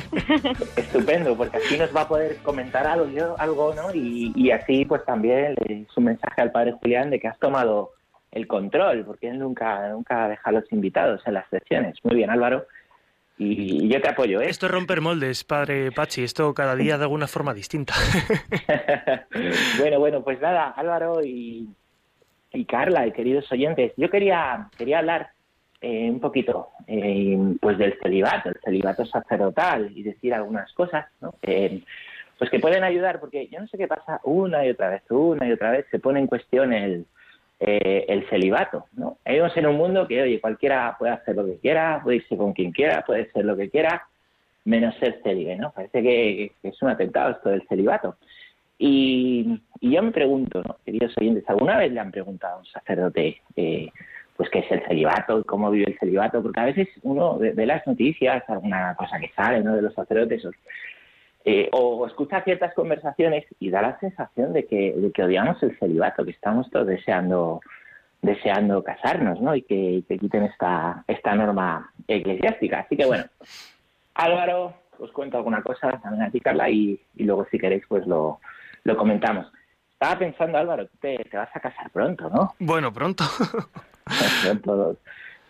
Estupendo, 0.76 1.36
porque 1.36 1.56
así 1.56 1.76
nos 1.76 1.94
va 1.94 2.02
a 2.02 2.08
poder 2.08 2.36
comentar 2.38 2.86
algo, 2.86 3.36
algo 3.38 3.74
¿no? 3.74 3.94
Y, 3.94 4.32
y 4.36 4.50
así 4.50 4.84
pues 4.84 5.04
también 5.04 5.54
le 5.66 5.86
un 5.96 6.04
mensaje 6.04 6.40
al 6.40 6.52
padre 6.52 6.72
Julián 6.72 7.10
de 7.10 7.18
que 7.18 7.28
has 7.28 7.38
tomado 7.38 7.92
el 8.32 8.46
control, 8.46 9.04
porque 9.04 9.28
él 9.28 9.38
nunca, 9.38 9.88
nunca 9.88 10.28
deja 10.28 10.50
a 10.50 10.52
los 10.52 10.70
invitados 10.72 11.20
en 11.26 11.34
las 11.34 11.48
sesiones. 11.50 11.96
Muy 12.04 12.14
bien, 12.14 12.30
Álvaro 12.30 12.66
y 13.42 13.88
yo 13.88 14.02
te 14.02 14.08
apoyo. 14.10 14.42
¿eh? 14.42 14.50
Esto 14.50 14.66
es 14.66 14.72
romper 14.72 15.00
moldes, 15.00 15.44
padre 15.44 15.90
Pachi, 15.92 16.22
esto 16.22 16.52
cada 16.52 16.76
día 16.76 16.98
de 16.98 17.04
alguna 17.04 17.26
forma 17.26 17.54
distinta. 17.54 17.94
bueno, 19.78 19.98
bueno, 19.98 20.22
pues 20.22 20.38
nada, 20.42 20.74
Álvaro 20.76 21.24
y, 21.24 21.66
y 22.52 22.64
Carla, 22.66 23.06
y 23.06 23.12
queridos 23.12 23.50
oyentes, 23.50 23.94
yo 23.96 24.10
quería, 24.10 24.68
quería 24.76 24.98
hablar 24.98 25.30
eh, 25.80 26.10
un 26.10 26.20
poquito 26.20 26.68
eh, 26.86 27.38
pues 27.62 27.78
del 27.78 27.98
celibato, 28.02 28.50
el 28.50 28.60
celibato 28.62 29.06
sacerdotal 29.06 29.90
y 29.96 30.02
decir 30.02 30.34
algunas 30.34 30.70
cosas, 30.74 31.06
¿no? 31.22 31.34
pues 31.40 32.50
que 32.50 32.60
pueden 32.60 32.84
ayudar, 32.84 33.20
porque 33.20 33.48
yo 33.48 33.58
no 33.58 33.68
sé 33.68 33.78
qué 33.78 33.88
pasa 33.88 34.20
una 34.24 34.66
y 34.66 34.70
otra 34.70 34.90
vez, 34.90 35.02
una 35.08 35.48
y 35.48 35.52
otra 35.52 35.70
vez 35.70 35.86
se 35.90 35.98
pone 35.98 36.20
en 36.20 36.26
cuestión 36.26 36.74
el, 36.74 37.06
eh, 37.60 38.06
el 38.08 38.26
celibato. 38.30 38.86
¿no? 38.94 39.18
Vivimos 39.24 39.54
en 39.54 39.66
un 39.66 39.76
mundo 39.76 40.08
que, 40.08 40.22
oye, 40.22 40.40
cualquiera 40.40 40.96
puede 40.98 41.12
hacer 41.12 41.36
lo 41.36 41.44
que 41.44 41.58
quiera, 41.58 42.00
puede 42.02 42.16
irse 42.16 42.36
con 42.36 42.54
quien 42.54 42.72
quiera, 42.72 43.04
puede 43.04 43.30
ser 43.32 43.44
lo 43.44 43.54
que 43.54 43.68
quiera, 43.68 44.06
menos 44.64 44.94
ser 44.96 45.20
célibe, 45.22 45.56
¿no? 45.56 45.70
Parece 45.70 46.02
que, 46.02 46.52
es 46.62 46.82
un 46.82 46.88
atentado 46.88 47.32
esto 47.32 47.50
del 47.50 47.66
celibato. 47.68 48.16
Y, 48.78 49.60
yo 49.82 50.02
me 50.02 50.10
pregunto, 50.10 50.62
queridos 50.86 51.14
oyentes, 51.18 51.44
¿alguna 51.48 51.76
vez 51.76 51.92
le 51.92 52.00
han 52.00 52.10
preguntado 52.10 52.56
a 52.56 52.58
un 52.60 52.66
sacerdote 52.66 53.42
eh, 53.56 53.90
pues 54.36 54.48
qué 54.48 54.60
es 54.60 54.70
el 54.70 54.82
celibato, 54.86 55.44
cómo 55.44 55.70
vive 55.70 55.90
el 55.90 55.98
celibato? 55.98 56.42
Porque 56.42 56.60
a 56.60 56.64
veces 56.64 56.88
uno 57.02 57.38
ve, 57.38 57.66
las 57.66 57.86
noticias, 57.86 58.42
alguna 58.48 58.94
cosa 58.94 59.18
que 59.18 59.30
sale 59.36 59.62
¿no? 59.62 59.76
de 59.76 59.82
los 59.82 59.94
sacerdotes, 59.94 60.46
eh, 61.44 61.68
o 61.72 62.06
escucha 62.06 62.42
ciertas 62.42 62.74
conversaciones 62.74 63.44
y 63.58 63.70
da 63.70 63.80
la 63.82 63.98
sensación 63.98 64.52
de 64.52 64.66
que, 64.66 64.92
de 64.94 65.10
que 65.10 65.22
odiamos 65.22 65.62
el 65.62 65.78
celibato, 65.78 66.24
que 66.24 66.32
estamos 66.32 66.70
todos 66.70 66.86
deseando 66.86 67.60
deseando 68.22 68.84
casarnos, 68.84 69.40
¿no? 69.40 69.54
Y 69.54 69.62
que, 69.62 70.04
quiten 70.06 70.44
esta, 70.44 71.04
esta 71.06 71.34
norma 71.34 71.90
eclesiástica. 72.06 72.80
Así 72.80 72.94
que 72.94 73.06
bueno, 73.06 73.24
Álvaro, 74.14 74.74
os 74.98 75.10
cuento 75.12 75.38
alguna 75.38 75.62
cosa, 75.62 75.98
también 76.02 76.24
a 76.24 76.30
ti, 76.30 76.38
Carla, 76.38 76.68
y, 76.68 77.00
y 77.16 77.24
luego 77.24 77.46
si 77.50 77.58
queréis 77.58 77.82
pues 77.88 78.06
lo, 78.06 78.40
lo 78.84 78.96
comentamos. 78.98 79.50
Estaba 79.92 80.18
pensando, 80.18 80.58
Álvaro, 80.58 80.86
te, 81.00 81.16
te 81.16 81.36
vas 81.36 81.48
a 81.54 81.60
casar 81.60 81.90
pronto, 81.90 82.28
¿no? 82.28 82.54
Bueno, 82.58 82.92
pronto. 82.92 83.24
pronto 84.44 84.98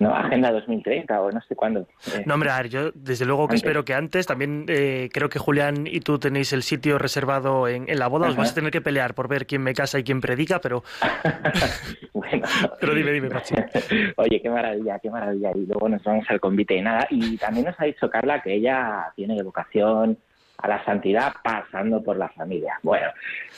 no, 0.01 0.14
Agenda 0.14 0.51
2030 0.51 1.20
o 1.20 1.30
no 1.30 1.42
sé 1.42 1.55
cuándo. 1.55 1.80
Eh, 1.80 2.22
no, 2.24 2.32
hombre, 2.32 2.48
a 2.51 2.57
ver, 2.57 2.70
yo 2.70 2.90
desde 2.94 3.26
luego 3.26 3.46
que 3.46 3.57
espero 3.57 3.84
que 3.84 3.92
antes. 3.92 4.26
También 4.26 4.64
eh, 4.66 5.11
creo 5.12 5.28
que 5.28 5.38
Julián 5.38 5.86
y 5.86 6.01
tú 6.01 6.18
tenéis 6.18 6.55
el 6.55 6.62
sitio 6.62 6.96
reservado 6.98 7.68
en, 7.68 7.86
la 7.86 8.09
boda. 8.09 8.28
Os 8.28 8.36
vais 8.36 8.51
a 8.51 8.55
tener 8.55 8.70
que 8.70 8.80
pelear 8.80 9.12
por 9.14 9.28
ver 9.28 9.46
quién 9.46 9.62
me 9.62 9.74
casa 9.74 9.98
y 9.98 10.03
quién 10.03 10.22
predica, 10.22 10.59
pero. 10.59 10.82
bueno. 12.14 12.30
Pero 12.80 12.94
dime, 12.94 13.12
dime, 13.12 13.28
Pachi. 13.28 13.55
Oye, 14.16 14.40
qué 14.40 14.48
maravilla, 14.48 14.98
qué 14.98 15.11
maravilla. 15.11 15.51
Y 15.55 15.66
luego 15.66 15.88
nos 15.88 16.03
vamos 16.03 16.24
al 16.30 16.40
convite 16.40 16.76
y 16.76 16.80
nada. 16.80 17.07
Y 17.11 17.36
también 17.36 17.66
nos 17.66 17.78
ha 17.78 17.84
dicho 17.84 18.09
Carla 18.09 18.40
que 18.40 18.55
ella 18.55 19.12
tiene 19.16 19.42
vocación 19.42 20.16
a 20.59 20.68
la 20.68 20.84
santidad 20.84 21.34
pasando 21.42 22.03
por 22.03 22.16
la 22.16 22.28
familia. 22.30 22.78
Bueno, 22.82 23.09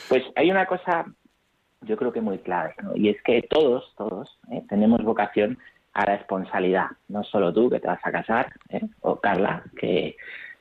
pues 0.08 0.24
hay 0.34 0.50
una 0.50 0.66
cosa 0.66 1.04
yo 1.82 1.96
creo 1.96 2.12
que 2.12 2.20
muy 2.20 2.38
clave, 2.38 2.74
¿no? 2.82 2.96
y 2.96 3.08
es 3.08 3.20
que 3.22 3.42
todos, 3.42 3.92
todos, 3.96 4.38
¿eh? 4.50 4.62
tenemos 4.68 5.02
vocación 5.02 5.58
a 5.94 6.00
la 6.06 6.16
responsabilidad. 6.16 6.86
No 7.08 7.22
solo 7.24 7.52
tú 7.52 7.70
que 7.70 7.80
te 7.80 7.86
vas 7.86 8.00
a 8.04 8.12
casar, 8.12 8.52
¿eh? 8.68 8.82
o 9.00 9.16
Carla, 9.16 9.62
que, 9.78 10.16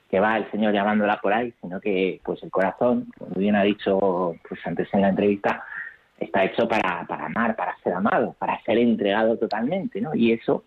que 0.10 0.20
va 0.20 0.38
el 0.38 0.50
Señor 0.52 0.74
llamándola 0.74 1.18
por 1.18 1.34
ahí, 1.34 1.54
sino 1.62 1.80
que 1.80 2.20
pues 2.24 2.42
el 2.44 2.52
corazón, 2.52 3.08
como 3.18 3.36
bien 3.36 3.56
ha 3.56 3.64
dicho 3.64 4.36
pues 4.48 4.60
antes 4.66 4.88
en 4.94 5.02
la 5.02 5.10
entrevista, 5.10 5.64
está 6.20 6.44
hecho 6.44 6.68
para, 6.68 7.06
para 7.08 7.26
amar, 7.26 7.56
para 7.56 7.78
ser 7.78 7.94
amado, 7.94 8.36
para 8.38 8.62
ser 8.64 8.78
entregado 8.78 9.38
totalmente, 9.38 10.02
¿no? 10.02 10.14
Y 10.14 10.34
eso 10.34 10.66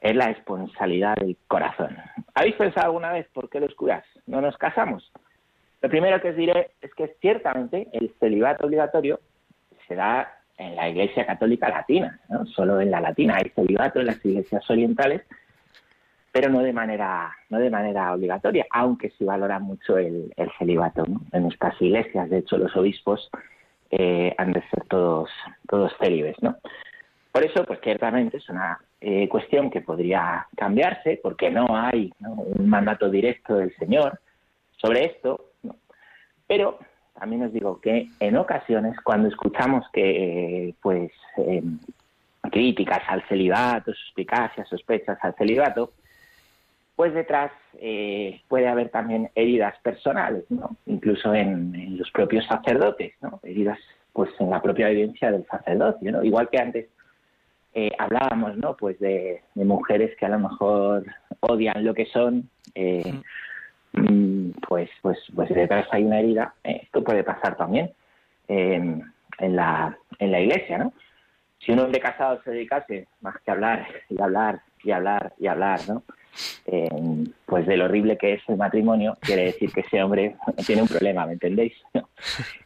es 0.00 0.14
la 0.16 0.26
responsabilidad 0.26 1.14
del 1.16 1.36
corazón. 1.46 1.96
¿Habéis 2.34 2.56
pensado 2.56 2.86
alguna 2.86 3.12
vez 3.12 3.26
por 3.32 3.48
qué 3.48 3.60
los 3.60 3.74
curas 3.74 4.04
no 4.26 4.40
nos 4.40 4.56
casamos? 4.58 5.10
Lo 5.80 5.88
primero 5.88 6.20
que 6.20 6.30
os 6.30 6.36
diré 6.36 6.72
es 6.80 6.92
que 6.94 7.16
ciertamente 7.20 7.88
el 7.92 8.12
celibato 8.20 8.66
obligatorio 8.66 9.20
se 9.88 9.94
da 9.94 10.41
en 10.58 10.76
la 10.76 10.88
Iglesia 10.88 11.26
Católica 11.26 11.68
Latina, 11.68 12.20
¿no? 12.28 12.46
solo 12.46 12.80
en 12.80 12.90
la 12.90 13.00
latina 13.00 13.36
hay 13.36 13.50
celibato 13.50 14.00
en 14.00 14.06
las 14.06 14.24
iglesias 14.24 14.68
orientales, 14.70 15.22
pero 16.30 16.48
no 16.48 16.60
de 16.60 16.72
manera 16.72 17.34
no 17.50 17.58
de 17.58 17.70
manera 17.70 18.14
obligatoria, 18.14 18.66
aunque 18.70 19.10
sí 19.10 19.24
valora 19.24 19.58
mucho 19.58 19.98
el, 19.98 20.32
celibato 20.58 21.04
en 21.32 21.42
nuestras 21.42 21.80
iglesias. 21.80 22.30
De 22.30 22.38
hecho, 22.38 22.56
los 22.56 22.74
obispos 22.76 23.30
eh, 23.90 24.34
han 24.38 24.52
de 24.52 24.62
ser 24.70 24.84
todos 24.88 25.28
todos 25.68 25.92
célibes, 25.98 26.36
¿no? 26.40 26.56
Por 27.32 27.44
eso, 27.44 27.64
pues 27.64 27.80
ciertamente 27.82 28.36
es 28.36 28.48
una 28.50 28.78
eh, 29.00 29.26
cuestión 29.28 29.70
que 29.70 29.80
podría 29.80 30.46
cambiarse, 30.54 31.18
porque 31.22 31.50
no 31.50 31.66
hay 31.76 32.12
un 32.20 32.68
mandato 32.68 33.08
directo 33.10 33.56
del 33.56 33.74
Señor 33.76 34.20
sobre 34.76 35.06
esto, 35.06 35.52
pero 36.46 36.78
también 37.22 37.44
os 37.44 37.52
digo 37.52 37.80
que 37.80 38.08
en 38.18 38.36
ocasiones 38.36 38.96
cuando 39.00 39.28
escuchamos 39.28 39.84
que 39.92 40.74
pues 40.82 41.12
em, 41.36 41.78
críticas 42.50 42.98
al 43.06 43.22
celibato, 43.28 43.94
suspicacias, 43.94 44.68
sospechas 44.68 45.16
al 45.22 45.32
celibato, 45.36 45.92
pues 46.96 47.14
detrás 47.14 47.52
eh, 47.78 48.40
puede 48.48 48.66
haber 48.66 48.88
también 48.88 49.30
heridas 49.36 49.78
personales, 49.84 50.42
¿no? 50.50 50.76
incluso 50.86 51.32
en, 51.32 51.96
los 51.96 52.10
propios 52.10 52.44
sacerdotes, 52.46 53.12
¿no? 53.20 53.38
heridas 53.44 53.78
pues 54.12 54.30
en 54.40 54.50
la 54.50 54.60
propia 54.60 54.88
vivencia 54.88 55.30
del 55.30 55.46
sacerdocio, 55.46 56.10
¿no? 56.10 56.24
igual 56.24 56.48
que 56.50 56.58
antes 56.58 56.88
eh, 57.72 57.92
hablábamos, 58.00 58.56
¿no? 58.56 58.76
Pues 58.76 58.98
de, 58.98 59.42
mujeres 59.54 60.16
que 60.18 60.26
a 60.26 60.30
lo 60.30 60.40
mejor 60.40 61.04
odian 61.38 61.84
lo 61.84 61.94
que 61.94 62.06
son, 62.06 62.50
eh, 62.74 63.14
mm, 63.92 64.50
pues, 64.66 64.90
pues, 65.00 65.18
pues 65.34 65.48
detrás 65.48 65.86
hay 65.90 66.04
una 66.04 66.20
herida. 66.20 66.54
Eh, 66.64 66.80
esto 66.84 67.02
puede 67.02 67.24
pasar 67.24 67.56
también 67.56 67.92
en 68.48 69.12
la 69.38 69.96
en 70.18 70.32
la 70.32 70.40
iglesia, 70.40 70.78
¿no? 70.78 70.92
Si 71.58 71.72
un 71.72 71.78
hombre 71.78 72.00
casado 72.00 72.42
se 72.42 72.50
dedicase 72.50 73.06
más 73.20 73.36
que 73.40 73.50
hablar 73.50 73.86
y 74.08 74.20
hablar 74.20 74.60
y 74.82 74.90
hablar 74.90 75.32
y 75.38 75.46
hablar, 75.46 75.80
¿no? 75.88 76.02
pues 77.44 77.66
de 77.66 77.76
lo 77.76 77.84
horrible 77.84 78.16
que 78.16 78.34
es 78.34 78.42
el 78.48 78.56
matrimonio, 78.56 79.18
quiere 79.20 79.44
decir 79.44 79.70
que 79.70 79.80
ese 79.80 80.02
hombre 80.02 80.36
tiene 80.66 80.82
un 80.82 80.88
problema, 80.88 81.26
¿me 81.26 81.34
entendéis? 81.34 81.74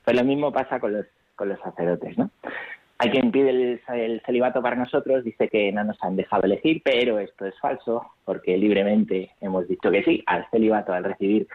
Pues 0.04 0.16
lo 0.16 0.22
mismo 0.22 0.52
pasa 0.52 0.78
con 0.78 0.92
los 0.92 1.06
con 1.34 1.48
los 1.48 1.60
sacerdotes, 1.60 2.16
¿no? 2.16 2.30
Hay 2.98 3.10
quien 3.10 3.30
pide 3.30 3.50
el, 3.88 4.22
celibato 4.24 4.62
para 4.62 4.76
nosotros, 4.76 5.22
dice 5.22 5.48
que 5.48 5.70
no 5.70 5.84
nos 5.84 6.02
han 6.02 6.16
dejado 6.16 6.44
elegir, 6.44 6.80
pero 6.82 7.18
esto 7.18 7.44
es 7.44 7.58
falso, 7.60 8.06
porque 8.24 8.56
libremente 8.56 9.30
hemos 9.40 9.68
dicho 9.68 9.90
que 9.90 10.02
sí 10.02 10.22
al 10.26 10.48
celibato 10.50 10.94
al 10.94 11.04
recibir 11.04 11.46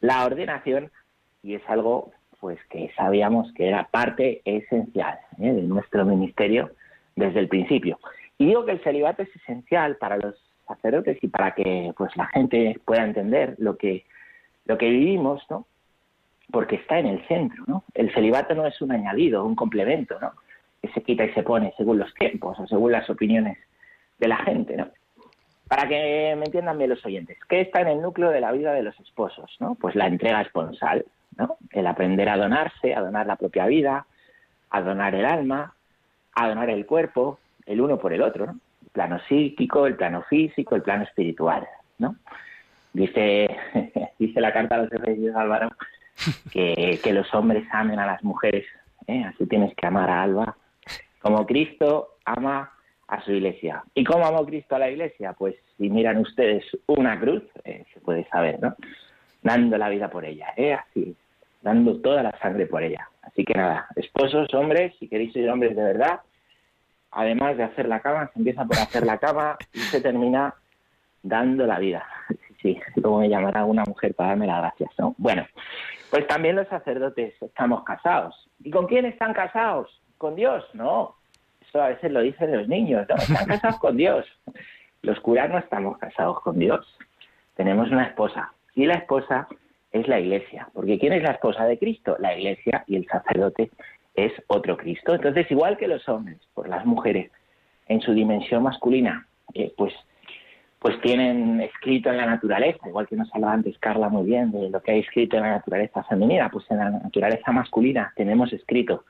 la 0.00 0.24
ordenación, 0.24 0.90
y 1.42 1.54
es 1.54 1.62
algo 1.68 2.12
pues 2.40 2.58
que 2.70 2.92
sabíamos 2.96 3.52
que 3.54 3.66
era 3.66 3.88
parte 3.90 4.42
esencial 4.44 5.18
¿eh? 5.40 5.52
de 5.52 5.62
nuestro 5.62 6.04
ministerio 6.04 6.70
desde 7.16 7.40
el 7.40 7.48
principio. 7.48 7.98
Y 8.38 8.46
digo 8.46 8.64
que 8.64 8.72
el 8.72 8.82
celibato 8.84 9.22
es 9.22 9.34
esencial 9.34 9.96
para 9.96 10.16
los 10.16 10.36
sacerdotes 10.68 11.18
y 11.20 11.28
para 11.28 11.54
que 11.54 11.92
pues 11.96 12.16
la 12.16 12.26
gente 12.26 12.78
pueda 12.84 13.04
entender 13.04 13.56
lo 13.58 13.76
que 13.76 14.04
lo 14.66 14.78
que 14.78 14.90
vivimos, 14.90 15.42
¿no? 15.50 15.66
Porque 16.52 16.76
está 16.76 16.98
en 16.98 17.06
el 17.06 17.26
centro, 17.26 17.64
¿no? 17.66 17.84
El 17.94 18.12
celibato 18.12 18.54
no 18.54 18.66
es 18.66 18.80
un 18.80 18.92
añadido, 18.92 19.44
un 19.44 19.56
complemento, 19.56 20.20
¿no? 20.20 20.32
Que 20.80 20.88
se 20.88 21.02
quita 21.02 21.24
y 21.24 21.32
se 21.32 21.42
pone 21.42 21.72
según 21.76 21.98
los 21.98 22.12
tiempos 22.14 22.58
o 22.58 22.66
según 22.66 22.92
las 22.92 23.08
opiniones 23.10 23.58
de 24.18 24.28
la 24.28 24.36
gente, 24.38 24.76
¿no? 24.76 24.88
Para 25.68 25.86
que 25.86 26.34
me 26.36 26.46
entiendan 26.46 26.78
bien 26.78 26.90
los 26.90 27.04
oyentes, 27.04 27.36
¿qué 27.46 27.60
está 27.60 27.82
en 27.82 27.88
el 27.88 28.00
núcleo 28.00 28.30
de 28.30 28.40
la 28.40 28.52
vida 28.52 28.72
de 28.72 28.82
los 28.82 28.98
esposos? 29.00 29.54
¿no? 29.60 29.74
Pues 29.74 29.94
la 29.94 30.06
entrega 30.06 30.40
esponsal, 30.40 31.04
¿no? 31.36 31.58
El 31.70 31.86
aprender 31.86 32.28
a 32.30 32.38
donarse, 32.38 32.94
a 32.94 33.00
donar 33.00 33.26
la 33.26 33.36
propia 33.36 33.66
vida, 33.66 34.06
a 34.70 34.80
donar 34.80 35.14
el 35.14 35.26
alma, 35.26 35.74
a 36.34 36.48
donar 36.48 36.70
el 36.70 36.86
cuerpo, 36.86 37.38
el 37.66 37.82
uno 37.82 37.98
por 37.98 38.14
el 38.14 38.22
otro, 38.22 38.46
¿no? 38.46 38.52
El 38.82 38.90
plano 38.92 39.20
psíquico, 39.28 39.86
el 39.86 39.96
plano 39.96 40.22
físico, 40.22 40.74
el 40.74 40.82
plano 40.82 41.04
espiritual, 41.04 41.68
¿no? 41.98 42.16
Dice, 42.94 43.54
dice 44.18 44.40
la 44.40 44.54
carta 44.54 44.76
a 44.76 44.78
los 44.78 44.90
reyes 44.90 45.34
Álvaro 45.36 45.68
que, 46.50 46.98
que 47.04 47.12
los 47.12 47.32
hombres 47.34 47.68
amen 47.72 47.98
a 47.98 48.06
las 48.06 48.24
mujeres, 48.24 48.64
¿eh? 49.06 49.22
así 49.24 49.46
tienes 49.46 49.74
que 49.74 49.86
amar 49.86 50.08
a 50.08 50.22
Alba 50.22 50.56
como 51.28 51.44
Cristo 51.44 52.16
ama 52.24 52.72
a 53.06 53.22
su 53.22 53.32
iglesia. 53.32 53.84
¿Y 53.92 54.02
cómo 54.02 54.24
amó 54.24 54.46
Cristo 54.46 54.76
a 54.76 54.78
la 54.78 54.90
iglesia? 54.90 55.34
Pues 55.34 55.56
si 55.76 55.90
miran 55.90 56.16
ustedes 56.16 56.64
una 56.86 57.20
cruz, 57.20 57.42
eh, 57.64 57.84
se 57.92 58.00
puede 58.00 58.26
saber, 58.30 58.58
¿no? 58.62 58.74
Dando 59.42 59.76
la 59.76 59.90
vida 59.90 60.08
por 60.08 60.24
ella, 60.24 60.54
¿eh? 60.56 60.72
Así, 60.72 61.14
dando 61.60 62.00
toda 62.00 62.22
la 62.22 62.38
sangre 62.38 62.64
por 62.64 62.82
ella. 62.82 63.10
Así 63.20 63.44
que 63.44 63.52
nada, 63.52 63.88
esposos, 63.96 64.54
hombres, 64.54 64.94
si 64.98 65.06
queréis 65.06 65.34
ser 65.34 65.50
hombres 65.50 65.76
de 65.76 65.82
verdad, 65.82 66.20
además 67.10 67.58
de 67.58 67.64
hacer 67.64 67.88
la 67.88 68.00
cama, 68.00 68.30
se 68.32 68.38
empieza 68.38 68.64
por 68.64 68.78
hacer 68.78 69.04
la 69.04 69.18
cama 69.18 69.58
y 69.74 69.80
se 69.80 70.00
termina 70.00 70.54
dando 71.22 71.66
la 71.66 71.78
vida. 71.78 72.06
Sí, 72.62 72.80
sí, 72.94 73.02
como 73.02 73.18
me 73.18 73.28
llamará 73.28 73.66
una 73.66 73.84
mujer 73.84 74.14
para 74.14 74.30
darme 74.30 74.46
las 74.46 74.62
gracias, 74.62 74.92
¿no? 74.98 75.14
Bueno, 75.18 75.46
pues 76.08 76.26
también 76.26 76.56
los 76.56 76.68
sacerdotes 76.68 77.34
estamos 77.42 77.84
casados. 77.84 78.48
¿Y 78.64 78.70
con 78.70 78.86
quién 78.86 79.04
están 79.04 79.34
casados? 79.34 79.90
con 80.18 80.34
Dios, 80.34 80.64
no. 80.74 81.14
A 81.82 81.88
veces 81.88 82.10
lo 82.12 82.20
dicen 82.20 82.56
los 82.56 82.68
niños, 82.68 83.06
no, 83.08 83.16
están 83.16 83.46
casados 83.46 83.78
con 83.78 83.96
Dios. 83.96 84.26
Los 85.02 85.20
curas 85.20 85.50
no 85.50 85.58
estamos 85.58 85.98
casados 85.98 86.40
con 86.40 86.58
Dios. 86.58 86.86
Tenemos 87.56 87.90
una 87.90 88.04
esposa. 88.04 88.52
Y 88.74 88.86
la 88.86 88.94
esposa 88.94 89.48
es 89.92 90.06
la 90.08 90.20
iglesia. 90.20 90.68
Porque 90.72 90.98
¿quién 90.98 91.12
es 91.12 91.22
la 91.22 91.32
esposa 91.32 91.64
de 91.64 91.78
Cristo? 91.78 92.16
La 92.18 92.36
iglesia 92.36 92.84
y 92.86 92.96
el 92.96 93.06
sacerdote 93.06 93.70
es 94.14 94.32
otro 94.48 94.76
Cristo. 94.76 95.14
Entonces, 95.14 95.50
igual 95.50 95.76
que 95.76 95.88
los 95.88 96.08
hombres, 96.08 96.38
por 96.54 96.68
las 96.68 96.84
mujeres, 96.84 97.30
en 97.86 98.00
su 98.00 98.12
dimensión 98.12 98.62
masculina, 98.62 99.26
eh, 99.54 99.72
pues, 99.76 99.94
pues 100.78 101.00
tienen 101.00 101.60
escrito 101.60 102.10
en 102.10 102.18
la 102.18 102.26
naturaleza, 102.26 102.88
igual 102.88 103.06
que 103.06 103.16
nos 103.16 103.34
hablaba 103.34 103.54
antes 103.54 103.78
Carla 103.78 104.08
muy 104.08 104.26
bien 104.26 104.50
de 104.52 104.70
lo 104.70 104.80
que 104.80 104.92
hay 104.92 105.00
escrito 105.00 105.36
en 105.36 105.44
la 105.44 105.50
naturaleza 105.50 106.04
femenina, 106.04 106.50
pues 106.50 106.64
en 106.70 106.78
la 106.78 106.90
naturaleza 106.90 107.50
masculina 107.50 108.12
tenemos 108.14 108.52
escrito 108.52 109.04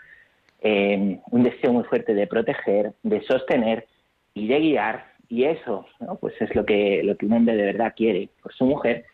eh, 0.60 1.18
un 1.30 1.42
deseo 1.42 1.72
muy 1.72 1.84
fuerte 1.84 2.14
de 2.14 2.26
proteger, 2.26 2.92
de 3.02 3.22
sostener 3.22 3.86
y 4.34 4.48
de 4.48 4.58
guiar, 4.58 5.04
y 5.28 5.44
eso, 5.44 5.86
¿no? 6.00 6.16
pues 6.16 6.34
es 6.40 6.54
lo 6.54 6.64
que, 6.64 7.02
lo 7.04 7.16
que 7.16 7.26
un 7.26 7.34
hombre 7.34 7.54
de 7.54 7.64
verdad 7.64 7.92
quiere 7.94 8.30
por 8.42 8.52
su 8.54 8.64
mujer, 8.64 9.04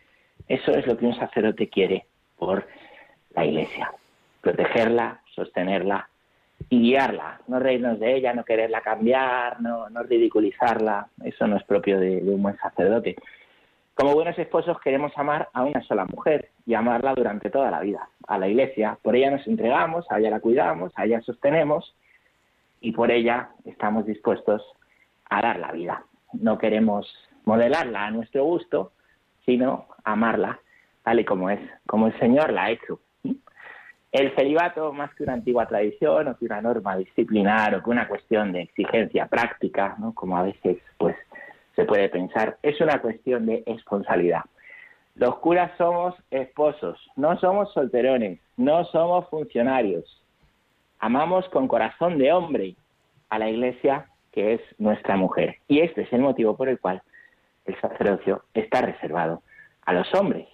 eso 0.48 0.72
es 0.72 0.86
lo 0.86 0.96
que 0.96 1.06
un 1.06 1.16
sacerdote 1.16 1.68
quiere 1.68 2.06
por 2.38 2.66
la 3.34 3.44
iglesia, 3.44 3.92
protegerla, 4.40 5.20
sostenerla 5.34 6.08
y 6.68 6.80
guiarla, 6.80 7.40
no 7.48 7.58
reírnos 7.58 7.98
de 7.98 8.16
ella, 8.16 8.32
no 8.32 8.44
quererla 8.44 8.80
cambiar, 8.80 9.60
no, 9.60 9.90
no 9.90 10.02
ridiculizarla, 10.02 11.08
eso 11.24 11.46
no 11.46 11.56
es 11.56 11.64
propio 11.64 11.98
de 11.98 12.18
un 12.18 12.42
buen 12.42 12.56
sacerdote. 12.58 13.16
Como 13.94 14.14
buenos 14.14 14.36
esposos 14.38 14.80
queremos 14.80 15.12
amar 15.16 15.48
a 15.52 15.62
una 15.62 15.80
sola 15.82 16.04
mujer 16.04 16.50
y 16.66 16.74
amarla 16.74 17.14
durante 17.14 17.48
toda 17.48 17.70
la 17.70 17.80
vida, 17.80 18.08
a 18.26 18.38
la 18.38 18.48
iglesia. 18.48 18.98
Por 19.00 19.14
ella 19.14 19.30
nos 19.30 19.46
entregamos, 19.46 20.04
a 20.10 20.18
ella 20.18 20.30
la 20.30 20.40
cuidamos, 20.40 20.92
a 20.96 21.04
ella 21.04 21.20
sostenemos 21.20 21.94
y 22.80 22.90
por 22.90 23.12
ella 23.12 23.50
estamos 23.64 24.04
dispuestos 24.04 24.62
a 25.30 25.42
dar 25.42 25.60
la 25.60 25.70
vida. 25.70 26.04
No 26.32 26.58
queremos 26.58 27.06
modelarla 27.44 28.06
a 28.06 28.10
nuestro 28.10 28.44
gusto, 28.44 28.92
sino 29.46 29.86
amarla 30.02 30.58
tal 31.04 31.20
y 31.20 31.24
como 31.24 31.50
es, 31.50 31.60
como 31.86 32.08
el 32.08 32.18
Señor 32.18 32.52
la 32.52 32.64
ha 32.64 32.70
hecho. 32.70 32.98
el 34.10 34.34
celibato, 34.34 34.92
más 34.92 35.14
que 35.14 35.22
una 35.22 35.34
antigua 35.34 35.66
tradición 35.66 36.28
o 36.28 36.36
que 36.36 36.46
una 36.46 36.60
norma 36.60 36.96
disciplinar 36.96 37.74
o 37.76 37.82
que 37.82 37.90
una 37.90 38.08
cuestión 38.08 38.52
de 38.52 38.62
exigencia 38.62 39.26
práctica, 39.26 39.94
¿no? 39.98 40.14
como 40.14 40.36
a 40.36 40.42
veces 40.42 40.78
pues, 40.98 41.16
se 41.76 41.84
puede 41.84 42.08
pensar, 42.08 42.58
es 42.62 42.80
una 42.80 43.00
cuestión 43.00 43.46
de 43.46 43.62
responsabilidad. 43.66 44.42
Los 45.14 45.36
curas 45.38 45.70
somos 45.78 46.14
esposos, 46.30 46.98
no 47.16 47.38
somos 47.38 47.72
solterones, 47.72 48.40
no 48.56 48.84
somos 48.86 49.28
funcionarios. 49.28 50.04
Amamos 50.98 51.48
con 51.50 51.68
corazón 51.68 52.18
de 52.18 52.32
hombre 52.32 52.76
a 53.28 53.38
la 53.38 53.48
iglesia 53.48 54.06
que 54.32 54.54
es 54.54 54.60
nuestra 54.78 55.16
mujer. 55.16 55.56
Y 55.68 55.80
este 55.80 56.02
es 56.02 56.12
el 56.12 56.20
motivo 56.20 56.56
por 56.56 56.68
el 56.68 56.80
cual 56.80 57.02
el 57.66 57.80
sacerdocio 57.80 58.44
está 58.54 58.80
reservado 58.82 59.42
a 59.82 59.92
los 59.92 60.12
hombres. 60.14 60.48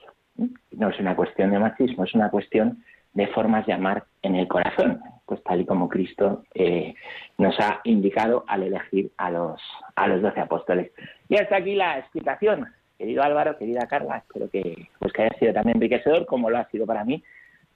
No 0.71 0.91
es 0.91 1.01
una 1.01 1.17
cuestión 1.17 1.51
de 1.51 1.59
machismo, 1.59 2.05
es 2.05 2.15
una 2.15 2.31
cuestión 2.31 2.85
de 3.15 3.27
formas 3.29 3.67
de 3.67 3.73
amar 3.73 4.05
en 4.23 4.37
el 4.37 4.47
corazón, 4.47 5.01
pues 5.31 5.45
tal 5.45 5.61
y 5.61 5.65
como 5.65 5.89
Cristo 5.89 6.43
eh, 6.55 6.93
nos 7.39 7.55
ha 7.61 7.81
indicado 7.85 8.43
al 8.49 8.65
elegir 8.65 9.13
a 9.17 9.31
los 9.31 9.61
a 9.95 10.09
los 10.09 10.21
doce 10.23 10.41
apóstoles. 10.41 10.91
Y 11.29 11.37
hasta 11.37 11.55
aquí 11.55 11.77
la 11.77 12.01
explicación, 12.01 12.67
querido 12.99 13.23
Álvaro, 13.23 13.57
querida 13.57 13.87
Carla, 13.87 14.17
espero 14.17 14.51
que 14.51 14.89
pues 14.99 15.13
que 15.13 15.23
haya 15.23 15.39
sido 15.39 15.53
también 15.53 15.77
enriquecedor, 15.77 16.27
como 16.27 16.51
lo 16.51 16.59
ha 16.59 16.69
sido 16.71 16.85
para 16.85 17.05
mí, 17.05 17.23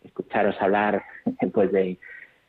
escucharos 0.02 0.60
hablar 0.60 1.04
pues 1.54 1.70
de, 1.70 1.96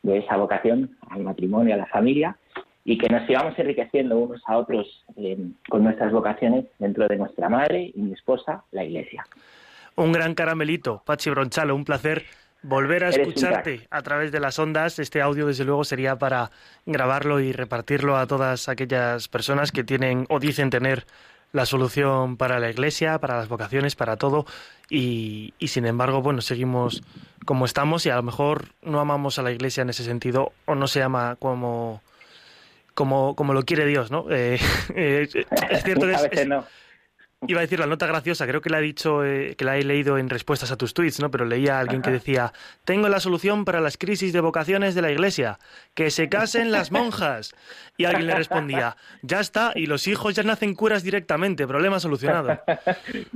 de 0.01 0.17
esa 0.17 0.37
vocación 0.37 0.97
al 1.11 1.21
matrimonio, 1.21 1.75
a 1.75 1.77
la 1.77 1.85
familia, 1.85 2.35
y 2.83 2.97
que 2.97 3.07
nos 3.07 3.27
sigamos 3.27 3.53
enriqueciendo 3.59 4.17
unos 4.17 4.41
a 4.47 4.57
otros 4.57 5.05
eh, 5.17 5.37
con 5.69 5.83
nuestras 5.83 6.11
vocaciones 6.11 6.65
dentro 6.79 7.07
de 7.07 7.17
nuestra 7.17 7.47
madre 7.47 7.91
y 7.93 8.01
mi 8.01 8.13
esposa, 8.13 8.63
la 8.71 8.83
Iglesia. 8.83 9.23
Un 9.97 10.11
gran 10.11 10.33
caramelito, 10.33 11.03
Pachi 11.05 11.29
Bronchalo, 11.29 11.75
un 11.75 11.85
placer 11.85 12.23
volver 12.67 13.03
a 13.03 13.09
escucharte 13.09 13.87
a 13.91 14.01
través 14.01 14.31
de 14.31 14.39
las 14.39 14.57
ondas. 14.57 14.99
Este 14.99 15.21
audio, 15.21 15.47
desde 15.47 15.65
luego, 15.65 15.83
sería 15.83 16.17
para 16.17 16.51
grabarlo 16.85 17.39
y 17.39 17.51
repartirlo 17.51 18.17
a 18.17 18.25
todas 18.25 18.67
aquellas 18.69 19.27
personas 19.27 19.71
que 19.71 19.83
tienen 19.83 20.25
o 20.29 20.39
dicen 20.39 20.69
tener 20.69 21.05
la 21.51 21.65
solución 21.65 22.37
para 22.37 22.59
la 22.59 22.69
iglesia, 22.69 23.19
para 23.19 23.37
las 23.37 23.47
vocaciones, 23.47 23.95
para 23.95 24.17
todo. 24.17 24.45
Y, 24.89 25.53
y, 25.59 25.69
sin 25.69 25.85
embargo, 25.85 26.21
bueno, 26.21 26.41
seguimos 26.41 27.03
como 27.45 27.65
estamos 27.65 28.05
y 28.05 28.09
a 28.09 28.15
lo 28.15 28.23
mejor 28.23 28.69
no 28.81 28.99
amamos 28.99 29.37
a 29.37 29.43
la 29.43 29.51
iglesia 29.51 29.83
en 29.83 29.89
ese 29.89 30.03
sentido 30.03 30.51
o 30.65 30.75
no 30.75 30.87
se 30.87 31.03
ama 31.03 31.37
como 31.39 32.01
como, 32.95 33.35
como 33.35 33.53
lo 33.53 33.63
quiere 33.63 33.85
Dios, 33.85 34.09
¿no? 34.09 34.25
Eh, 34.31 34.57
eh, 34.95 35.27
es 35.69 35.83
cierto 35.83 36.07
que 36.31 36.45
no. 36.45 36.65
Iba 37.47 37.59
a 37.59 37.61
decir 37.61 37.79
la 37.79 37.87
nota 37.87 38.07
graciosa, 38.07 38.47
creo 38.47 38.61
que 38.61 38.69
la 38.69 38.77
ha 38.77 38.81
dicho, 38.81 39.23
eh, 39.23 39.55
que 39.57 39.65
la 39.65 39.77
he 39.77 39.83
leído 39.83 40.17
en 40.17 40.29
respuestas 40.29 40.71
a 40.71 40.77
tus 40.77 40.93
tweets, 40.93 41.19
¿no? 41.19 41.31
Pero 41.31 41.45
leía 41.45 41.77
a 41.77 41.79
alguien 41.79 42.01
que 42.01 42.11
decía, 42.11 42.53
tengo 42.83 43.09
la 43.09 43.19
solución 43.19 43.65
para 43.65 43.81
las 43.81 43.97
crisis 43.97 44.33
de 44.33 44.41
vocaciones 44.41 44.95
de 44.95 45.01
la 45.01 45.11
iglesia, 45.11 45.59
que 45.93 46.11
se 46.11 46.29
casen 46.29 46.71
las 46.71 46.91
monjas. 46.91 47.55
Y 47.97 48.05
alguien 48.05 48.27
le 48.27 48.35
respondía, 48.35 48.97
ya 49.21 49.39
está, 49.39 49.71
y 49.73 49.85
los 49.85 50.07
hijos 50.07 50.35
ya 50.35 50.43
nacen 50.43 50.75
curas 50.75 51.03
directamente, 51.03 51.65
problema 51.67 51.99
solucionado. 51.99 52.59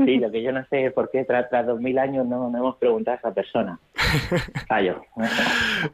Sí, 0.05 0.18
lo 0.18 0.32
que 0.32 0.41
yo 0.41 0.51
no 0.51 0.66
sé 0.70 0.91
por 0.91 1.10
qué 1.12 1.26
tras, 1.26 1.49
dos 1.66 1.80
mil 1.80 1.97
años 1.99 2.26
no, 2.26 2.47
hemos 2.55 2.78
preguntado 2.78 3.16
a 3.16 3.20
esa 3.20 3.34
persona. 3.34 3.80
Fallo. 4.68 5.03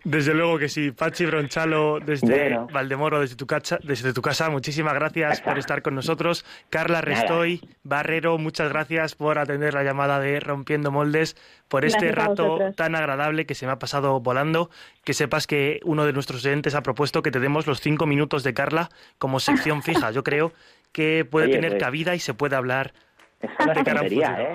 Desde 0.03 0.33
luego 0.33 0.57
que 0.57 0.69
sí. 0.69 0.91
Pachi 0.91 1.25
Bronchalo, 1.25 1.99
desde 1.99 2.57
Valdemoro, 2.71 3.19
desde 3.19 3.35
tu, 3.35 3.45
casa, 3.45 3.79
desde 3.83 4.13
tu 4.13 4.21
casa, 4.21 4.49
muchísimas 4.49 4.93
gracias 4.93 5.41
por 5.41 5.57
estar 5.57 5.81
con 5.81 5.95
nosotros. 5.95 6.45
Carla 6.69 7.01
Restoy, 7.01 7.61
Barrero, 8.05 8.37
muchas 8.37 8.69
gracias 8.69 9.15
por 9.15 9.39
atender 9.39 9.73
la 9.73 9.83
llamada 9.83 10.19
de 10.19 10.39
Rompiendo 10.39 10.91
Moldes, 10.91 11.35
por 11.67 11.85
este 11.85 12.11
rato 12.11 12.59
tan 12.75 12.93
agradable 12.93 13.47
que 13.47 13.55
se 13.55 13.65
me 13.65 13.71
ha 13.71 13.79
pasado 13.79 14.19
volando. 14.19 14.69
Que 15.03 15.15
sepas 15.15 15.47
que 15.47 15.79
uno 15.83 16.05
de 16.05 16.13
nuestros 16.13 16.45
oyentes 16.45 16.75
ha 16.75 16.83
propuesto 16.83 17.23
que 17.23 17.31
te 17.31 17.39
demos 17.39 17.65
los 17.65 17.81
cinco 17.81 18.05
minutos 18.05 18.43
de 18.43 18.53
Carla 18.53 18.89
como 19.17 19.39
sección 19.39 19.81
fija. 19.81 20.11
Yo 20.11 20.23
creo 20.23 20.53
que 20.91 21.25
puede 21.25 21.47
tener 21.47 21.71
pues 21.71 21.83
cabida 21.83 22.13
y 22.13 22.19
se 22.19 22.35
puede 22.35 22.55
hablar 22.55 22.93
es 23.41 23.49
una 23.59 23.73
de 23.73 23.83
tontería, 23.83 24.37
¿eh? 24.39 24.53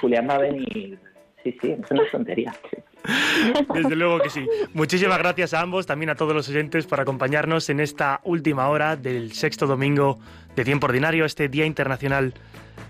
Julián 0.00 0.26
va 0.26 0.36
a 0.36 0.38
venir. 0.38 0.98
Sí, 1.44 1.56
sí, 1.60 1.70
es 1.70 1.90
una 1.92 2.02
tontería. 2.10 2.52
Desde 3.74 3.96
luego 3.96 4.20
que 4.20 4.30
sí. 4.30 4.46
Muchísimas 4.74 5.18
gracias 5.18 5.54
a 5.54 5.60
ambos, 5.60 5.86
también 5.86 6.10
a 6.10 6.14
todos 6.14 6.34
los 6.34 6.48
oyentes 6.48 6.86
por 6.86 7.00
acompañarnos 7.00 7.68
en 7.70 7.80
esta 7.80 8.20
última 8.24 8.68
hora 8.68 8.96
del 8.96 9.32
sexto 9.32 9.66
domingo 9.66 10.18
de 10.56 10.64
tiempo 10.64 10.86
ordinario, 10.86 11.24
este 11.24 11.48
Día 11.48 11.66
Internacional 11.66 12.34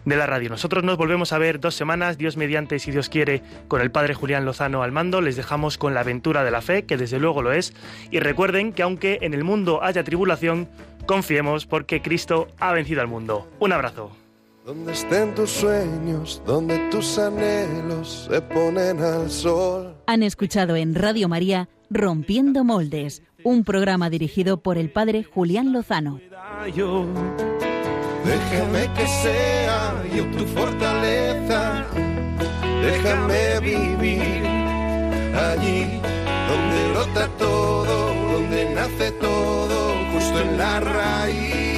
de 0.04 0.16
la 0.16 0.26
radio. 0.26 0.50
Nosotros 0.50 0.84
nos 0.84 0.96
volvemos 0.96 1.32
a 1.32 1.38
ver 1.38 1.60
dos 1.60 1.74
semanas, 1.74 2.18
Dios 2.18 2.36
mediante, 2.36 2.78
si 2.78 2.90
Dios 2.90 3.08
quiere, 3.08 3.42
con 3.68 3.80
el 3.80 3.90
Padre 3.90 4.14
Julián 4.14 4.44
Lozano 4.44 4.82
al 4.82 4.92
mando. 4.92 5.20
Les 5.20 5.36
dejamos 5.36 5.78
con 5.78 5.94
la 5.94 6.00
aventura 6.00 6.44
de 6.44 6.50
la 6.50 6.62
fe, 6.62 6.84
que 6.84 6.96
desde 6.96 7.18
luego 7.18 7.42
lo 7.42 7.52
es. 7.52 7.74
Y 8.10 8.20
recuerden 8.20 8.72
que 8.72 8.82
aunque 8.82 9.18
en 9.22 9.34
el 9.34 9.44
mundo 9.44 9.82
haya 9.82 10.04
tribulación, 10.04 10.68
confiemos 11.06 11.66
porque 11.66 12.02
Cristo 12.02 12.48
ha 12.58 12.72
vencido 12.72 13.00
al 13.00 13.08
mundo. 13.08 13.48
Un 13.58 13.72
abrazo. 13.72 14.17
Donde 14.68 14.92
estén 14.92 15.34
tus 15.34 15.48
sueños, 15.48 16.42
donde 16.44 16.76
tus 16.90 17.18
anhelos 17.18 18.28
se 18.30 18.42
ponen 18.42 19.00
al 19.00 19.30
sol. 19.30 19.96
Han 20.06 20.22
escuchado 20.22 20.76
en 20.76 20.94
Radio 20.94 21.26
María 21.26 21.70
Rompiendo 21.88 22.64
Moldes, 22.64 23.22
un 23.44 23.64
programa 23.64 24.10
dirigido 24.10 24.62
por 24.62 24.76
el 24.76 24.90
Padre 24.90 25.24
Julián 25.24 25.72
Lozano. 25.72 26.20
Déjame 26.66 26.84
que 28.92 29.06
sea 29.06 30.04
yo 30.14 30.30
tu 30.32 30.44
fortaleza. 30.44 31.86
Déjame 32.82 33.60
vivir 33.60 34.44
allí 35.34 35.98
donde 36.46 36.90
brota 36.92 37.26
todo, 37.38 38.14
donde 38.34 38.74
nace 38.74 39.12
todo, 39.12 39.94
justo 40.12 40.40
en 40.40 40.58
la 40.58 40.80
raíz. 40.80 41.77